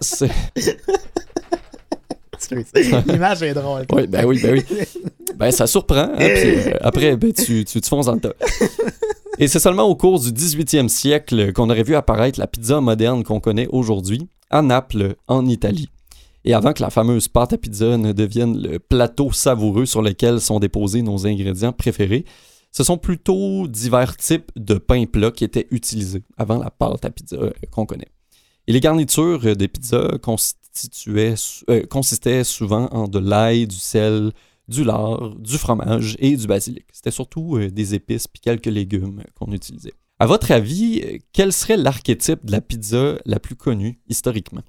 L'image 3.06 3.42
est 3.42 3.54
drôle. 3.54 3.86
Oui, 3.92 4.06
ben 4.06 4.24
oui, 4.24 4.40
ben 4.42 4.54
oui. 4.54 4.64
Ben 5.36 5.52
ça 5.52 5.68
surprend, 5.68 5.98
hein, 5.98 6.16
puis 6.16 6.26
euh, 6.26 6.76
après, 6.80 7.16
ben, 7.16 7.32
tu, 7.32 7.64
tu 7.64 7.80
te 7.80 7.86
fonces 7.86 8.06
dans 8.06 8.14
le 8.14 8.20
tas. 8.20 8.32
Et 9.38 9.46
c'est 9.46 9.60
seulement 9.60 9.84
au 9.84 9.94
cours 9.94 10.18
du 10.18 10.30
18e 10.30 10.88
siècle 10.88 11.52
qu'on 11.52 11.70
aurait 11.70 11.84
vu 11.84 11.94
apparaître 11.94 12.40
la 12.40 12.48
pizza 12.48 12.80
moderne 12.80 13.22
qu'on 13.22 13.38
connaît 13.38 13.68
aujourd'hui, 13.70 14.28
à 14.50 14.62
Naples, 14.62 15.14
en 15.28 15.46
Italie. 15.46 15.88
Et 16.44 16.54
avant 16.54 16.72
que 16.72 16.82
la 16.82 16.90
fameuse 16.90 17.28
pâte 17.28 17.52
à 17.52 17.58
pizza 17.58 17.96
ne 17.96 18.12
devienne 18.12 18.60
le 18.60 18.80
plateau 18.80 19.30
savoureux 19.30 19.86
sur 19.86 20.02
lequel 20.02 20.40
sont 20.40 20.58
déposés 20.58 21.02
nos 21.02 21.24
ingrédients 21.24 21.72
préférés, 21.72 22.24
ce 22.72 22.82
sont 22.82 22.98
plutôt 22.98 23.68
divers 23.68 24.16
types 24.16 24.50
de 24.56 24.74
pain 24.74 25.04
plat 25.04 25.30
qui 25.30 25.44
étaient 25.44 25.68
utilisés 25.70 26.24
avant 26.36 26.58
la 26.58 26.70
pâte 26.70 27.04
à 27.04 27.10
pizza 27.10 27.36
euh, 27.36 27.50
qu'on 27.70 27.86
connaît. 27.86 28.08
Et 28.66 28.72
les 28.72 28.80
garnitures 28.80 29.40
euh, 29.44 29.54
des 29.54 29.68
pizzas 29.68 30.18
euh, 31.70 31.82
consistaient 31.88 32.44
souvent 32.44 32.86
en 32.92 33.08
de 33.08 33.18
l'ail, 33.18 33.66
du 33.66 33.76
sel, 33.76 34.32
du 34.68 34.84
lard, 34.84 35.34
du 35.38 35.56
fromage 35.58 36.16
et 36.18 36.36
du 36.36 36.46
basilic. 36.46 36.84
C'était 36.92 37.10
surtout 37.10 37.56
euh, 37.56 37.70
des 37.70 37.94
épices 37.94 38.26
puis 38.28 38.40
quelques 38.40 38.66
légumes 38.66 39.22
qu'on 39.34 39.52
utilisait. 39.52 39.94
À 40.18 40.26
votre 40.26 40.50
avis, 40.50 41.00
euh, 41.04 41.18
quel 41.32 41.52
serait 41.52 41.76
l'archétype 41.76 42.44
de 42.44 42.52
la 42.52 42.60
pizza 42.60 43.14
la 43.24 43.38
plus 43.40 43.54
connue 43.56 43.98
historiquement? 44.08 44.62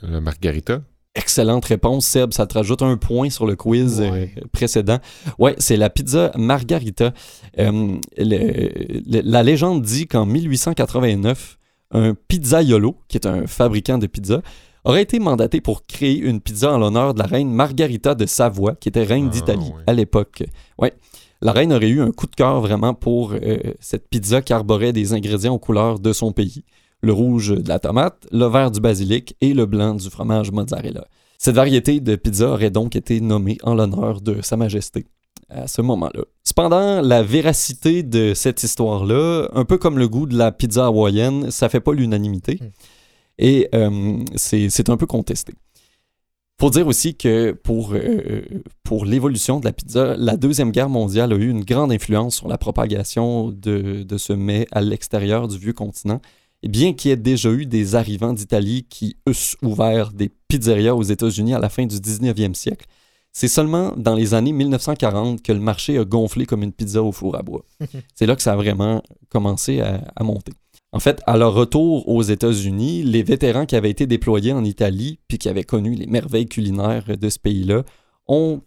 La 0.00 0.20
margarita? 0.20 0.82
excellente 1.14 1.66
réponse, 1.66 2.06
Seb. 2.06 2.32
Ça 2.32 2.46
te 2.46 2.54
rajoute 2.54 2.80
un 2.80 2.96
point 2.96 3.28
sur 3.28 3.46
le 3.46 3.54
quiz 3.54 4.00
Ouais. 4.00 4.34
précédent. 4.50 4.98
Ouais, 5.38 5.54
c'est 5.58 5.76
la 5.76 5.90
pizza 5.90 6.32
Margarita. 6.38 7.12
Euh, 7.58 7.98
le- 8.16 8.70
le- 9.06 9.20
la 9.22 9.42
légende 9.42 9.82
dit 9.82 10.06
qu'en 10.06 10.24
1889, 10.24 11.58
un 11.90 12.14
pizzaiolo, 12.14 12.96
qui 13.08 13.18
est 13.18 13.26
un 13.26 13.46
fabricant 13.46 13.98
de 13.98 14.06
pizza, 14.06 14.40
aurait 14.84 15.02
été 15.02 15.18
mandaté 15.18 15.60
pour 15.60 15.86
créer 15.86 16.18
une 16.18 16.40
pizza 16.40 16.72
en 16.72 16.78
l'honneur 16.78 17.14
de 17.14 17.18
la 17.20 17.26
reine 17.26 17.50
Margarita 17.50 18.14
de 18.14 18.26
Savoie, 18.26 18.74
qui 18.74 18.88
était 18.88 19.04
reine 19.04 19.28
Ah, 19.28 19.32
d'Italie 19.32 19.72
à 19.86 19.92
l'époque. 19.92 20.42
Ouais. 20.78 20.92
La 21.40 21.52
reine 21.52 21.72
aurait 21.72 21.88
eu 21.88 22.00
un 22.00 22.12
coup 22.12 22.26
de 22.26 22.34
cœur 22.36 22.60
vraiment 22.60 22.94
pour 22.94 23.32
euh, 23.32 23.58
cette 23.80 24.08
pizza 24.08 24.42
qui 24.42 24.52
arborait 24.52 24.92
des 24.92 25.12
ingrédients 25.12 25.54
aux 25.54 25.58
couleurs 25.58 25.98
de 25.98 26.12
son 26.12 26.32
pays. 26.32 26.64
Le 27.00 27.12
rouge 27.12 27.48
de 27.56 27.68
la 27.68 27.80
tomate, 27.80 28.28
le 28.30 28.46
vert 28.46 28.70
du 28.70 28.80
basilic 28.80 29.36
et 29.40 29.52
le 29.52 29.66
blanc 29.66 29.94
du 29.94 30.08
fromage 30.08 30.52
mozzarella. 30.52 31.04
Cette 31.38 31.56
variété 31.56 31.98
de 31.98 32.14
pizza 32.14 32.48
aurait 32.48 32.70
donc 32.70 32.94
été 32.94 33.20
nommée 33.20 33.58
en 33.64 33.74
l'honneur 33.74 34.20
de 34.20 34.40
Sa 34.42 34.56
Majesté 34.56 35.06
à 35.48 35.66
ce 35.66 35.82
moment-là. 35.82 36.22
Cependant, 36.44 37.02
la 37.02 37.22
véracité 37.22 38.02
de 38.04 38.34
cette 38.34 38.62
histoire-là, 38.62 39.48
un 39.52 39.64
peu 39.64 39.78
comme 39.78 39.98
le 39.98 40.08
goût 40.08 40.26
de 40.26 40.36
la 40.36 40.52
pizza 40.52 40.86
hawaïenne, 40.86 41.50
ça 41.50 41.68
fait 41.68 41.80
pas 41.80 41.92
l'unanimité. 41.92 42.60
Et 43.42 43.68
euh, 43.74 44.24
c'est 44.36 44.70
c'est 44.70 44.88
un 44.88 44.96
peu 44.96 45.06
contesté. 45.06 45.52
Faut 46.60 46.70
dire 46.70 46.86
aussi 46.86 47.16
que 47.16 47.50
pour, 47.50 47.92
euh, 47.92 48.42
pour 48.84 49.04
l'évolution 49.04 49.58
de 49.58 49.64
la 49.64 49.72
pizza, 49.72 50.14
la 50.16 50.36
Deuxième 50.36 50.70
Guerre 50.70 50.88
mondiale 50.88 51.32
a 51.32 51.36
eu 51.36 51.50
une 51.50 51.64
grande 51.64 51.90
influence 51.90 52.36
sur 52.36 52.46
la 52.46 52.56
propagation 52.56 53.50
de, 53.50 54.04
de 54.04 54.16
ce 54.16 54.32
mets 54.32 54.68
à 54.70 54.80
l'extérieur 54.80 55.48
du 55.48 55.58
vieux 55.58 55.72
continent. 55.72 56.20
Et 56.62 56.68
bien 56.68 56.92
qu'il 56.92 57.08
y 57.08 57.12
ait 57.12 57.16
déjà 57.16 57.50
eu 57.50 57.66
des 57.66 57.96
arrivants 57.96 58.32
d'Italie 58.32 58.86
qui 58.88 59.16
eussent 59.28 59.56
ouvert 59.60 60.12
des 60.12 60.30
pizzerias 60.46 60.94
aux 60.94 61.02
États-Unis 61.02 61.54
à 61.54 61.58
la 61.58 61.68
fin 61.68 61.84
du 61.84 61.96
19e 61.96 62.54
siècle, 62.54 62.86
c'est 63.32 63.48
seulement 63.48 63.92
dans 63.96 64.14
les 64.14 64.32
années 64.34 64.52
1940 64.52 65.42
que 65.42 65.50
le 65.50 65.58
marché 65.58 65.98
a 65.98 66.04
gonflé 66.04 66.46
comme 66.46 66.62
une 66.62 66.72
pizza 66.72 67.02
au 67.02 67.10
four 67.10 67.34
à 67.36 67.42
bois. 67.42 67.64
c'est 68.14 68.26
là 68.26 68.36
que 68.36 68.42
ça 68.42 68.52
a 68.52 68.56
vraiment 68.56 69.02
commencé 69.30 69.80
à, 69.80 70.00
à 70.14 70.22
monter. 70.22 70.52
En 70.94 71.00
fait, 71.00 71.22
à 71.26 71.38
leur 71.38 71.54
retour 71.54 72.06
aux 72.06 72.22
États-Unis, 72.22 73.02
les 73.02 73.22
vétérans 73.22 73.64
qui 73.64 73.76
avaient 73.76 73.90
été 73.90 74.06
déployés 74.06 74.52
en 74.52 74.62
Italie 74.62 75.18
puis 75.26 75.38
qui 75.38 75.48
avaient 75.48 75.64
connu 75.64 75.94
les 75.94 76.06
merveilles 76.06 76.48
culinaires 76.48 77.16
de 77.16 77.28
ce 77.30 77.38
pays-là 77.38 77.82
ont 78.26 78.60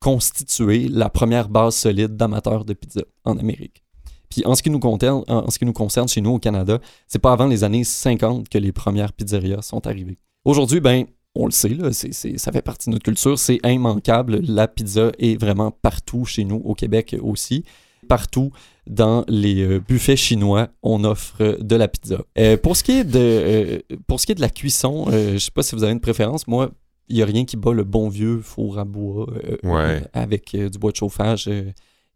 constitué 0.00 0.88
la 0.88 1.10
première 1.10 1.48
base 1.48 1.74
solide 1.74 2.16
d'amateurs 2.16 2.64
de 2.64 2.74
pizza 2.74 3.02
en 3.24 3.38
Amérique. 3.38 3.82
Puis 4.28 4.44
en 4.46 4.54
ce 4.54 4.62
qui 4.62 4.70
nous 4.70 4.78
concerne, 4.78 6.08
chez 6.08 6.20
nous 6.20 6.30
au 6.30 6.38
Canada, 6.38 6.78
c'est 7.08 7.18
pas 7.18 7.32
avant 7.32 7.46
les 7.46 7.64
années 7.64 7.84
50 7.84 8.48
que 8.48 8.58
les 8.58 8.72
premières 8.72 9.12
pizzerias 9.12 9.62
sont 9.62 9.86
arrivées. 9.86 10.18
Aujourd'hui, 10.44 10.80
ben, 10.80 11.06
on 11.34 11.46
le 11.46 11.52
sait, 11.52 11.70
là, 11.70 11.92
ça 11.92 12.52
fait 12.52 12.62
partie 12.62 12.88
de 12.88 12.94
notre 12.94 13.04
culture, 13.04 13.38
c'est 13.38 13.58
immanquable. 13.64 14.40
La 14.42 14.68
pizza 14.68 15.10
est 15.18 15.40
vraiment 15.40 15.72
partout 15.72 16.24
chez 16.24 16.44
nous, 16.44 16.60
au 16.64 16.74
Québec 16.74 17.16
aussi. 17.20 17.64
Partout 18.08 18.50
dans 18.86 19.24
les 19.28 19.62
euh, 19.62 19.80
buffets 19.80 20.16
chinois, 20.16 20.68
on 20.82 21.04
offre 21.04 21.36
euh, 21.40 21.56
de 21.58 21.74
la 21.76 21.88
pizza. 21.88 22.18
Euh, 22.38 22.56
pour, 22.56 22.76
ce 22.76 22.84
qui 22.84 22.92
est 22.92 23.04
de, 23.04 23.18
euh, 23.18 23.78
pour 24.06 24.20
ce 24.20 24.26
qui 24.26 24.32
est 24.32 24.34
de 24.34 24.40
la 24.40 24.50
cuisson, 24.50 25.06
euh, 25.10 25.34
je 25.34 25.38
sais 25.38 25.50
pas 25.50 25.62
si 25.62 25.74
vous 25.74 25.82
avez 25.84 25.92
une 25.92 26.00
préférence. 26.00 26.46
Moi, 26.46 26.70
il 27.08 27.16
n'y 27.16 27.22
a 27.22 27.26
rien 27.26 27.44
qui 27.44 27.56
bat 27.56 27.72
le 27.72 27.84
bon 27.84 28.08
vieux 28.08 28.40
four 28.40 28.78
à 28.78 28.84
bois 28.84 29.26
Ouais. 29.62 30.02
avec 30.12 30.54
du 30.56 30.78
bois 30.78 30.90
de 30.90 30.96
chauffage 30.96 31.50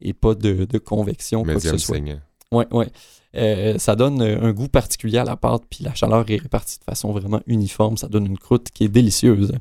et 0.00 0.12
pas 0.12 0.34
de, 0.34 0.64
de 0.64 0.78
convection, 0.78 1.42
quoi 1.42 1.54
que 1.54 1.60
ce 1.60 1.76
soit. 1.76 1.96
saignant. 1.96 2.20
Ouais, 2.52 2.66
ouais. 2.72 3.78
Ça 3.78 3.94
donne 3.96 4.22
un 4.22 4.52
goût 4.52 4.68
particulier 4.68 5.18
à 5.18 5.24
la 5.24 5.36
pâte, 5.36 5.62
puis 5.68 5.84
la 5.84 5.94
chaleur 5.94 6.24
est 6.30 6.36
répartie 6.36 6.78
de 6.78 6.84
façon 6.84 7.12
vraiment 7.12 7.40
uniforme. 7.46 7.96
Ça 7.98 8.08
donne 8.08 8.26
une 8.26 8.38
croûte 8.38 8.68
qui 8.72 8.84
est 8.84 8.88
délicieuse. 8.88 9.52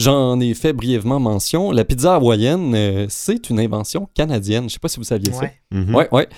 J'en 0.00 0.40
ai 0.40 0.54
fait 0.54 0.72
brièvement 0.72 1.20
mention. 1.20 1.70
La 1.70 1.84
pizza 1.84 2.14
hawaïenne, 2.16 2.74
euh, 2.74 3.06
c'est 3.08 3.50
une 3.50 3.60
invention 3.60 4.08
canadienne. 4.14 4.68
Je 4.68 4.74
sais 4.74 4.78
pas 4.78 4.88
si 4.88 4.98
vous 4.98 5.04
saviez 5.04 5.32
ça. 5.32 5.40
Ouais. 5.42 5.54
Mhm. 5.70 5.94
Ouais, 5.94 6.08
ouais. 6.12 6.28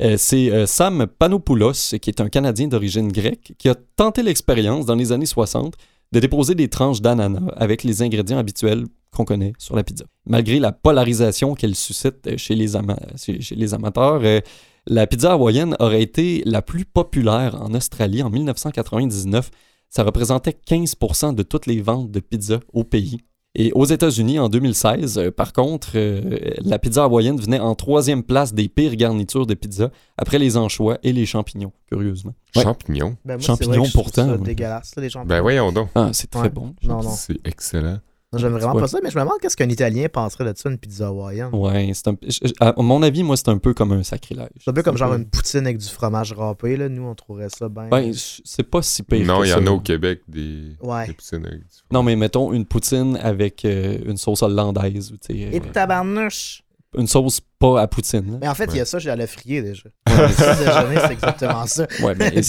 Euh, 0.00 0.16
c'est 0.18 0.50
euh, 0.50 0.66
Sam 0.66 1.06
Panopoulos, 1.06 1.72
qui 2.00 2.10
est 2.10 2.20
un 2.20 2.28
Canadien 2.28 2.66
d'origine 2.68 3.12
grecque, 3.12 3.52
qui 3.58 3.68
a 3.68 3.74
tenté 3.96 4.22
l'expérience 4.22 4.86
dans 4.86 4.94
les 4.96 5.12
années 5.12 5.26
60 5.26 5.74
de 6.12 6.20
déposer 6.20 6.54
des 6.54 6.68
tranches 6.68 7.00
d'ananas 7.00 7.40
avec 7.56 7.84
les 7.84 8.02
ingrédients 8.02 8.38
habituels 8.38 8.84
qu'on 9.14 9.24
connaît 9.24 9.52
sur 9.58 9.76
la 9.76 9.84
pizza. 9.84 10.04
Malgré 10.26 10.58
la 10.58 10.72
polarisation 10.72 11.54
qu'elle 11.54 11.74
suscite 11.74 12.36
chez 12.36 12.54
les, 12.54 12.74
ama- 12.76 12.98
chez 13.16 13.40
chez 13.40 13.54
les 13.54 13.74
amateurs, 13.74 14.20
euh, 14.24 14.40
la 14.86 15.06
pizza 15.06 15.32
hawaïenne 15.32 15.76
aurait 15.78 16.02
été 16.02 16.42
la 16.46 16.60
plus 16.62 16.84
populaire 16.84 17.60
en 17.62 17.72
Australie 17.74 18.22
en 18.22 18.30
1999. 18.30 19.50
Ça 19.94 20.04
représentait 20.04 20.56
15% 20.66 21.34
de 21.34 21.42
toutes 21.42 21.66
les 21.66 21.82
ventes 21.82 22.10
de 22.10 22.18
pizza 22.20 22.60
au 22.72 22.82
pays. 22.82 23.18
Et 23.54 23.70
aux 23.74 23.84
États-Unis, 23.84 24.38
en 24.38 24.48
2016, 24.48 25.18
euh, 25.18 25.30
par 25.30 25.52
contre, 25.52 25.90
euh, 25.96 26.38
la 26.62 26.78
pizza 26.78 27.04
hawaïenne 27.04 27.38
venait 27.38 27.58
en 27.60 27.74
troisième 27.74 28.22
place 28.22 28.54
des 28.54 28.70
pires 28.70 28.96
garnitures 28.96 29.44
de 29.46 29.52
pizza, 29.52 29.90
après 30.16 30.38
les 30.38 30.56
anchois 30.56 30.96
et 31.02 31.12
les 31.12 31.26
champignons, 31.26 31.72
curieusement. 31.90 32.32
Ouais. 32.56 32.62
Champignons. 32.62 33.18
Ben, 33.26 33.34
moi, 33.34 33.40
Champignons 33.42 33.56
c'est 33.58 33.64
vrai 33.66 33.78
que 33.80 33.84
je 33.84 33.90
trouve 33.92 34.02
pourtant, 34.04 34.30
ouais. 34.30 34.38
dégueulasse, 34.38 34.96
là, 34.96 35.02
les 35.02 35.10
champignons. 35.10 35.28
Ben 35.28 35.42
voyons 35.42 35.70
donc. 35.70 35.90
Ah, 35.94 36.08
c'est 36.14 36.30
très 36.30 36.44
Ouais. 36.44 36.48
bon. 36.48 36.74
Non, 36.82 37.02
non. 37.02 37.10
C'est 37.10 37.46
excellent. 37.46 37.98
J'aime 38.34 38.52
vraiment 38.52 38.74
Ouais. 38.74 38.80
pas 38.80 38.88
ça, 38.88 38.98
mais 39.02 39.10
je 39.10 39.16
me 39.18 39.22
demande 39.24 39.38
qu'est-ce 39.42 39.56
qu'un 39.58 39.68
Italien 39.68 40.06
penserait 40.10 40.50
de 40.50 40.56
ça, 40.56 40.70
une 40.70 40.78
pizza 40.78 41.08
hawaïenne. 41.08 41.50
Ouais, 41.52 41.90
c'est 41.92 42.08
un... 42.08 42.16
je- 42.22 42.38
je- 42.44 42.52
à 42.60 42.72
mon 42.78 43.02
avis, 43.02 43.22
moi, 43.22 43.36
c'est 43.36 43.48
un 43.50 43.58
peu 43.58 43.74
comme 43.74 43.92
un 43.92 44.02
sacrilège. 44.02 44.48
C'est 44.58 44.70
un 44.70 44.72
peu 44.72 44.82
comme 44.82 44.96
genre 44.96 45.12
un 45.12 45.18
une 45.18 45.26
poutine 45.26 45.60
avec 45.66 45.76
du 45.78 45.86
fromage 45.88 46.32
râpé, 46.32 46.76
là. 46.78 46.88
Nous, 46.88 47.02
on 47.02 47.14
trouverait 47.14 47.50
ça 47.50 47.68
bien. 47.68 47.88
Ben, 47.88 48.10
c'est 48.14 48.62
pas 48.62 48.80
si 48.80 49.02
pire 49.02 49.26
Non, 49.26 49.44
il 49.44 49.48
y 49.48 49.50
ça. 49.50 49.60
en 49.60 49.66
a 49.66 49.70
au 49.70 49.80
Québec 49.80 50.20
des, 50.28 50.76
Ouais. 50.82 51.06
des 51.08 51.12
poutines 51.12 51.44
avec 51.46 51.58
du 51.60 51.66
Non, 51.90 52.02
mais 52.02 52.16
mettons 52.16 52.52
une 52.54 52.64
poutine 52.64 53.18
avec 53.22 53.64
euh, 53.66 53.98
une 54.06 54.16
sauce 54.16 54.42
hollandaise. 54.42 55.12
ou, 55.12 55.16
tu 55.18 55.34
sais, 55.34 55.38
Et 55.54 55.56
euh, 55.60 55.72
tabarnouche! 55.72 56.62
une 56.96 57.06
sauce 57.06 57.40
pas 57.62 57.80
à 57.80 57.86
poutine. 57.86 58.32
là. 58.32 58.38
Mais 58.40 58.48
en 58.48 58.54
fait, 58.54 58.66
il 58.72 58.76
y 58.76 58.80
a 58.80 58.84
ça, 58.84 58.98
j'ai 58.98 59.10
à 59.10 59.16
le 59.16 59.26
frier 59.26 59.62
déjà. 59.62 59.84
Ouais, 60.08 60.16
Le 60.16 60.28
petit 60.28 60.64
déjeuner, 60.64 61.00
c'est 61.06 61.12
exactement 61.12 61.66
ça. 61.66 61.86
Ouais, 62.02 62.14
mais 62.16 62.30
Puis, 62.40 62.42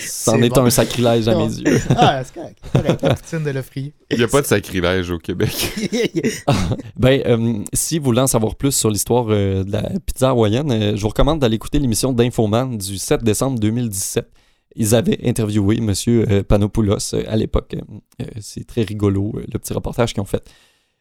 c'en 0.00 0.40
est 0.40 0.48
bon. 0.48 0.64
un 0.64 0.70
sacrilège 0.70 1.28
à 1.28 1.34
mes 1.36 1.52
yeux. 1.52 1.80
Ah, 1.96 2.22
c'est 2.24 2.34
correct. 2.34 2.58
c'est 2.62 2.82
correct, 2.82 3.02
La 3.02 3.14
poutine 3.14 3.42
de 3.44 3.50
le 3.50 3.62
frier. 3.62 3.92
Il 4.10 4.18
n'y 4.18 4.24
a 4.24 4.28
pas 4.28 4.40
de 4.40 4.46
sacrilège 4.46 5.10
au 5.10 5.18
Québec. 5.18 5.50
Ben, 6.96 7.22
euh, 7.26 7.58
si 7.72 7.98
vous 7.98 8.04
voulez 8.06 8.20
en 8.20 8.26
savoir 8.26 8.54
plus 8.56 8.72
sur 8.72 8.90
l'histoire 8.90 9.26
euh, 9.30 9.64
de 9.64 9.72
la 9.72 9.82
pizza 10.04 10.30
hawaïenne, 10.30 10.70
euh, 10.70 10.96
je 10.96 11.00
vous 11.02 11.08
recommande 11.08 11.40
d'aller 11.40 11.56
écouter 11.56 11.78
l'émission 11.78 12.12
d'Infoman 12.12 12.76
du 12.78 12.98
7 12.98 13.22
décembre 13.24 13.58
2017. 13.58 14.26
Ils 14.76 14.94
avaient 14.94 15.18
interviewé 15.26 15.78
M. 15.78 15.92
euh, 16.08 16.42
Panopoulos 16.44 17.14
euh, 17.14 17.24
à 17.28 17.36
l'époque. 17.36 17.74
Euh, 18.20 18.24
c'est 18.40 18.66
très 18.66 18.82
rigolo, 18.82 19.32
le 19.36 19.58
petit 19.58 19.72
reportage 19.72 20.12
qu'ils 20.14 20.22
ont 20.22 20.26
fait. 20.26 20.42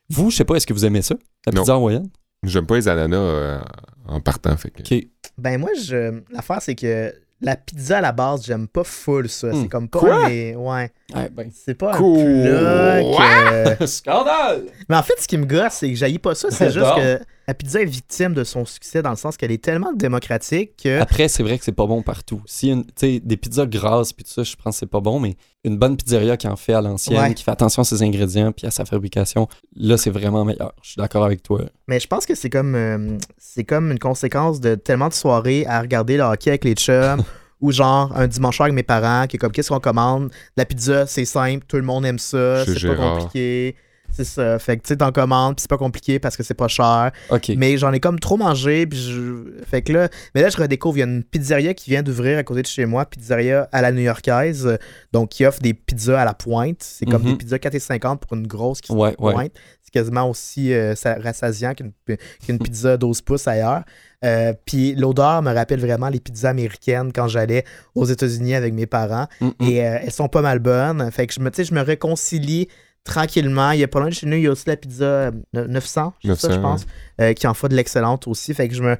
Vous, 0.09 0.32
je 0.32 0.38
sais 0.38 0.45
pas, 0.45 0.55
est-ce 0.55 0.65
que 0.65 0.74
vous 0.74 0.86
aimez 0.86 1.03
ça, 1.03 1.15
la 1.45 1.51
Non. 1.53 1.61
pizza 1.61 1.74
hawaïenne? 1.76 2.09
J'aime 2.44 2.66
pas 2.66 2.76
les 2.76 2.88
ananas 2.88 3.18
euh, 3.18 3.60
en 4.08 4.22
partant. 4.22 4.56
Fait 4.58 4.70
que... 4.72 4.82
Ok. 4.82 5.04
Ben 5.38 5.60
moi, 5.60 5.70
je... 5.82 6.22
l'affaire, 6.32 6.62
c'est 6.62 6.76
que 6.76 7.14
la 7.42 7.56
pizza 7.56 7.98
à 7.98 8.02
la 8.02 8.12
base, 8.12 8.46
j'aime 8.46 8.68
pas 8.68 8.84
full 8.84 9.30
ça. 9.30 9.48
Hmm. 9.48 9.62
C'est 9.64 9.70
comme 9.70 9.90
pas 9.90 10.00
Quoi? 10.00 10.28
des- 10.30 10.56
Ouais. 10.56 10.92
Ouais, 11.16 11.30
ben. 11.30 11.49
C'est 11.53 11.74
pas 11.76 11.95
Cool. 11.97 12.20
un 12.20 13.16
plat 13.16 13.76
que... 13.78 13.86
Scandale! 13.86 14.64
Mais 14.89 14.95
en 14.95 15.03
fait, 15.03 15.16
ce 15.20 15.28
qui 15.28 15.38
me 15.38 15.45
gosse, 15.45 15.74
c'est 15.74 15.89
que 15.89 15.95
j'haïs 15.95 16.20
pas 16.20 16.36
ça. 16.36 16.49
C'est 16.51 16.72
juste 16.72 16.95
que 16.95 17.20
la 17.47 17.53
pizza 17.55 17.82
est 17.82 17.86
victime 17.86 18.34
de 18.36 18.43
son 18.43 18.64
succès 18.66 19.01
dans 19.01 19.10
le 19.10 19.16
sens 19.16 19.36
qu'elle 19.36 19.51
est 19.51 19.64
tellement 19.64 19.91
démocratique 19.93 20.72
que... 20.84 20.99
Après, 20.99 21.28
c'est 21.28 21.41
vrai 21.41 21.57
que 21.57 21.64
c'est 21.64 21.72
pas 21.72 21.88
bon 21.88 22.03
partout. 22.03 22.41
Si 22.45 22.70
une, 22.70 22.84
des 23.01 23.38
pizzas 23.38 23.66
grasses 23.66 24.14
puis 24.14 24.24
tout 24.24 24.32
ça, 24.32 24.43
je 24.43 24.55
pense 24.55 24.76
que 24.76 24.80
c'est 24.82 24.86
pas 24.89 24.99
bon, 25.01 25.20
mais 25.20 25.36
une 25.64 25.78
bonne 25.78 25.97
pizzeria 25.97 26.38
qui 26.38 26.47
en 26.47 26.55
fait 26.55 26.74
à 26.74 26.82
l'ancienne, 26.82 27.20
Ouais. 27.20 27.34
qui 27.34 27.43
fait 27.43 27.51
attention 27.51 27.82
à 27.82 27.86
ses 27.86 28.03
ingrédients 28.03 28.51
puis 28.51 28.68
à 28.68 28.72
sa 28.72 28.86
fabrication, 28.86 29.47
là, 29.76 29.97
c'est 29.97 30.12
vraiment 30.12 30.45
meilleur. 30.45 30.74
Je 30.84 30.89
suis 30.91 30.97
d'accord 30.99 31.26
avec 31.26 31.41
toi. 31.41 31.62
Mais 31.88 31.99
je 31.99 32.07
pense 32.07 32.26
que 32.28 32.36
c'est 32.36 32.49
comme 32.51 32.76
euh, 32.76 33.18
c'est 33.38 33.64
comme 33.64 33.91
une 33.91 33.99
conséquence 33.99 34.60
de 34.62 34.76
tellement 34.76 35.07
de 35.10 35.14
soirées 35.14 35.66
à 35.68 35.82
regarder 35.82 36.18
le 36.18 36.24
hockey 36.24 36.51
avec 36.51 36.64
les 36.66 36.76
chums 36.76 37.24
ou 37.62 37.72
genre 37.72 38.16
un 38.16 38.28
dimanche 38.28 38.55
soir 38.57 38.66
avec 38.66 38.76
mes 38.76 38.84
parents 38.84 39.28
qui 39.28 39.36
est 39.36 39.39
comme 39.39 39.51
qu'est-ce 39.51 39.70
qu'on 39.70 39.80
commande? 39.80 40.32
La 40.57 40.66
pizza 40.66 41.05
c'est 41.07 41.26
simple 41.26 41.66
tout 41.68 41.78
le 41.78 41.84
monde 41.84 42.05
aime 42.05 42.20
ça 42.20 42.66
c'est 42.66 42.88
pas 42.88 42.95
compliqué 42.95 43.76
c'est 44.24 44.41
ça 44.41 44.59
fait 44.59 44.78
que 44.78 44.84
tu 44.84 44.88
sais 44.89 44.97
t'en 44.97 45.11
commandes 45.11 45.55
puis 45.55 45.61
c'est 45.61 45.70
pas 45.70 45.78
compliqué 45.78 46.20
parce 46.20 46.36
que 46.38 46.43
c'est 46.43 46.53
pas 46.53 46.67
cher 46.67 47.11
mais 47.57 47.78
j'en 47.78 47.91
ai 47.93 47.99
comme 47.99 48.20
trop 48.20 48.38
mangé 48.38 48.86
puis 48.86 48.99
je... 48.99 49.63
fait 49.65 49.82
que 49.82 49.93
là 49.93 50.09
mais 50.36 50.41
là 50.41 50.49
je 50.49 50.57
redécouvre 50.57 50.97
il 50.97 50.99
y 50.99 51.03
a 51.03 51.07
une 51.07 51.24
pizzeria 51.24 51.74
qui 51.74 51.89
vient 51.89 52.03
d'ouvrir 52.03 52.38
à 52.38 52.43
côté 52.43 52.61
de 52.61 52.67
chez 52.67 52.86
moi 52.86 53.05
pizzeria 53.05 53.67
à 53.72 53.82
la 53.82 53.91
new-yorkaise 53.91 54.78
donc 55.13 55.30
qui 55.30 55.45
offre 55.45 55.59
des 55.61 55.74
pizzas 55.74 56.22
à 56.22 56.26
la 56.26 56.34
pointe 56.34 56.78
c'est 56.82 57.05
comme 57.05 57.24
Mhm. 57.24 57.32
des 57.32 57.36
pizzas 57.38 57.57
4,50 57.57 58.17
pour 58.20 58.34
une 58.38 58.47
grosse 58.47 58.82
qui 58.82 58.91
Ouais, 58.91 59.15
ouais. 59.20 59.34
pointe. 59.34 59.51
C'est 59.84 59.91
quasiment 59.91 60.30
aussi 60.30 60.72
euh, 60.74 60.93
sa- 60.95 61.15
rassasiant 61.15 61.74
qu'une 61.74 62.59
pizza 62.59 62.95
12 62.97 63.22
pouces 63.22 63.47
ailleurs. 63.47 63.84
Euh, 64.24 64.53
Puis 64.65 64.93
l'odeur 64.95 65.41
me 65.41 65.51
rappelle 65.53 65.80
vraiment 65.80 66.09
les 66.09 66.20
pizzas 66.20 66.49
américaines 66.49 67.11
quand 67.13 67.28
j'allais 67.28 67.63
aux 67.95 68.05
États-Unis 68.05 68.53
avec 68.55 68.74
mes 68.74 68.86
parents. 68.86 69.28
Mm, 69.41 69.47
mm. 69.47 69.53
Et 69.67 69.84
euh, 69.88 69.97
elles 70.03 70.11
sont 70.11 70.28
pas 70.28 70.41
mal 70.41 70.59
bonnes. 70.59 71.09
Fait 71.11 71.26
que 71.28 71.39
me, 71.41 71.49
je 71.57 71.74
me 71.74 71.82
réconcilie 71.82 72.67
tranquillement. 73.04 73.72
Il 73.72 73.80
y 73.80 73.84
a 73.84 73.88
pas 73.88 74.00
loin 74.00 74.10
de 74.10 74.14
chez 74.14 74.28
nous, 74.28 74.38
il 74.38 74.43
y 74.43 74.47
a 74.47 74.52
aussi 74.52 74.66
la 74.68 74.78
pizza 74.78 75.04
euh, 75.06 75.32
900, 75.54 76.14
c'est 76.22 76.28
ça, 76.36 76.47
900, 76.47 76.52
je 76.52 76.60
pense, 76.60 76.86
euh, 77.22 77.34
qui 77.34 77.47
en 77.47 77.54
fait 77.54 77.70
de 77.70 77.76
l'excellente 77.76 78.28
aussi. 78.28 78.54
Fait 78.54 78.68
que 78.68 78.76
je 78.76 78.84
me, 78.84 78.97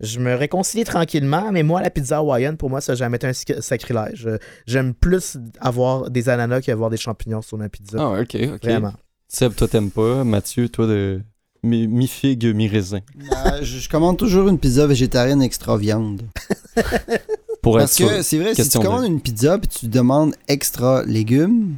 je 0.00 0.18
me 0.18 0.34
réconcilie 0.34 0.84
tranquillement, 0.84 1.50
mais 1.52 1.62
moi, 1.62 1.82
la 1.82 1.90
pizza 1.90 2.18
hawaïenne, 2.18 2.56
pour 2.56 2.70
moi, 2.70 2.80
ça 2.80 2.92
n'a 2.92 2.96
jamais 2.96 3.16
été 3.16 3.26
un 3.26 3.32
sac- 3.32 3.60
sacrilège. 3.60 4.26
Euh, 4.26 4.38
J'aime 4.66 4.94
plus 4.94 5.36
avoir 5.60 6.10
des 6.10 6.28
ananas 6.28 6.62
qu'avoir 6.62 6.88
des 6.90 6.96
champignons 6.96 7.42
sur 7.42 7.58
ma 7.58 7.68
pizza. 7.68 7.98
Ah, 8.00 8.20
OK, 8.20 8.36
OK. 8.54 8.62
Vraiment. 8.62 8.92
Seb, 9.28 9.54
toi, 9.54 9.68
t'aimes 9.68 9.90
pas. 9.90 10.24
Mathieu, 10.24 10.68
toi, 10.68 10.86
de 10.86 11.20
mi- 11.62 11.86
mi-figue, 11.86 12.46
mi-raisin. 12.54 13.00
Euh, 13.46 13.58
je, 13.62 13.78
je 13.78 13.88
commande 13.88 14.16
toujours 14.16 14.48
une 14.48 14.58
pizza 14.58 14.86
végétarienne 14.86 15.42
extra 15.42 15.76
viande. 15.76 16.22
Pour 17.62 17.78
être 17.78 17.84
Parce 17.84 17.96
que 17.98 18.22
c'est 18.22 18.38
vrai, 18.38 18.54
si 18.54 18.68
tu 18.68 18.78
de- 18.78 18.82
commandes 18.82 19.04
une 19.04 19.20
pizza 19.20 19.58
puis 19.58 19.68
tu 19.68 19.86
demandes 19.88 20.34
extra 20.48 21.02
légumes, 21.04 21.76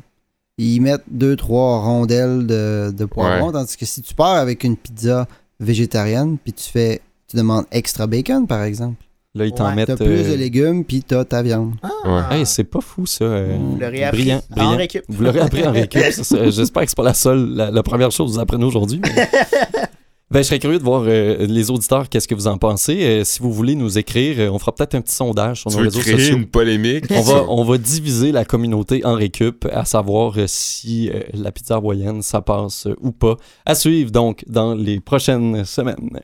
ils 0.59 0.81
mettent 0.81 1.05
deux, 1.11 1.37
trois 1.37 1.81
rondelles 1.81 2.47
de, 2.47 2.91
de 2.97 3.05
poivrons. 3.05 3.53
Tandis 3.53 3.77
que 3.77 3.87
si 3.87 4.03
tu 4.03 4.15
pars 4.15 4.37
avec 4.37 4.65
une 4.65 4.77
pizza 4.77 5.27
végétarienne 5.61 6.37
puis 6.43 6.53
tu 6.53 6.69
fais, 6.71 7.01
tu 7.29 7.37
demandes 7.37 7.65
extra 7.73 8.07
bacon, 8.07 8.47
par 8.47 8.63
exemple, 8.63 8.97
Là, 9.35 9.47
ils 9.47 9.53
t'en 9.53 9.69
Ouais, 9.69 9.75
mettent. 9.75 9.87
t'as 9.87 9.97
plus 9.97 10.09
euh, 10.27 10.33
de 10.33 10.35
légumes 10.37 10.85
puis 10.85 11.03
t'as 11.03 11.25
ta 11.25 11.41
viande. 11.43 11.73
Ah, 12.05 12.29
Hey, 12.37 12.45
c'est 12.45 12.65
pas 12.65 12.83
fou, 12.83 13.07
ça. 13.07 13.25
euh, 13.25 13.57
Vous 13.59 13.79
l'aurez 13.81 14.05
appris 14.05 14.19
brillant, 14.25 14.43
en 14.59 14.77
récup. 14.77 15.05
Vous 15.09 15.23
l'aurez 15.25 15.41
appris 15.41 15.67
en 15.67 15.73
récup. 15.73 16.03
J'espère 16.51 16.83
que 16.83 16.89
c'est 16.91 16.97
pas 16.97 17.03
la 17.03 17.15
seule, 17.15 17.55
la, 17.55 17.71
la 17.71 17.83
première 17.83 18.11
chose 18.11 18.31
que 18.31 18.35
vous 18.35 18.41
apprenez 18.41 18.65
aujourd'hui. 18.67 19.01
mais- 19.03 19.29
Ben, 20.33 20.39
je 20.43 20.45
serais 20.49 20.59
curieux 20.59 20.79
de 20.79 20.83
voir 20.85 21.03
euh, 21.07 21.47
les 21.47 21.71
auditeurs, 21.71 22.09
qu'est-ce 22.09 22.27
que 22.27 22.35
vous 22.35 22.47
en 22.47 22.57
pensez. 22.57 23.03
Euh, 23.05 23.23
si 23.25 23.41
vous 23.41 23.53
voulez 23.53 23.75
nous 23.75 23.99
écrire, 23.99 24.37
euh, 24.39 24.49
on 24.51 24.59
fera 24.59 24.75
peut-être 24.75 24.95
un 24.95 25.03
petit 25.03 25.15
sondage 25.15 25.61
sur 25.61 25.71
Tu 25.71 25.77
nos 25.77 25.83
veux 25.83 25.89
réseaux 25.91 26.01
créer 26.01 26.19
sociaux. 26.19 26.37
une 26.37 26.47
polémique? 26.47 27.05
On 27.11 27.21
va, 27.21 27.45
on 27.51 27.63
va 27.65 27.77
diviser 27.77 28.33
la 28.33 28.47
communauté 28.47 29.05
en 29.05 29.13
récup, 29.15 29.67
à 29.71 29.85
savoir 29.85 30.33
euh, 30.39 30.45
si 30.47 31.11
la 31.35 31.53
pizza 31.53 31.75
hawaïenne, 31.77 32.23
ça 32.23 32.41
passe 32.41 32.89
ou 33.03 33.13
pas. 33.13 33.37
À 33.67 33.75
suivre 33.75 34.11
donc 34.11 34.43
dans 34.49 34.75
les 34.75 35.01
prochaines 35.01 35.67
semaines. 35.67 36.19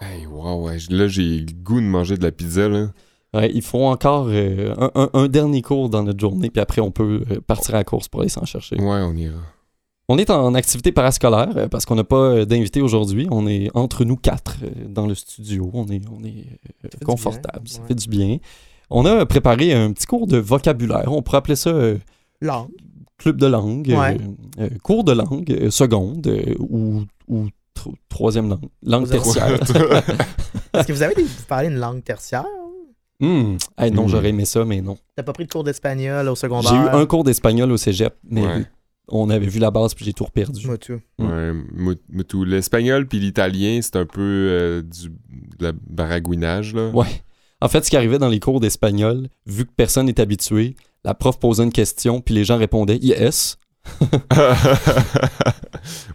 Hey, 0.00 0.26
wow, 0.26 0.64
ouais, 0.66 0.78
là, 0.90 1.06
j'ai 1.06 1.22
le 1.38 1.52
goût 1.62 1.80
de 1.80 1.86
manger 1.86 2.16
de 2.16 2.24
la 2.24 2.32
pizza, 2.32 2.68
là. 2.68 2.88
Ouais, 3.32 3.48
il 3.54 3.62
faut 3.62 3.84
encore 3.84 4.28
un, 4.28 4.90
un- 4.96 5.10
un 5.14 5.28
dernier 5.28 5.62
cours 5.62 5.88
dans 5.88 6.02
notre 6.02 6.18
journée, 6.20 6.50
puis 6.50 6.60
après 6.60 6.82
on 6.82 6.90
peut 6.90 7.22
partir 7.46 7.76
à 7.76 7.78
la 7.78 7.84
course 7.84 8.08
pour 8.08 8.20
aller 8.22 8.28
s'en 8.28 8.44
chercher. 8.44 8.74
Ouais, 8.76 9.00
on 9.04 9.14
ira. 9.14 9.38
On 10.14 10.18
est 10.18 10.28
en 10.28 10.52
activité 10.54 10.92
parascolaire 10.92 11.56
euh, 11.56 11.68
parce 11.68 11.86
qu'on 11.86 11.94
n'a 11.94 12.04
pas 12.04 12.16
euh, 12.16 12.44
d'invité 12.44 12.82
aujourd'hui. 12.82 13.26
On 13.30 13.46
est 13.46 13.70
entre 13.72 14.04
nous 14.04 14.16
quatre 14.16 14.56
euh, 14.62 14.68
dans 14.86 15.06
le 15.06 15.14
studio. 15.14 15.70
On 15.72 15.86
est, 15.88 16.02
on 16.10 16.22
est 16.22 16.44
du 16.98 17.04
confortable. 17.06 17.60
bien, 17.64 17.74
Ça 17.74 17.80
ouais. 17.80 17.88
fait 17.88 17.94
du 17.94 18.08
bien. 18.08 18.36
On 18.90 19.06
a 19.06 19.24
préparé 19.24 19.72
un 19.72 19.90
petit 19.92 20.04
cours 20.04 20.26
de 20.26 20.36
vocabulaire. 20.36 21.04
On 21.10 21.22
pourrait 21.22 21.38
appeler 21.38 21.56
ça 21.56 21.70
euh, 21.70 21.96
Langue. 22.42 22.68
club 23.16 23.38
de 23.38 23.46
langue, 23.46 23.86
Ouais. 23.88 24.18
euh, 24.60 24.68
cours 24.82 25.02
de 25.04 25.12
langue, 25.12 25.50
euh, 25.50 25.70
seconde 25.70 26.26
euh, 26.26 26.56
ou, 26.58 27.04
ou 27.28 27.46
tro- 27.72 27.94
troisième 28.10 28.50
langue, 28.50 28.68
langue 28.82 29.08
tertiaire. 29.08 29.54
Est-ce 30.74 30.86
que 30.86 30.92
vous 30.92 31.02
avez 31.02 31.14
des, 31.14 31.22
vous 31.22 31.44
parlez 31.48 31.68
une 31.68 31.78
langue 31.78 32.04
tertiaire? 32.04 32.44
Hmm. 33.18 33.56
Hey, 33.78 33.90
non, 33.92 34.04
Hmm. 34.04 34.08
j'aurais 34.08 34.28
aimé 34.30 34.44
ça, 34.44 34.64
mais 34.66 34.82
non. 34.82 34.98
T'as 35.16 35.22
pas 35.22 35.32
pris 35.32 35.46
de 35.46 35.50
cours 35.52 35.64
d'espagnol 35.64 36.28
au 36.28 36.34
secondaire? 36.34 36.70
J'ai 36.70 36.76
eu 36.76 37.00
un 37.00 37.06
cours 37.06 37.24
d'espagnol 37.24 37.70
au 37.72 37.76
cégep, 37.78 38.14
mais 38.28 38.44
Ouais. 38.44 38.64
On 39.08 39.30
avait 39.30 39.46
vu 39.46 39.58
la 39.58 39.70
base 39.70 39.94
puis 39.94 40.04
j'ai 40.04 40.12
tout 40.12 40.24
perdu. 40.32 40.66
Moi, 40.66 40.78
tout. 40.78 41.00
Mm. 41.18 41.26
Ouais, 41.26 41.52
moi- 41.74 41.94
moi 42.10 42.24
tout. 42.24 42.44
L'espagnol 42.44 43.06
puis 43.06 43.18
l'italien, 43.18 43.80
c'est 43.82 43.96
un 43.96 44.06
peu 44.06 44.20
euh, 44.20 44.82
du 44.82 45.08
de 45.58 45.66
la 45.66 45.72
baragouinage, 45.72 46.74
là. 46.74 46.88
Ouais. 46.90 47.06
En 47.60 47.68
fait, 47.68 47.84
ce 47.84 47.90
qui 47.90 47.96
arrivait 47.96 48.18
dans 48.18 48.28
les 48.28 48.40
cours 48.40 48.58
d'espagnol, 48.58 49.28
vu 49.46 49.64
que 49.64 49.70
personne 49.76 50.06
n'est 50.06 50.20
habitué, 50.20 50.74
la 51.04 51.14
prof 51.14 51.38
posait 51.38 51.62
une 51.62 51.72
question, 51.72 52.20
puis 52.20 52.34
les 52.34 52.44
gens 52.44 52.56
répondaient 52.58 52.96
yes. 52.96 53.56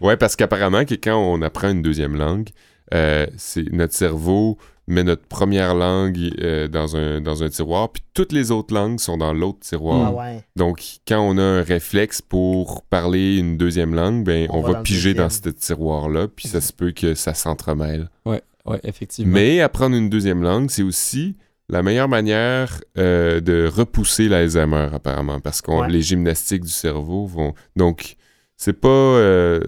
ouais, 0.01 0.17
parce 0.17 0.35
qu'apparemment, 0.35 0.85
que 0.85 0.95
quand 0.95 1.15
on 1.17 1.41
apprend 1.41 1.69
une 1.69 1.81
deuxième 1.81 2.15
langue, 2.15 2.49
euh, 2.93 3.27
c'est 3.37 3.71
notre 3.71 3.93
cerveau 3.93 4.57
met 4.87 5.03
notre 5.03 5.25
première 5.27 5.75
langue 5.75 6.17
euh, 6.41 6.67
dans, 6.67 6.95
un, 6.95 7.19
dans 7.21 7.43
un 7.43 7.49
tiroir, 7.49 7.91
puis 7.91 8.01
toutes 8.13 8.31
les 8.31 8.51
autres 8.51 8.73
langues 8.73 8.99
sont 8.99 9.17
dans 9.17 9.33
l'autre 9.33 9.59
tiroir. 9.59 10.07
Ah 10.07 10.13
ouais. 10.13 10.43
Donc, 10.55 10.81
quand 11.07 11.19
on 11.19 11.37
a 11.37 11.43
un 11.43 11.61
réflexe 11.61 12.21
pour 12.21 12.83
parler 12.83 13.37
une 13.37 13.57
deuxième 13.57 13.93
langue, 13.93 14.23
ben, 14.23 14.47
On 14.49 14.59
on, 14.59 14.61
va 14.61 14.67
va, 14.67 14.73
dans 14.73 14.79
le 14.79 14.83
piger 14.83 15.13
dans 15.13 15.29
ce 15.29 15.49
tiroir-là, 15.49 16.27
puis 16.27 16.47
ça 16.47 16.61
se 16.61 16.71
peut 16.71 16.91
que 16.91 17.15
ça 17.15 17.33
s'entremêle. 17.33 18.09
Ouais, 18.25 18.41
effectivement. 18.83 19.33
Mais 19.33 19.61
apprendre 19.61 19.95
une 19.95 20.09
deuxième 20.09 20.41
langue, 20.43 20.69
c'est 20.69 20.83
aussi 20.83 21.35
la 21.69 21.83
meilleure 21.83 22.07
manière 22.09 22.79
euh, 22.97 23.41
de 23.41 23.67
repousser 23.67 24.29
l'Alzheimer, 24.29 24.89
apparemment, 24.93 25.39
parce 25.41 25.61
que 25.61 25.71
Ouais. 25.71 25.89
les 25.89 26.01
gymnastiques 26.01 26.63
du 26.63 26.71
cerveau 26.71 27.25
vont. 27.25 27.53
Donc, 27.75 28.15
c'est 28.55 28.73
pas, 28.79 28.87
euh, 28.87 29.59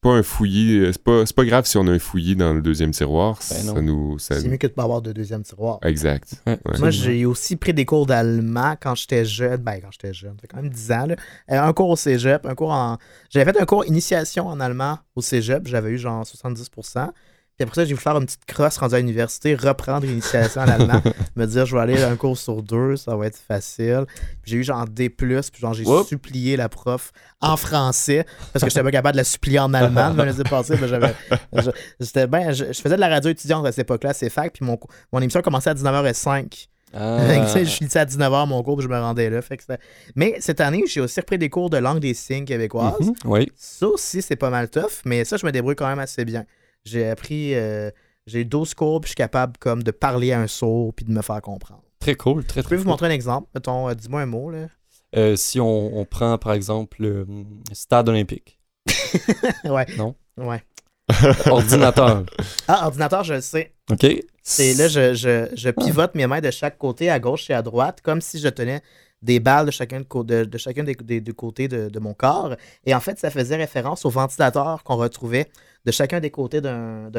pas 0.00 0.10
un 0.10 0.22
fouillis. 0.22 0.78
euh, 0.78 0.92
C'est 0.92 1.02
pas, 1.02 1.26
c'est 1.26 1.36
pas 1.36 1.44
grave 1.44 1.66
si 1.66 1.76
on 1.76 1.86
a 1.86 1.90
un 1.90 1.98
fouillis 1.98 2.36
dans 2.36 2.54
le 2.54 2.62
deuxième 2.62 2.90
tiroir. 2.90 3.38
Ben 3.50 3.56
ça 3.56 3.74
C'est 4.18 4.48
mieux 4.48 4.56
que 4.56 4.66
de 4.66 4.72
pas 4.72 4.84
avoir 4.84 5.02
de 5.02 5.12
deuxième 5.12 5.42
tiroir. 5.42 5.78
Exact. 5.82 6.34
Ouais, 6.46 6.58
Ouais. 6.64 6.78
Moi, 6.78 6.90
j'ai 6.90 7.26
aussi 7.26 7.56
pris 7.56 7.74
des 7.74 7.84
cours 7.84 8.06
d'allemand 8.06 8.76
quand 8.80 8.94
j'étais 8.94 9.24
jeune. 9.24 9.58
Ben, 9.58 9.80
quand 9.80 9.90
j'étais 9.90 10.14
jeune, 10.14 10.32
ça 10.36 10.40
fait 10.42 10.48
quand 10.48 10.62
même 10.62 10.70
10 10.70 10.92
ans. 10.92 11.06
Là. 11.06 11.16
Euh, 11.50 11.60
un 11.60 11.72
cours 11.72 11.90
au 11.90 11.96
cégep, 11.96 12.46
un 12.46 12.54
cours 12.54 12.72
en. 12.72 12.98
J'avais 13.28 13.52
fait 13.52 13.60
un 13.60 13.66
cours 13.66 13.84
initiation 13.86 14.46
en 14.46 14.58
allemand 14.60 14.98
au 15.16 15.20
cégep. 15.22 15.66
J'avais 15.66 15.90
eu 15.90 15.98
genre 15.98 16.24
70%. 16.24 17.10
Puis 17.60 17.66
après 17.66 17.82
ça, 17.82 17.84
j'ai 17.84 17.92
voulu 17.92 18.02
faire 18.02 18.16
une 18.16 18.24
petite 18.24 18.46
crosse 18.46 18.78
rendue 18.78 18.94
à 18.94 18.98
l'université, 19.00 19.54
reprendre 19.54 20.06
l'initiation 20.06 20.62
en 20.62 20.68
allemand, 20.68 21.02
me 21.36 21.44
dire 21.44 21.66
je 21.66 21.76
vais 21.76 21.82
aller 21.82 22.02
un 22.02 22.16
cours 22.16 22.38
sur 22.38 22.62
deux, 22.62 22.96
ça 22.96 23.14
va 23.14 23.26
être 23.26 23.36
facile. 23.36 24.06
J'ai 24.44 24.56
eu 24.56 24.64
genre 24.64 24.86
D, 24.86 25.10
puis 25.10 25.36
genre 25.60 25.74
j'ai 25.74 25.84
supplié 26.06 26.56
la 26.56 26.70
prof 26.70 27.12
en 27.42 27.58
français 27.58 28.24
parce 28.54 28.64
que 28.64 28.70
j'étais 28.70 28.82
pas 28.82 28.90
capable 28.90 29.12
de 29.12 29.18
la 29.18 29.24
supplier 29.24 29.58
en 29.58 29.74
allemand. 29.74 30.10
Je 30.12 30.16
me 30.16 30.24
laissais 30.24 30.42
passer, 30.42 30.74
J'étais 32.00 32.26
ben, 32.26 32.50
je, 32.50 32.72
je 32.72 32.80
faisais 32.80 32.94
de 32.94 33.00
la 33.00 33.08
radio 33.08 33.30
étudiante 33.30 33.66
à 33.66 33.72
cette 33.72 33.80
époque-là, 33.80 34.14
c'est 34.14 34.30
fac, 34.30 34.54
puis 34.54 34.64
mon, 34.64 34.78
mon 35.12 35.20
émission 35.20 35.42
commençait 35.42 35.68
à 35.68 35.74
19h05. 35.74 36.68
Ah. 36.94 37.18
Que, 37.54 37.62
je 37.62 37.70
finissais 37.70 37.98
à 37.98 38.06
19h 38.06 38.48
mon 38.48 38.62
cours, 38.62 38.78
puis 38.78 38.84
je 38.84 38.90
me 38.90 38.98
rendais 38.98 39.28
là. 39.28 39.42
Fait 39.42 39.58
que 39.58 39.64
mais 40.16 40.36
cette 40.40 40.62
année, 40.62 40.84
j'ai 40.86 41.02
aussi 41.02 41.20
repris 41.20 41.36
des 41.36 41.50
cours 41.50 41.68
de 41.68 41.76
langue 41.76 42.00
des 42.00 42.14
signes 42.14 42.46
québécoise. 42.46 42.94
Mhm, 43.00 43.14
Oui. 43.26 43.52
Ça 43.54 43.86
aussi, 43.86 44.22
c'est 44.22 44.36
pas 44.36 44.48
mal 44.48 44.70
tough, 44.70 45.02
mais 45.04 45.26
ça, 45.26 45.36
je 45.36 45.44
me 45.44 45.52
débrouille 45.52 45.76
quand 45.76 45.88
même 45.88 45.98
assez 45.98 46.24
bien. 46.24 46.46
J'ai 46.84 47.08
appris, 47.08 47.54
euh, 47.54 47.90
j'ai 48.26 48.44
12 48.44 48.74
cours, 48.74 49.00
puis 49.00 49.08
je 49.08 49.10
suis 49.10 49.16
capable 49.16 49.56
comme 49.58 49.82
de 49.82 49.90
parler 49.90 50.32
à 50.32 50.40
un 50.40 50.46
sourd, 50.46 50.94
puis 50.94 51.04
de 51.04 51.12
me 51.12 51.22
faire 51.22 51.40
comprendre. 51.42 51.82
Très 51.98 52.14
cool, 52.14 52.44
très 52.44 52.60
Je 52.62 52.66
très 52.66 52.70
peux 52.70 52.76
vous 52.76 52.84
cool. 52.84 52.90
montrer 52.92 53.06
un 53.08 53.10
exemple. 53.10 53.48
Mettons, 53.54 53.88
euh, 53.88 53.94
dis-moi 53.94 54.22
un 54.22 54.26
mot, 54.26 54.50
là. 54.50 54.66
Euh, 55.16 55.34
si 55.36 55.58
on, 55.60 55.98
on 55.98 56.04
prend 56.04 56.38
par 56.38 56.52
exemple 56.52 56.98
le 57.02 57.26
stade 57.72 58.08
olympique, 58.08 58.58
ouais. 59.64 59.86
Non? 59.98 60.14
Ouais. 60.36 60.62
ordinateur, 61.50 62.24
Ah, 62.68 62.86
ordinateur, 62.86 63.24
je 63.24 63.34
le 63.34 63.40
sais. 63.40 63.72
ok? 63.90 64.04
Et 64.04 64.74
là, 64.74 64.88
je, 64.88 65.14
je, 65.14 65.48
je 65.54 65.70
pivote 65.70 66.14
mes 66.14 66.26
mains 66.26 66.40
de 66.40 66.50
chaque 66.50 66.78
côté, 66.78 67.10
à 67.10 67.18
gauche 67.18 67.50
et 67.50 67.54
à 67.54 67.62
droite, 67.62 68.00
comme 68.02 68.20
si 68.20 68.38
je 68.38 68.48
tenais 68.48 68.80
des 69.22 69.38
balles 69.40 69.66
de 69.66 69.70
chacun, 69.70 70.00
de, 70.00 70.22
de, 70.22 70.44
de 70.44 70.58
chacun 70.58 70.82
des, 70.84 70.94
des- 70.94 71.20
des 71.20 71.32
côtés 71.32 71.68
de, 71.68 71.88
de 71.88 71.98
mon 71.98 72.14
corps. 72.14 72.54
Et 72.86 72.94
en 72.94 73.00
fait, 73.00 73.18
ça 73.18 73.30
faisait 73.30 73.56
référence 73.56 74.04
au 74.06 74.10
ventilateur 74.10 74.82
qu'on 74.84 74.96
retrouvait 74.96 75.48
de 75.86 75.92
chacun 75.92 76.20
des 76.20 76.30
côtés 76.30 76.60
d'un, 76.60 77.10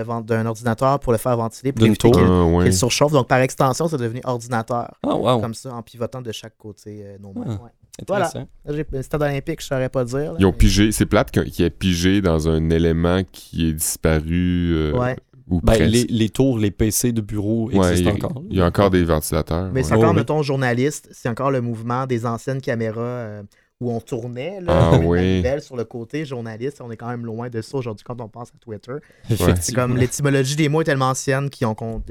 ordinateur 0.46 1.00
pour 1.00 1.12
le 1.12 1.18
faire 1.18 1.36
ventiler, 1.38 1.72
pour 1.72 1.86
éviter 1.86 2.10
tour. 2.10 2.12
qu'il, 2.12 2.24
Ah, 2.30 2.46
ouais. 2.46 2.72
surchauffe. 2.72 3.12
Donc, 3.12 3.28
par 3.28 3.40
extension, 3.40 3.88
c'est 3.88 3.98
devenu 3.98 4.22
ordinateur, 4.24 4.94
Ah, 5.04 5.16
wow, 5.16 5.40
comme 5.40 5.54
ça, 5.54 5.74
en 5.74 5.82
pivotant 5.82 6.22
de 6.22 6.32
chaque 6.32 6.58
côté 6.58 7.02
euh, 7.04 7.18
nos 7.20 7.34
mains. 7.34 7.58
Ah. 7.60 7.64
Ouais. 7.64 7.70
intéressant. 8.02 8.48
Là, 8.66 8.74
j'ai 8.76 8.86
le 8.92 9.02
stade 9.02 9.22
olympique, 9.22 9.62
je 9.62 9.68
saurais 9.68 9.90
pas 9.90 10.06
dire. 10.06 10.34
là, 10.34 10.38
Ils 10.40 10.46
ont 10.46 10.52
mais- 10.52 10.58
pigé. 10.58 10.92
C'est 10.92 11.06
plate 11.06 11.30
qu'il 11.32 11.44
qu'il 11.52 11.66
ait 11.66 11.70
pigé 11.70 12.22
dans 12.22 12.48
un 12.48 12.70
élément 12.70 13.22
qui 13.32 13.68
est 13.70 13.74
disparu. 13.74 14.72
euh, 14.74 14.94
Ouais. 14.98 15.16
Ou 15.50 15.60
Ben, 15.60 15.74
presque. 15.74 15.92
les, 15.92 16.04
les 16.06 16.30
tours, 16.30 16.58
les 16.58 16.72
PC 16.72 17.12
de 17.12 17.20
bureau 17.20 17.70
Ouais, 17.74 17.90
existent 17.92 18.12
il, 18.18 18.24
encore. 18.26 18.44
il 18.50 18.56
y 18.58 18.62
a 18.62 18.66
encore 18.66 18.90
des 18.90 19.04
ventilateurs. 19.04 19.70
Mais 19.74 19.82
ouais. 19.82 19.84
c'est 19.84 19.94
encore, 19.96 20.12
Oh, 20.12 20.14
mettons, 20.14 20.42
journaliste, 20.44 21.10
c'est 21.12 21.28
encore 21.28 21.52
le 21.52 21.60
mouvement 21.60 22.06
des 22.06 22.26
anciennes 22.26 22.62
caméras 22.62 23.02
euh, 23.02 23.44
où 23.82 23.92
on 23.92 24.00
tournait, 24.00 24.62
là, 24.62 24.90
Ah, 24.92 24.96
avec 24.96 25.08
oui. 25.10 25.44
sur 25.60 25.76
le 25.76 25.84
côté, 25.84 26.24
journaliste. 26.24 26.80
On 26.82 26.92
est 26.92 26.96
quand 26.98 27.10
même 27.10 27.26
loin 27.26 27.50
de 27.50 27.62
ça 27.62 27.78
aujourd'hui 27.78 28.04
quand 28.08 28.22
on 28.22 28.30
pense 28.30 28.50
à 28.50 28.58
Twitter. 28.60 28.94
C'est 29.60 29.74
comme 29.74 29.98
l'étymologie 29.98 30.56
des 30.56 30.70
mots 30.70 30.82
est 30.82 30.86
tellement 30.86 31.10
ancienne 31.10 31.50
qu'ils 31.50 31.68
ont 31.68 31.74
con- 31.76 32.02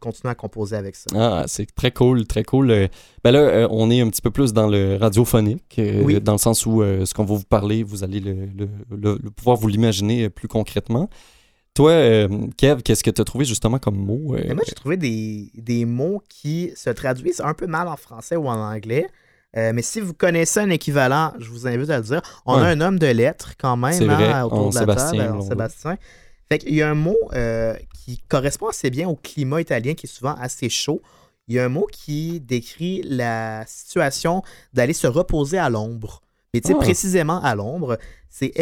continuer 0.00 0.30
à 0.30 0.34
composer 0.34 0.76
avec 0.76 0.96
ça. 0.96 1.06
Ah, 1.14 1.44
c'est 1.46 1.72
très 1.74 1.90
cool, 1.92 2.26
très 2.26 2.42
cool. 2.42 2.70
Euh, 2.70 2.88
Ben 3.22 3.32
là, 3.32 3.40
euh, 3.40 3.68
on 3.70 3.90
est 3.90 4.00
un 4.00 4.08
petit 4.08 4.22
peu 4.22 4.30
plus 4.30 4.52
dans 4.54 4.66
le 4.66 4.96
radiophonique, 4.96 5.78
euh, 5.78 6.02
Oui. 6.02 6.20
dans 6.20 6.32
le 6.32 6.38
sens 6.38 6.64
où 6.64 6.82
ce 6.82 7.12
qu'on 7.12 7.24
va 7.24 7.34
vous 7.34 7.44
parler, 7.44 7.82
vous 7.82 8.02
allez 8.02 8.18
le, 8.20 8.32
le- 8.56 8.68
le- 8.90 9.18
le 9.22 9.30
pouvoir 9.30 9.56
vous 9.58 9.68
l'imaginer 9.68 10.30
plus 10.30 10.48
concrètement. 10.48 11.10
Toi, 11.74 11.90
euh, 11.92 12.28
Kev, 12.56 12.82
qu'est-ce 12.82 13.04
que 13.04 13.10
tu 13.10 13.20
as 13.20 13.24
trouvé 13.24 13.44
justement 13.44 13.78
comme 13.78 13.96
mot? 13.96 14.34
euh, 14.34 14.42
Mais 14.48 14.54
moi, 14.54 14.64
j'ai 14.66 14.74
trouvé 14.74 14.96
des, 14.96 15.50
des 15.54 15.84
mots 15.84 16.20
qui 16.28 16.72
se 16.74 16.90
traduisent 16.90 17.40
un 17.44 17.54
peu 17.54 17.66
mal 17.66 17.86
en 17.88 17.96
français 17.96 18.36
ou 18.36 18.48
en 18.48 18.56
anglais. 18.58 19.06
Euh, 19.56 19.72
mais 19.74 19.82
si 19.82 20.00
vous 20.00 20.14
connaissez 20.14 20.60
un 20.60 20.70
équivalent, 20.70 21.32
je 21.38 21.48
vous 21.50 21.66
invite 21.66 21.90
à 21.90 21.98
le 21.98 22.04
dire. 22.04 22.22
On 22.46 22.54
Ouais. 22.56 22.62
a 22.62 22.66
un 22.66 22.80
homme 22.80 22.98
de 22.98 23.06
lettres 23.08 23.54
quand 23.58 23.76
même 23.76 24.08
hein, 24.10 24.14
vrai, 24.16 24.42
autour 24.42 24.70
de 24.70 24.74
la 24.74 24.80
Sébastien, 24.80 25.26
table. 25.26 25.42
Sébastien. 25.42 25.96
Fait 26.48 26.58
qu'il 26.58 26.74
y 26.74 26.82
a 26.82 26.90
un 26.90 26.94
mot 26.94 27.16
euh, 27.32 27.74
qui 28.04 28.18
correspond 28.28 28.68
assez 28.68 28.90
bien 28.90 29.08
au 29.08 29.16
climat 29.16 29.60
italien 29.60 29.94
qui 29.94 30.06
est 30.06 30.08
souvent 30.08 30.34
assez 30.40 30.68
chaud. 30.68 31.00
Il 31.48 31.54
y 31.54 31.58
a 31.58 31.64
un 31.64 31.68
mot 31.68 31.86
qui 31.90 32.38
décrit 32.40 33.02
la 33.04 33.64
situation 33.66 34.42
d'aller 34.72 34.92
se 34.92 35.06
reposer 35.08 35.58
à 35.58 35.68
l'ombre. 35.68 36.20
Mais 36.54 36.60
tu 36.60 36.68
sais, 36.68 36.74
Ah. 36.76 36.80
précisément 36.82 37.42
à 37.42 37.54
l'ombre, 37.56 37.98
c'est 38.28 38.52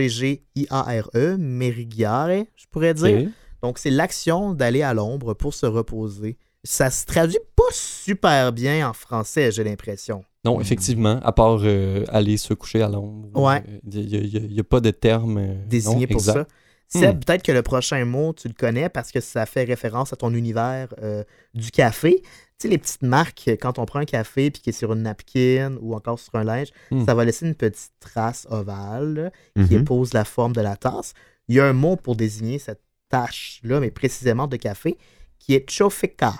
M-E-R-I-G-G-I-A-R-E, 0.00 1.36
merigiare, 1.38 2.28
je 2.56 2.64
pourrais 2.70 2.94
dire. 2.94 3.28
Donc, 3.62 3.78
c'est 3.78 3.90
l'action 3.90 4.54
d'aller 4.54 4.82
à 4.82 4.94
l'ombre 4.94 5.34
pour 5.34 5.52
se 5.54 5.66
reposer. 5.66 6.38
Ça 6.64 6.90
se 6.90 7.04
traduit 7.06 7.38
pas 7.68 7.72
super 7.72 8.52
bien 8.52 8.88
en 8.88 8.92
français, 8.92 9.50
j'ai 9.52 9.64
l'impression. 9.64 10.24
Non, 10.44 10.60
effectivement, 10.60 11.20
à 11.22 11.32
part 11.32 11.58
euh, 11.62 12.04
aller 12.08 12.36
se 12.38 12.54
coucher 12.54 12.82
à 12.82 12.88
l'ombre. 12.88 13.28
Ouais. 13.38 13.62
Il 13.92 14.48
n'y 14.52 14.60
a, 14.60 14.64
pas 14.64 14.80
de 14.80 14.90
terme 14.90 15.38
euh, 15.38 15.54
désigné 15.66 16.06
non, 16.06 16.12
pour 16.12 16.20
exact. 16.20 16.48
ça. 16.92 16.98
Seb, 17.00 17.24
peut-être 17.24 17.42
que 17.44 17.52
le 17.52 17.62
prochain 17.62 18.04
mot, 18.04 18.32
tu 18.32 18.48
le 18.48 18.54
connais 18.54 18.88
parce 18.88 19.12
que 19.12 19.20
ça 19.20 19.46
fait 19.46 19.62
référence 19.64 20.12
à 20.12 20.16
ton 20.16 20.32
univers 20.34 20.88
euh, 21.02 21.22
du 21.54 21.70
café. 21.70 22.20
Tu 22.22 22.28
sais, 22.58 22.68
les 22.68 22.78
petites 22.78 23.02
marques, 23.02 23.48
quand 23.60 23.78
on 23.78 23.84
prend 23.86 24.00
un 24.00 24.04
café 24.04 24.50
puis 24.50 24.60
qui 24.60 24.70
est 24.70 24.72
sur 24.72 24.92
une 24.92 25.02
napkin 25.02 25.76
ou 25.80 25.94
encore 25.94 26.18
sur 26.18 26.34
un 26.34 26.42
linge, 26.44 26.68
Hmm. 26.90 27.04
ça 27.06 27.14
va 27.14 27.24
laisser 27.24 27.46
une 27.46 27.54
petite 27.54 27.92
trace 28.00 28.46
ovale 28.50 29.14
là, 29.14 29.30
qui 29.66 29.74
Mhm. 29.74 29.82
épouse 29.82 30.12
la 30.14 30.24
forme 30.24 30.52
de 30.52 30.60
la 30.62 30.76
tasse. 30.76 31.14
Il 31.48 31.54
y 31.54 31.60
a 31.60 31.66
un 31.66 31.72
mot 31.72 31.96
pour 31.96 32.16
désigner 32.16 32.58
cette 32.58 32.82
tache-là, 33.08 33.78
mais 33.80 33.90
précisément 33.90 34.46
de 34.48 34.56
café, 34.56 34.96
qui 35.38 35.54
est 35.54 35.68
chofeka. 35.70 36.34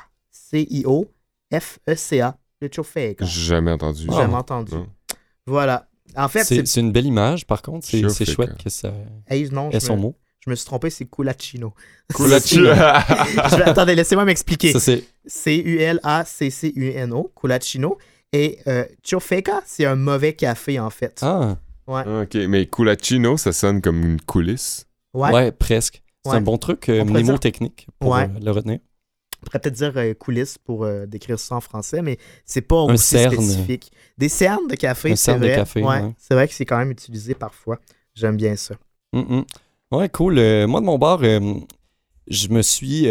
C-I-O-F-E-C-A. 0.51 2.36
Le 2.62 2.68
chofeka. 2.74 3.24
J'ai 3.24 3.40
jamais 3.42 3.70
entendu. 3.72 4.07
Ah. 4.11 4.16
Jamais 4.16 4.34
entendu. 4.34 4.72
Non. 4.74 4.86
Voilà. 5.46 5.88
En 6.16 6.28
fait, 6.28 6.44
C'est 6.44 6.80
une 6.80 6.92
belle 6.92 7.07
image, 7.07 7.46
par 7.46 7.62
contre. 7.62 7.86
C'est 7.86 8.24
chouette 8.26 8.57
que 8.62 8.68
ça 8.68 8.92
Hey, 9.28 9.48
non, 9.51 9.70
ait 9.70 9.80
son 9.80 9.96
me, 9.96 10.03
mot. 10.03 10.16
je 10.44 10.51
me 10.51 10.55
suis 10.57 10.66
trompé, 10.66 10.90
c'est 10.90 11.07
culacino. 11.07 11.72
Vais- 12.18 13.62
attendez, 13.62 13.94
laissez-moi 13.94 14.24
m'expliquer. 14.24 14.74
C-U-L-A-C-C-U-N-O, 16.01 17.32
culacino. 17.40 17.96
Et 18.32 18.59
euh, 18.66 18.84
chofeka, 19.03 19.62
c'est 19.66 19.84
un 19.86 19.96
mauvais 19.96 20.34
café, 20.34 20.78
en 20.80 20.90
fait. 20.90 21.18
Ah, 21.22 21.57
Ouais. 21.86 22.22
ok, 22.22 22.34
mais 22.48 22.66
Coulacino, 22.66 23.36
ça 23.36 23.51
sonne 23.53 23.80
comme 23.82 24.01
une 24.05 24.20
coulisse. 24.20 24.86
Ouais. 25.12 25.32
ouais, 25.32 25.51
presque. 25.51 26.03
C'est 26.24 26.30
Ouais. 26.32 26.36
un 26.36 26.40
bon 26.40 26.57
truc, 26.57 26.88
euh, 26.88 27.05
mnémotechnique, 27.05 27.88
pour 27.98 28.12
Ouais. 28.12 28.24
euh, 28.24 28.38
le 28.44 28.51
retenir. 28.53 28.78
On 29.43 29.47
pourrait 29.47 29.59
peut-être 29.59 29.74
dire 29.74 29.93
euh, 29.97 30.14
coulisses 30.14 30.59
pour 30.59 30.84
euh, 30.84 31.07
décrire 31.07 31.38
ça 31.38 31.57
en 31.57 31.61
français, 31.61 32.03
mais 32.03 32.18
c'est 32.45 32.61
pas 32.61 32.76
Un 32.80 32.95
aussi 32.95 33.07
cerne. 33.07 33.34
spécifique. 33.34 33.91
Des 34.18 34.28
cernes 34.28 34.68
de 34.68 34.74
café, 34.76 35.12
Un 35.12 35.16
c'est 35.16 35.36
vrai. 35.36 35.55
café, 35.57 35.82
ouais, 35.82 36.03
ouais. 36.03 36.14
C'est 36.18 36.34
vrai 36.34 36.47
que 36.47 36.55
c'est 36.55 36.66
quand 36.66 36.76
même 36.78 36.91
utilisé 36.91 37.34
parfois. 37.34 37.78
J'aime 38.14 38.36
bien 38.36 38.57
ça. 38.57 38.74
Mm, 39.12 39.20
mm. 39.38 39.45
Ouais, 39.93 40.09
cool. 40.09 40.38
Euh, 40.38 40.66
moi, 40.66 40.80
de 40.80 40.86
mon 40.86 40.99
bord, 40.99 41.22
je 41.22 42.49
me 42.49 42.62
suis 42.62 43.07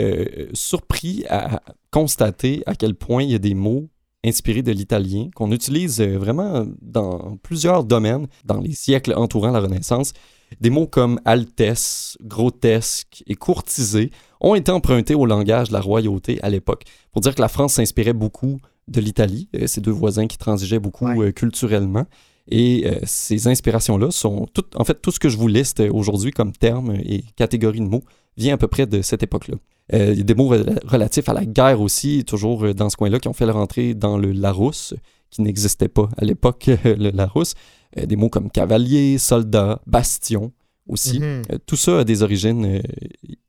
surpris 0.53 1.25
à 1.29 1.61
constater 1.91 2.63
à 2.65 2.75
quel 2.75 2.95
point 2.95 3.23
il 3.23 3.31
y 3.31 3.35
a 3.35 3.39
des 3.39 3.53
mots 3.55 3.89
inspirés 4.25 4.61
de 4.61 4.71
l'italien 4.71 5.29
qu'on 5.35 5.51
utilise 5.51 6.01
vraiment 6.01 6.65
dans 6.81 7.37
plusieurs 7.37 7.83
domaines 7.83 8.27
dans 8.45 8.59
les 8.59 8.73
siècles 8.73 9.13
entourant 9.15 9.51
la 9.51 9.59
Renaissance. 9.61 10.13
Des 10.61 10.69
mots 10.69 10.87
comme 10.87 11.19
altesse, 11.25 12.17
grotesque 12.21 13.23
et 13.27 13.35
courtisé 13.35 14.11
ont 14.41 14.55
été 14.55 14.71
empruntés 14.71 15.15
au 15.15 15.25
langage 15.25 15.69
de 15.69 15.73
la 15.73 15.81
royauté 15.81 16.39
à 16.41 16.49
l'époque 16.49 16.83
pour 17.11 17.21
dire 17.21 17.35
que 17.35 17.41
la 17.41 17.47
France 17.49 17.73
s'inspirait 17.73 18.13
beaucoup 18.13 18.59
de 18.87 19.01
l'Italie, 19.01 19.49
euh, 19.55 19.67
ces 19.67 19.81
deux 19.81 19.91
voisins 19.91 20.27
qui 20.27 20.37
transigeaient 20.37 20.79
beaucoup 20.79 21.05
Ouais. 21.05 21.27
euh, 21.27 21.31
culturellement. 21.31 22.05
Et 22.51 22.87
euh, 22.87 22.95
ces 23.03 23.47
inspirations-là 23.47 24.09
sont 24.09 24.47
toutes, 24.53 24.75
en 24.75 24.83
fait, 24.83 24.99
tout 25.01 25.11
ce 25.11 25.19
que 25.19 25.29
je 25.29 25.37
vous 25.37 25.47
liste 25.47 25.81
aujourd'hui 25.81 26.31
comme 26.31 26.51
termes 26.51 26.95
et 26.95 27.23
catégories 27.35 27.79
de 27.81 27.85
mots 27.85 28.03
vient 28.37 28.55
à 28.55 28.57
peu 28.57 28.67
près 28.67 28.87
de 28.87 29.01
cette 29.03 29.21
époque-là. 29.21 29.55
Euh, 29.93 30.11
il 30.13 30.17
y 30.17 30.21
a 30.21 30.23
des 30.23 30.33
mots 30.35 30.49
rela- 30.51 30.79
relatifs 30.87 31.29
à 31.29 31.33
la 31.33 31.45
guerre 31.45 31.79
aussi, 31.81 32.23
toujours 32.25 32.73
dans 32.73 32.89
ce 32.89 32.97
coin-là, 32.97 33.19
qui 33.19 33.27
ont 33.27 33.33
fait 33.33 33.45
leur 33.45 33.57
entrée 33.57 33.93
dans 33.93 34.17
le 34.17 34.31
Larousse, 34.31 34.95
qui 35.29 35.43
n'existait 35.43 35.89
pas 35.89 36.09
à 36.17 36.25
l'époque, 36.25 36.69
le 36.85 37.11
Larousse. 37.11 37.53
Euh, 37.97 38.05
des 38.05 38.15
mots 38.15 38.29
comme 38.29 38.49
cavalier, 38.51 39.17
soldat, 39.19 39.81
bastion 39.85 40.51
aussi. 40.87 41.19
Mhm. 41.19 41.25
Euh, 41.51 41.57
tout 41.67 41.75
ça 41.75 41.99
a 41.99 42.03
des 42.03 42.23
origines 42.23 42.81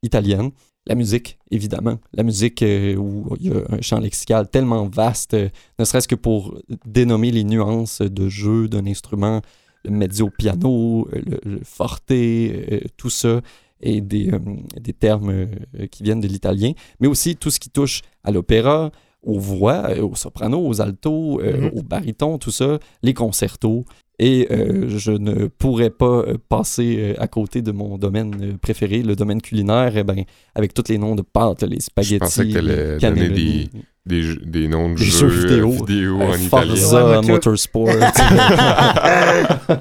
italiennes. 0.03 0.51
La 0.87 0.95
musique, 0.95 1.39
évidemment. 1.51 1.99
La 2.15 2.23
musique 2.23 2.63
euh, 2.63 2.97
où 2.97 3.37
il 3.39 3.49
y 3.49 3.53
a 3.53 3.63
un 3.69 3.81
champ 3.81 4.01
lexical 4.01 4.49
tellement 4.49 4.89
vaste, 4.89 5.35
euh, 5.35 5.49
ne 5.79 5.85
serait-ce 5.85 6.09
que 6.09 6.15
pour 6.15 6.59
dénommer 6.87 7.31
les 7.31 7.45
nuances 7.45 8.01
de 8.01 8.29
jeu 8.29 8.67
d'un 8.67 8.87
instrument, 8.87 9.43
le 9.85 9.91
mezzo 9.91 10.31
piano, 10.31 11.07
euh, 11.13 11.21
le, 11.27 11.41
le 11.59 11.61
forte, 11.65 12.11
euh, 12.13 12.81
tout 12.97 13.11
ça, 13.11 13.41
et 13.83 14.01
des, 14.01 14.31
des 14.79 14.93
termes 14.93 15.47
qui 15.91 16.03
viennent 16.03 16.21
de 16.21 16.29
l'italien, 16.29 16.73
mais 16.99 17.09
aussi 17.09 17.37
tout 17.37 17.51
ce 17.51 17.59
qui 17.59 17.71
touche 17.71 18.03
à 18.25 18.31
l'opéra, 18.31 18.91
aux 19.23 19.39
voix, 19.39 19.91
aux 20.01 20.15
sopranos, 20.15 20.67
aux 20.67 20.81
altos, 20.83 21.41
Mhm. 21.43 21.71
aux 21.77 21.83
barytons, 21.83 22.37
tout 22.39 22.51
ça, 22.51 22.79
les 23.03 23.15
concertos. 23.15 23.87
Et 24.23 24.47
euh, 24.51 24.87
je 24.99 25.13
ne 25.13 25.47
pourrais 25.47 25.89
pas 25.89 26.05
euh, 26.27 26.37
passer 26.51 26.97
euh, 26.99 27.15
à 27.23 27.27
côté 27.27 27.63
de 27.63 27.73
mon 27.73 27.97
domaine 27.97 28.59
préféré, 28.59 29.03
le 29.03 29.17
domaine 29.17 29.41
culinaire, 29.41 29.97
eh 29.97 30.05
ben, 30.05 30.25
avec 30.55 30.75
tous 30.75 30.85
les 30.91 30.99
noms 30.99 31.15
de 31.15 31.23
pâtes, 31.23 31.63
les 31.63 31.81
spaghettis, 31.81 32.19
pensais 32.19 32.47
que 32.49 32.59
les 32.59 32.99
donner 32.99 33.69
Des, 34.05 34.69
noms 34.69 34.91
de 34.91 34.97
Des 34.99 35.05
jeux, 35.05 35.29
jeux 35.31 35.49
vidéo. 35.49 35.71
vidéo 35.71 36.21
euh, 36.21 36.33
en 36.33 36.35
italien. 36.35 36.77
Forza 36.77 37.21
tout. 37.23 37.29
Motorsport. 37.29 37.89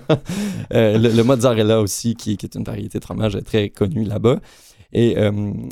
Euh, 0.72 1.00
le, 1.00 1.10
le 1.10 1.24
mozzarella 1.24 1.82
aussi, 1.82 2.14
qui, 2.14 2.38
qui 2.38 2.46
est 2.46 2.54
une 2.54 2.64
variété 2.64 3.00
de 3.00 3.04
fromage 3.04 3.36
très 3.44 3.70
connue 3.70 4.04
là-bas. 4.04 4.40
Et 4.94 5.18
euh, 5.18 5.32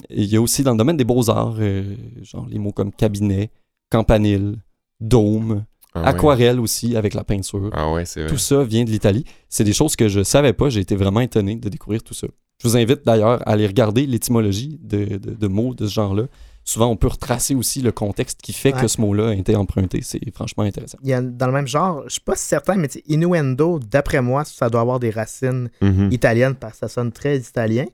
il 0.10 0.26
y 0.26 0.36
a 0.38 0.42
aussi 0.42 0.64
dans 0.64 0.72
le 0.72 0.78
domaine 0.78 0.98
des 0.98 1.04
beaux-arts, 1.04 1.58
euh, 1.60 1.84
genre 2.24 2.48
les 2.50 2.58
mots 2.58 2.72
comme 2.72 2.92
cabinet, 2.92 3.52
campanile, 3.92 4.56
dôme, 5.00 5.66
Ah 6.04 6.10
aquarelle 6.10 6.60
aussi 6.60 6.96
avec 6.96 7.14
la 7.14 7.24
peinture. 7.24 7.70
Ah 7.74 7.92
ouais, 7.92 8.06
c'est 8.06 8.22
vrai. 8.22 8.30
Tout 8.30 8.38
ça 8.38 8.64
vient 8.64 8.84
de 8.84 8.90
l'Italie. 8.90 9.26
C'est 9.50 9.64
des 9.64 9.74
choses 9.74 9.96
que 9.96 10.08
je 10.08 10.24
savais 10.24 10.54
pas. 10.54 10.70
J'ai 10.70 10.82
été 10.82 10.96
vraiment 10.96 11.20
étonné 11.22 11.56
de 11.56 11.70
découvrir 11.70 12.04
tout 12.04 12.14
ça. 12.14 12.28
Je 12.62 12.68
vous 12.68 12.76
invite 12.78 13.06
d'ailleurs 13.06 13.42
à 13.48 13.52
aller 13.52 13.68
regarder 13.68 14.06
l'étymologie 14.08 14.80
de, 14.82 15.18
de- 15.18 15.34
de 15.36 15.48
mots 15.48 15.74
de 15.76 15.86
ce 15.88 15.94
genre-là. 15.94 16.24
Souvent, 16.64 16.88
on 16.88 16.98
peut 16.98 17.08
retracer 17.08 17.56
aussi 17.56 17.82
le 17.82 17.92
contexte 17.94 18.42
qui 18.42 18.52
fait 18.52 18.74
Ouais. 18.74 18.82
que 18.82 18.88
ce 18.90 19.00
mot-là 19.00 19.30
a 19.30 19.34
été 19.34 19.56
emprunté. 19.56 20.02
C'est 20.02 20.20
franchement 20.34 20.64
intéressant. 20.64 20.98
Il 21.02 21.10
y 21.10 21.14
a 21.14 21.22
dans 21.22 21.46
le 21.48 21.54
même 21.54 21.68
genre, 21.68 22.04
je 22.08 22.14
suis 22.14 22.22
pas 22.22 22.36
certain, 22.36 22.76
mais 22.76 22.90
innuendo, 23.08 23.80
d'après 23.80 24.22
moi, 24.22 24.44
ça 24.44 24.70
doit 24.70 24.82
avoir 24.82 25.00
des 25.00 25.10
racines 25.12 25.70
Mhm. 25.82 26.10
italiennes 26.12 26.56
parce 26.56 26.74
que 26.74 26.80
ça 26.80 26.88
sonne 26.90 27.12
très 27.14 27.38
italien. 27.38 27.86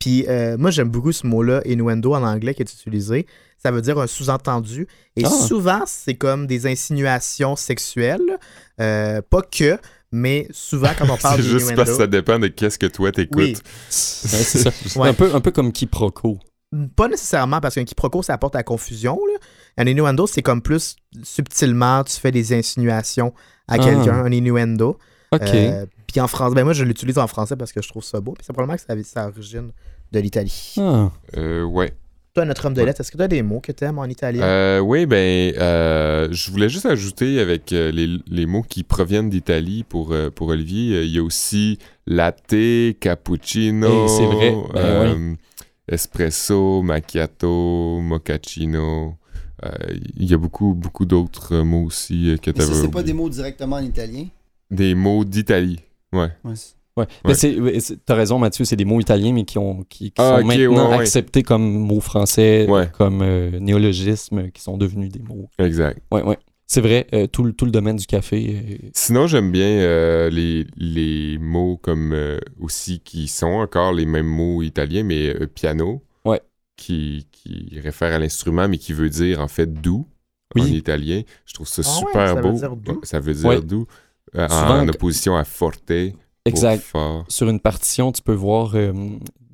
Puis 0.00 0.24
euh, 0.28 0.56
moi, 0.58 0.70
j'aime 0.72 0.88
beaucoup 0.88 1.12
ce 1.12 1.26
mot-là, 1.26 1.60
innuendo 1.66 2.14
en 2.14 2.24
anglais, 2.24 2.54
qui 2.54 2.62
est 2.62 2.72
utilisé. 2.72 3.26
Ça 3.62 3.70
veut 3.70 3.82
dire 3.82 3.98
un 3.98 4.06
sous-entendu. 4.06 4.88
Et 5.16 5.22
Ah. 5.24 5.28
souvent, 5.28 5.82
c'est 5.86 6.14
comme 6.14 6.46
des 6.48 6.66
insinuations 6.66 7.54
sexuelles. 7.54 8.38
Euh, 8.80 9.20
pas 9.28 9.42
que, 9.42 9.78
mais 10.10 10.48
souvent, 10.50 10.90
quand 10.98 11.04
on 11.10 11.16
parle 11.22 11.36
C'est 11.36 11.42
juste 11.48 11.52
parce 11.52 11.68
d'innuendo. 11.68 11.92
que 11.92 11.98
ça 11.98 12.06
dépend 12.06 12.38
de 12.38 12.48
qu'est-ce 12.48 12.78
que 12.78 12.86
toi 12.86 13.12
t'écoutes. 13.12 13.36
Oui, 13.38 13.52
Ouais, 13.58 13.60
c'est 13.90 14.58
ça. 14.58 14.70
Ouais. 14.98 15.08
Un, 15.10 15.14
peu, 15.14 15.34
un 15.34 15.40
peu 15.40 15.50
comme 15.50 15.70
quiproquo. 15.70 16.38
Pas 16.96 17.08
nécessairement 17.08 17.60
parce 17.60 17.74
qu'un 17.74 17.84
quiproquo, 17.84 18.22
ça 18.22 18.32
apporte 18.32 18.54
à 18.54 18.60
la 18.60 18.62
confusion. 18.64 19.18
Là. 19.26 19.38
Un 19.76 19.86
innuendo, 19.86 20.26
c'est 20.26 20.40
comme 20.40 20.62
plus 20.62 20.96
subtilement, 21.22 22.04
tu 22.04 22.16
fais 22.18 22.30
des 22.30 22.52
insinuations 22.54 23.34
à 23.68 23.74
Ah. 23.74 23.78
quelqu'un, 23.78 24.24
un 24.24 24.30
innuendo. 24.32 24.96
OK. 25.32 25.42
Euh, 25.42 25.84
puis 26.12 26.20
en 26.20 26.28
français, 26.28 26.54
ben 26.54 26.64
moi 26.64 26.72
je 26.72 26.84
l'utilise 26.84 27.18
en 27.18 27.26
français 27.26 27.56
parce 27.56 27.72
que 27.72 27.82
je 27.82 27.88
trouve 27.88 28.04
ça 28.04 28.20
beau. 28.20 28.32
Puis 28.32 28.44
c'est 28.46 28.52
probablement 28.52 28.76
que 28.76 28.82
ça, 28.82 28.94
ça 29.04 29.28
origine 29.28 29.70
de 30.12 30.20
l'Italie. 30.20 30.74
Ah. 30.78 31.10
Euh, 31.36 31.64
ouais. 31.64 31.92
Toi, 32.32 32.44
notre 32.44 32.64
homme 32.66 32.74
de 32.74 32.82
lettres, 32.82 33.00
est-ce 33.00 33.10
que 33.10 33.16
tu 33.16 33.22
as 33.24 33.28
des 33.28 33.42
mots 33.42 33.58
que 33.58 33.72
tu 33.72 33.84
aimes 33.84 33.98
en 33.98 34.04
italien? 34.04 34.42
Euh, 34.42 34.78
oui, 34.78 35.04
ben, 35.04 35.52
euh, 35.58 36.28
je 36.30 36.50
voulais 36.52 36.68
juste 36.68 36.86
ajouter 36.86 37.40
avec 37.40 37.72
euh, 37.72 37.90
les, 37.90 38.18
les 38.28 38.46
mots 38.46 38.62
qui 38.62 38.84
proviennent 38.84 39.28
d'Italie 39.28 39.82
pour, 39.82 40.12
euh, 40.12 40.30
pour 40.30 40.46
Olivier, 40.48 40.94
euh, 40.94 41.04
il 41.04 41.10
y 41.10 41.18
a 41.18 41.24
aussi 41.24 41.78
latte, 42.06 42.54
cappuccino, 43.00 44.04
Eh, 44.04 44.08
c'est 44.08 44.26
vrai, 44.26 44.54
ben 44.74 45.36
espresso, 45.88 46.82
macchiato, 46.82 47.98
mochaccino. 48.00 49.16
Euh, 49.64 49.70
Il 50.16 50.30
y 50.30 50.32
a 50.32 50.38
beaucoup, 50.38 50.74
beaucoup 50.74 51.04
d'autres 51.06 51.56
mots 51.58 51.86
aussi 51.86 52.36
que 52.40 52.52
tu 52.52 52.58
Mais 52.60 52.64
ça, 52.64 52.70
avais 52.70 52.80
c'est 52.80 52.90
pas 52.92 53.02
des 53.02 53.12
mots 53.12 53.28
directement 53.28 53.76
en 53.76 53.82
italien? 53.82 54.26
Des 54.70 54.94
mots 54.94 55.24
d'Italie, 55.24 55.80
ouais. 56.12 56.28
Ouais, 56.44 56.54
Ouais. 56.96 57.06
Mais 57.24 57.34
c'est, 57.34 57.58
ouais, 57.58 57.78
t'as 58.04 58.14
raison, 58.16 58.38
Mathieu, 58.38 58.64
c'est 58.64 58.76
des 58.76 58.84
mots 58.84 59.00
italiens, 59.00 59.32
mais 59.32 59.44
qui, 59.44 59.58
ont, 59.58 59.84
qui, 59.88 60.10
qui 60.10 60.14
Ah, 60.18 60.38
sont 60.38 60.42
ok, 60.42 60.46
maintenant 60.46 60.90
ouais, 60.90 60.96
ouais. 60.96 61.00
acceptés 61.02 61.42
comme 61.42 61.62
mots 61.62 62.00
français, 62.00 62.66
Ouais. 62.68 62.88
comme 62.92 63.22
euh, 63.22 63.58
néologismes, 63.60 64.50
qui 64.50 64.60
sont 64.60 64.76
devenus 64.76 65.10
des 65.10 65.20
mots. 65.22 65.48
Exact. 65.58 66.02
Ouais, 66.12 66.22
ouais. 66.22 66.36
C'est 66.66 66.80
vrai, 66.80 67.06
euh, 67.14 67.26
tout, 67.26 67.42
le, 67.44 67.52
tout 67.52 67.64
le 67.64 67.70
domaine 67.70 67.96
du 67.96 68.06
café. 68.06 68.56
euh, 68.84 68.88
Sinon, 68.92 69.26
j'aime 69.28 69.50
bien 69.50 69.66
euh, 69.66 70.30
les, 70.30 70.66
les 70.76 71.38
mots 71.38 71.76
comme 71.80 72.12
euh, 72.12 72.38
aussi 72.60 73.00
qui 73.00 73.28
sont 73.28 73.46
encore 73.46 73.92
les 73.92 74.04
mêmes 74.06 74.26
mots 74.28 74.62
italiens, 74.62 75.02
mais 75.04 75.28
euh, 75.34 75.46
piano. 75.46 76.02
Ouais. 76.24 76.40
Qui, 76.76 77.26
qui 77.32 77.78
réfère 77.80 78.12
à 78.14 78.18
l'instrument, 78.18 78.68
mais 78.68 78.78
qui 78.78 78.92
veut 78.92 79.08
dire 79.10 79.40
en 79.40 79.48
fait 79.48 79.72
doux 79.72 80.06
Oui. 80.54 80.62
en 80.62 80.66
italien. 80.66 81.22
Je 81.46 81.54
trouve 81.54 81.68
ça 81.68 81.82
Ah 81.84 81.88
ouais, 81.90 81.98
super 81.98 82.28
ça 82.28 82.40
beau. 82.42 82.52
dire 82.52 82.76
doux? 82.76 82.92
Ouais, 82.92 82.98
Ça 83.04 83.20
veut 83.20 83.34
dire 83.34 83.46
Ouais. 83.48 83.60
doux. 83.62 83.86
Euh, 84.36 84.48
Souvent, 84.48 84.80
en 84.80 84.88
opposition 84.88 85.36
à 85.36 85.44
forte. 85.44 85.90
exact. 86.44 86.82
Fort. 86.82 87.24
Sur 87.28 87.48
une 87.48 87.60
partition, 87.60 88.12
tu 88.12 88.22
peux 88.22 88.32
voir 88.34 88.72
euh, 88.74 88.92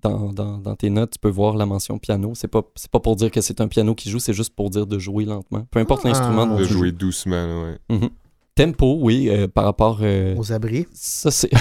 dans, 0.03 0.33
dans, 0.33 0.59
dans 0.59 0.77
tes 0.77 0.91
notes, 0.91 1.13
tu 1.13 1.19
peux 1.19 1.31
voir 1.31 1.57
la 1.57 1.65
mention 1.67 1.99
piano. 1.99 2.33
C'est 2.35 2.49
pas, 2.49 2.63
c'est 2.75 2.91
pas 2.91 3.01
pour 3.01 3.17
dire 3.17 3.31
que 3.31 3.41
c'est 3.41 3.61
un 3.61 3.69
piano 3.69 3.95
qui 3.95 4.11
joue, 4.11 4.19
c'est 4.19 4.35
juste 4.35 4.55
pour 4.55 4.69
dire 4.71 4.87
de 4.87 4.99
jouer 4.99 5.25
lentement. 5.25 5.67
Peu 5.71 5.79
importe 5.81 6.03
Ah. 6.05 6.09
l'instrument 6.09 6.47
dont 6.47 6.57
De 6.59 6.65
tu 6.67 6.73
jouer 6.75 6.89
joues. 6.91 6.97
doucement. 6.97 7.75
Mhm. 7.89 8.11
Tempo, 8.55 8.99
oui, 9.01 9.29
euh, 9.31 9.49
par 9.49 9.65
rapport. 9.65 9.99
euh, 10.03 10.35
Aux 10.37 10.53
abris. 10.53 10.87
ça, 10.93 11.31
c'est. 11.31 11.51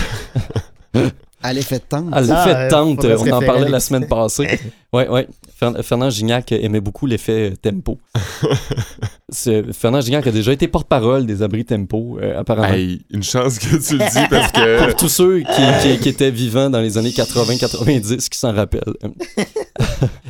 À 1.47 1.53
l'effet 1.53 1.77
de 1.77 1.83
tente. 1.87 2.13
À 2.13 2.21
l'effet 2.21 2.33
Ah, 2.35 2.65
de 2.65 2.69
tente, 2.69 3.05
on 3.05 3.31
en 3.31 3.39
parlait 3.41 3.69
la 3.69 3.79
semaine 3.79 4.07
passée. 4.07 4.59
Ouais, 4.93 5.09
ouais. 5.09 5.27
Fer- 5.59 5.83
Fernand 5.83 6.09
Gignac 6.09 6.53
aimait 6.53 6.79
beaucoup 6.79 7.05
l'effet 7.05 7.51
euh, 7.51 7.55
tempo. 7.61 7.97
C'est- 9.29 9.73
Fernand 9.73 9.99
Gignac 9.99 10.25
a 10.25 10.31
déjà 10.31 10.53
été 10.53 10.69
porte-parole 10.69 11.25
des 11.25 11.41
abris 11.41 11.65
tempo, 11.65 12.17
euh, 12.21 12.39
apparemment. 12.39 12.73
Hey, 12.73 13.01
une 13.11 13.21
chance 13.23 13.59
que 13.59 13.75
tu 13.75 13.97
le 13.97 14.05
dis 14.09 14.27
parce 14.29 14.53
que. 14.53 14.85
Pour 14.85 14.95
tous 14.95 15.09
ceux 15.09 15.39
qui, 15.39 15.61
qui- 15.81 15.99
qui 15.99 16.09
étaient 16.09 16.31
vivants 16.31 16.69
dans 16.69 16.79
les 16.79 16.97
années 16.97 17.09
80-90 17.09 18.29
qui 18.29 18.37
s'en 18.39 18.53
rappellent. 18.53 18.93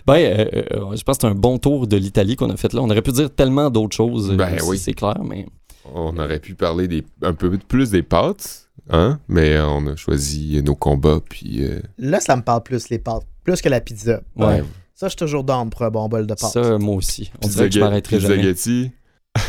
ben, 0.07 0.15
euh, 0.15 0.45
je 0.95 1.03
pense 1.03 1.17
que 1.17 1.21
c'est 1.21 1.27
un 1.27 1.35
bon 1.35 1.59
tour 1.59 1.85
de 1.85 1.97
l'Italie 1.97 2.35
qu'on 2.35 2.49
a 2.49 2.57
fait 2.57 2.73
là. 2.73 2.81
On 2.81 2.89
aurait 2.89 3.01
pu 3.03 3.11
dire 3.11 3.29
tellement 3.29 3.69
d'autres 3.69 3.95
choses, 3.95 4.31
Ben 4.31 4.57
si 4.57 4.65
oui. 4.65 4.77
c'est 4.79 4.93
clair, 4.93 5.19
mais 5.23 5.45
On 5.93 6.17
aurait 6.17 6.39
pu 6.39 6.55
parler 6.55 6.87
des, 6.87 7.03
un 7.21 7.33
peu 7.33 7.55
plus 7.67 7.91
des 7.91 8.01
pâtes, 8.01 8.64
hein? 8.89 9.19
Mais 9.27 9.59
on 9.59 9.85
a 9.87 9.95
choisi 9.95 10.61
nos 10.63 10.75
combats, 10.75 11.19
puis. 11.29 11.63
euh, 11.63 11.79
Là, 11.97 12.19
ça 12.19 12.35
me 12.35 12.41
parle 12.41 12.63
plus, 12.63 12.89
les 12.89 12.99
pâtes. 12.99 13.25
Plus 13.43 13.61
que 13.61 13.69
la 13.69 13.81
pizza. 13.81 14.21
ouais, 14.35 14.63
Ça, 14.95 15.07
je 15.07 15.09
suis 15.09 15.17
toujours 15.17 15.43
down 15.43 15.69
pour 15.69 15.81
un 15.83 15.89
bon 15.91 16.07
bol 16.07 16.25
de 16.25 16.33
pâtes. 16.33 16.51
ça, 16.51 16.77
moi 16.77 16.95
aussi. 16.95 17.31
On 17.37 17.39
pizza 17.39 17.55
dirait 17.57 17.69
que 17.69 17.75
je 17.75 17.79
m'arrêterai 17.79 18.17
pizza 18.17 18.35
jamais. 18.35 18.91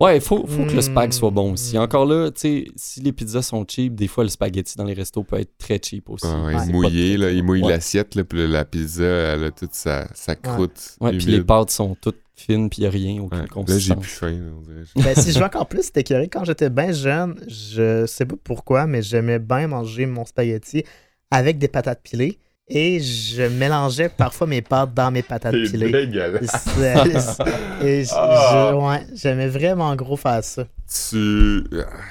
Ouais, 0.00 0.16
il 0.16 0.20
faut, 0.20 0.44
faut 0.46 0.64
que 0.66 0.72
le 0.72 0.82
spag 0.82 1.10
Mm. 1.10 1.12
soit 1.12 1.30
bon 1.30 1.52
aussi. 1.52 1.78
Encore 1.78 2.04
là, 2.04 2.28
tu 2.32 2.40
sais, 2.40 2.64
si 2.74 3.00
les 3.00 3.12
pizzas 3.12 3.42
sont 3.42 3.64
cheap, 3.66 3.94
des 3.94 4.08
fois 4.08 4.24
le 4.24 4.28
spaghetti 4.30 4.76
dans 4.76 4.82
les 4.84 4.92
restos 4.92 5.22
peut 5.22 5.38
être 5.38 5.56
très 5.56 5.78
cheap 5.82 6.10
aussi. 6.10 6.26
Ah 6.28 6.44
ouais, 6.46 6.56
Ouais. 6.56 6.66
Mouillé, 6.66 7.16
là, 7.16 7.30
il 7.30 7.44
mouille 7.44 7.62
Ouais. 7.62 7.70
l'assiette, 7.70 8.16
là, 8.16 8.24
puis 8.24 8.46
la- 8.48 8.64
pizza, 8.64 9.04
elle 9.04 9.44
a 9.44 9.50
toute 9.52 9.72
sa, 9.72 10.08
sa 10.12 10.34
croûte. 10.34 10.96
Ouais, 11.00 11.12
puis 11.16 11.26
les 11.26 11.42
pâtes 11.44 11.70
sont 11.70 11.96
toutes 12.00 12.18
fines, 12.34 12.68
puis 12.68 12.78
il 12.78 12.82
n'y 12.82 12.86
a 12.86 12.90
rien, 12.90 13.22
aucune 13.22 13.40
Ouais, 13.40 13.46
Là, 13.72 13.78
j'ai 13.78 13.94
plus 13.96 14.08
faim, 14.10 14.30
là, 14.32 14.52
on 14.56 14.60
dirait. 14.62 14.84
Ben, 14.96 15.14
si 15.22 15.32
je 15.32 15.38
veux 15.38 15.44
encore 15.44 15.66
plus, 15.68 15.84
c'était 15.84 16.00
écœuré. 16.00 16.28
Quand 16.28 16.44
j'étais 16.44 16.70
bien 16.70 16.92
jeune, 16.92 17.36
je 17.48 18.06
sais 18.06 18.26
pas 18.26 18.34
pourquoi, 18.42 18.86
mais 18.86 19.02
j'aimais 19.02 19.38
bien 19.38 19.68
manger 19.68 20.06
mon 20.06 20.24
spaghetti 20.24 20.84
avec 21.30 21.58
des 21.58 21.68
patates 21.68 22.00
pilées. 22.02 22.38
Et 22.66 22.98
je 22.98 23.42
mélangeais 23.42 24.08
parfois 24.08 24.46
mes 24.46 24.62
pâtes 24.62 24.94
dans 24.94 25.10
mes 25.10 25.22
patates 25.22 25.54
C'est 25.66 25.70
pilées. 25.70 25.90
dégueulasse. 25.92 26.66
Et 27.82 28.04
je- 28.04 28.10
Ah. 28.14 28.70
je- 28.72 28.74
ouais, 28.76 29.06
j'aimais 29.14 29.48
vraiment 29.48 29.94
gros 29.96 30.16
faire 30.16 30.42
ça. 30.42 30.64
Tu... 30.88 31.62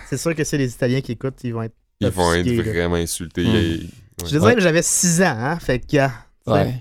C'est 0.10 0.18
sûr 0.18 0.36
que 0.36 0.44
c'est 0.44 0.58
les 0.60 0.72
Italiens 0.72 1.02
qui 1.02 1.14
écoutent, 1.14 1.44
ils 1.44 1.54
vont 1.54 1.64
être. 1.64 1.74
Ils 2.02 2.10
vont 2.10 2.34
être 2.34 2.46
là. 2.46 2.64
vraiment 2.72 2.96
insultés. 2.96 3.44
Mm. 3.44 3.56
Il- 3.56 3.90
Je 4.26 4.38
dirais 4.38 4.54
que 4.56 4.62
j'avais 4.62 4.84
6 4.84 5.22
ans, 5.24 5.36
hein. 5.38 5.58
Fait 5.60 5.80
que. 5.80 5.98
ah, 5.98 6.12
Ouais. 6.46 6.74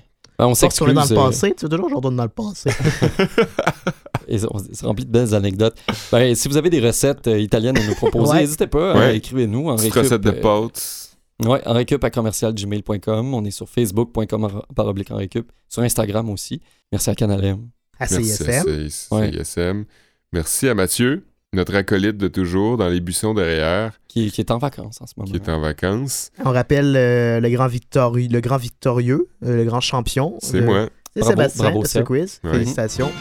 Ben, 0.43 0.49
on 0.49 0.53
est 0.53 0.55
s'excuse. 0.55 0.93
dans 0.95 1.05
le 1.05 1.13
euh, 1.13 1.15
passé, 1.27 1.55
tu 1.57 1.65
veux 1.65 1.69
toujours 1.71 1.91
retourne 1.97 2.17
dans 2.17 2.23
le 2.25 2.29
passé. 2.29 2.71
et 4.29 4.39
on- 4.51 4.59
C'est 4.73 4.87
rempli 4.87 5.05
de 5.05 5.11
belles 5.11 5.35
anecdotes. 5.35 5.77
Ben, 6.11 6.35
si 6.35 6.49
vous 6.49 6.57
avez 6.57 6.71
des 6.71 6.81
recettes 6.81 7.27
euh, 7.29 7.39
italiennes 7.39 7.77
à 7.79 7.87
nous 7.87 7.95
proposer, 7.95 8.33
Ouais. 8.33 8.41
n'hésitez 8.41 8.67
pas, 8.67 8.95
Ouais. 8.95 9.01
euh, 9.01 9.15
écrivez-nous. 9.15 9.69
en 9.69 9.77
récup, 9.77 10.03
recette 10.03 10.21
de 10.21 10.31
euh, 10.31 10.41
pâtes. 10.41 11.17
Ouais, 11.45 11.61
en 11.67 11.73
récup 11.73 12.03
à 12.05 12.11
commercialgmail.com. 12.11 13.35
On 13.35 13.45
est 13.45 13.51
sur 13.51 13.69
facebook.com 13.69 14.63
par 14.77 14.87
oblique 14.87 15.11
en 15.11 15.17
récup. 15.17 15.51
Sur 15.69 15.83
Instagram 15.83 16.29
aussi. 16.31 16.61
Merci 16.93 17.11
à 17.11 17.15
Canalem. 17.15 17.69
À 17.99 18.07
Merci 18.11 18.17
à 18.17 18.23
CISM. 18.63 18.89
C- 18.91 19.07
Ouais. 19.11 19.33
CISM. 19.45 19.85
Merci 20.33 20.69
à 20.69 20.75
Mathieu, 20.75 21.25
notre 21.55 21.75
acolyte 21.75 22.17
de 22.17 22.29
toujours, 22.29 22.79
dans 22.79 22.89
les 22.89 23.01
buissons 23.01 23.35
derrière, 23.35 23.93
Qui, 24.09 24.31
qui 24.31 24.41
est 24.41 24.51
en 24.51 24.57
vacances 24.59 25.01
en 25.03 25.07
ce 25.07 25.13
moment. 25.19 25.31
qui 25.31 25.37
est 25.37 25.49
en 25.51 25.61
vacances. 25.61 26.31
On 26.45 26.51
rappelle 26.51 26.95
euh, 26.97 27.41
le, 27.41 27.51
grand 27.51 27.67
victori- 27.67 28.29
le 28.33 28.41
grand 28.41 28.57
victorieux, 28.57 29.29
euh, 29.45 29.57
le 29.57 29.65
grand 29.65 29.81
champion. 29.81 30.37
C'est 30.41 30.61
de- 30.61 30.67
moi. 30.67 30.87
C'est 31.15 31.21
Bravo, 31.21 31.31
Sébastien 31.37 31.65
bravo, 31.65 31.83
de 31.83 31.87
ce 31.89 31.99
quiz. 31.99 32.41
Ouais. 32.43 32.53
Félicitations. 32.53 33.13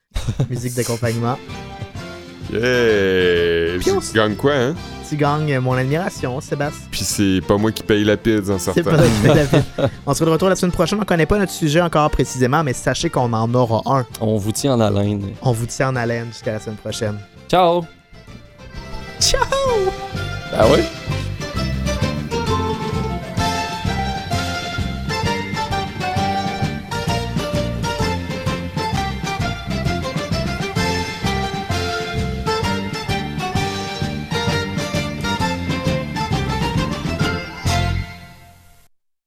Musique 0.50 0.74
d'accompagnement. 0.74 1.36
Yeah! 2.52 3.78
Puis 3.80 3.90
on 3.90 4.00
Je 4.00 4.12
gagne 4.14 4.34
quoi, 4.36 4.54
hein? 4.54 4.74
Tu 5.08 5.16
gagnes 5.16 5.58
mon 5.58 5.72
admiration, 5.72 6.40
Sébastien. 6.40 6.86
Puis 6.92 7.00
c'est 7.02 7.40
pas 7.48 7.56
moi 7.56 7.72
qui 7.72 7.82
paye 7.82 8.04
la 8.04 8.16
pizza 8.16 8.52
en 8.54 8.58
C'est 8.60 8.66
sortant. 8.72 8.82
pas 8.92 8.96
toi 8.98 9.06
qui 9.06 9.12
fais 9.14 9.34
la 9.34 9.44
vie. 9.44 9.64
On 10.06 10.14
sera 10.14 10.26
de 10.26 10.30
retour 10.30 10.48
la 10.48 10.54
semaine 10.54 10.70
prochaine. 10.70 11.00
On 11.00 11.04
connaît 11.04 11.26
pas 11.26 11.38
notre 11.40 11.50
sujet 11.50 11.80
encore 11.80 12.08
précisément, 12.12 12.62
mais 12.62 12.72
sachez 12.72 13.10
qu'on 13.10 13.32
en 13.32 13.52
aura 13.52 13.82
un. 13.98 14.06
On 14.20 14.36
vous 14.36 14.52
tient 14.52 14.74
en 14.74 14.80
haleine. 14.80 15.30
On 15.42 15.50
vous 15.50 15.66
tient 15.66 15.88
en 15.88 15.96
haleine 15.96 16.26
jusqu'à 16.28 16.52
la 16.52 16.60
semaine 16.60 16.76
prochaine. 16.76 17.18
Ciao! 17.50 17.84
Ciao! 19.18 19.42
Ah 20.56 20.68
ouais? 20.68 20.84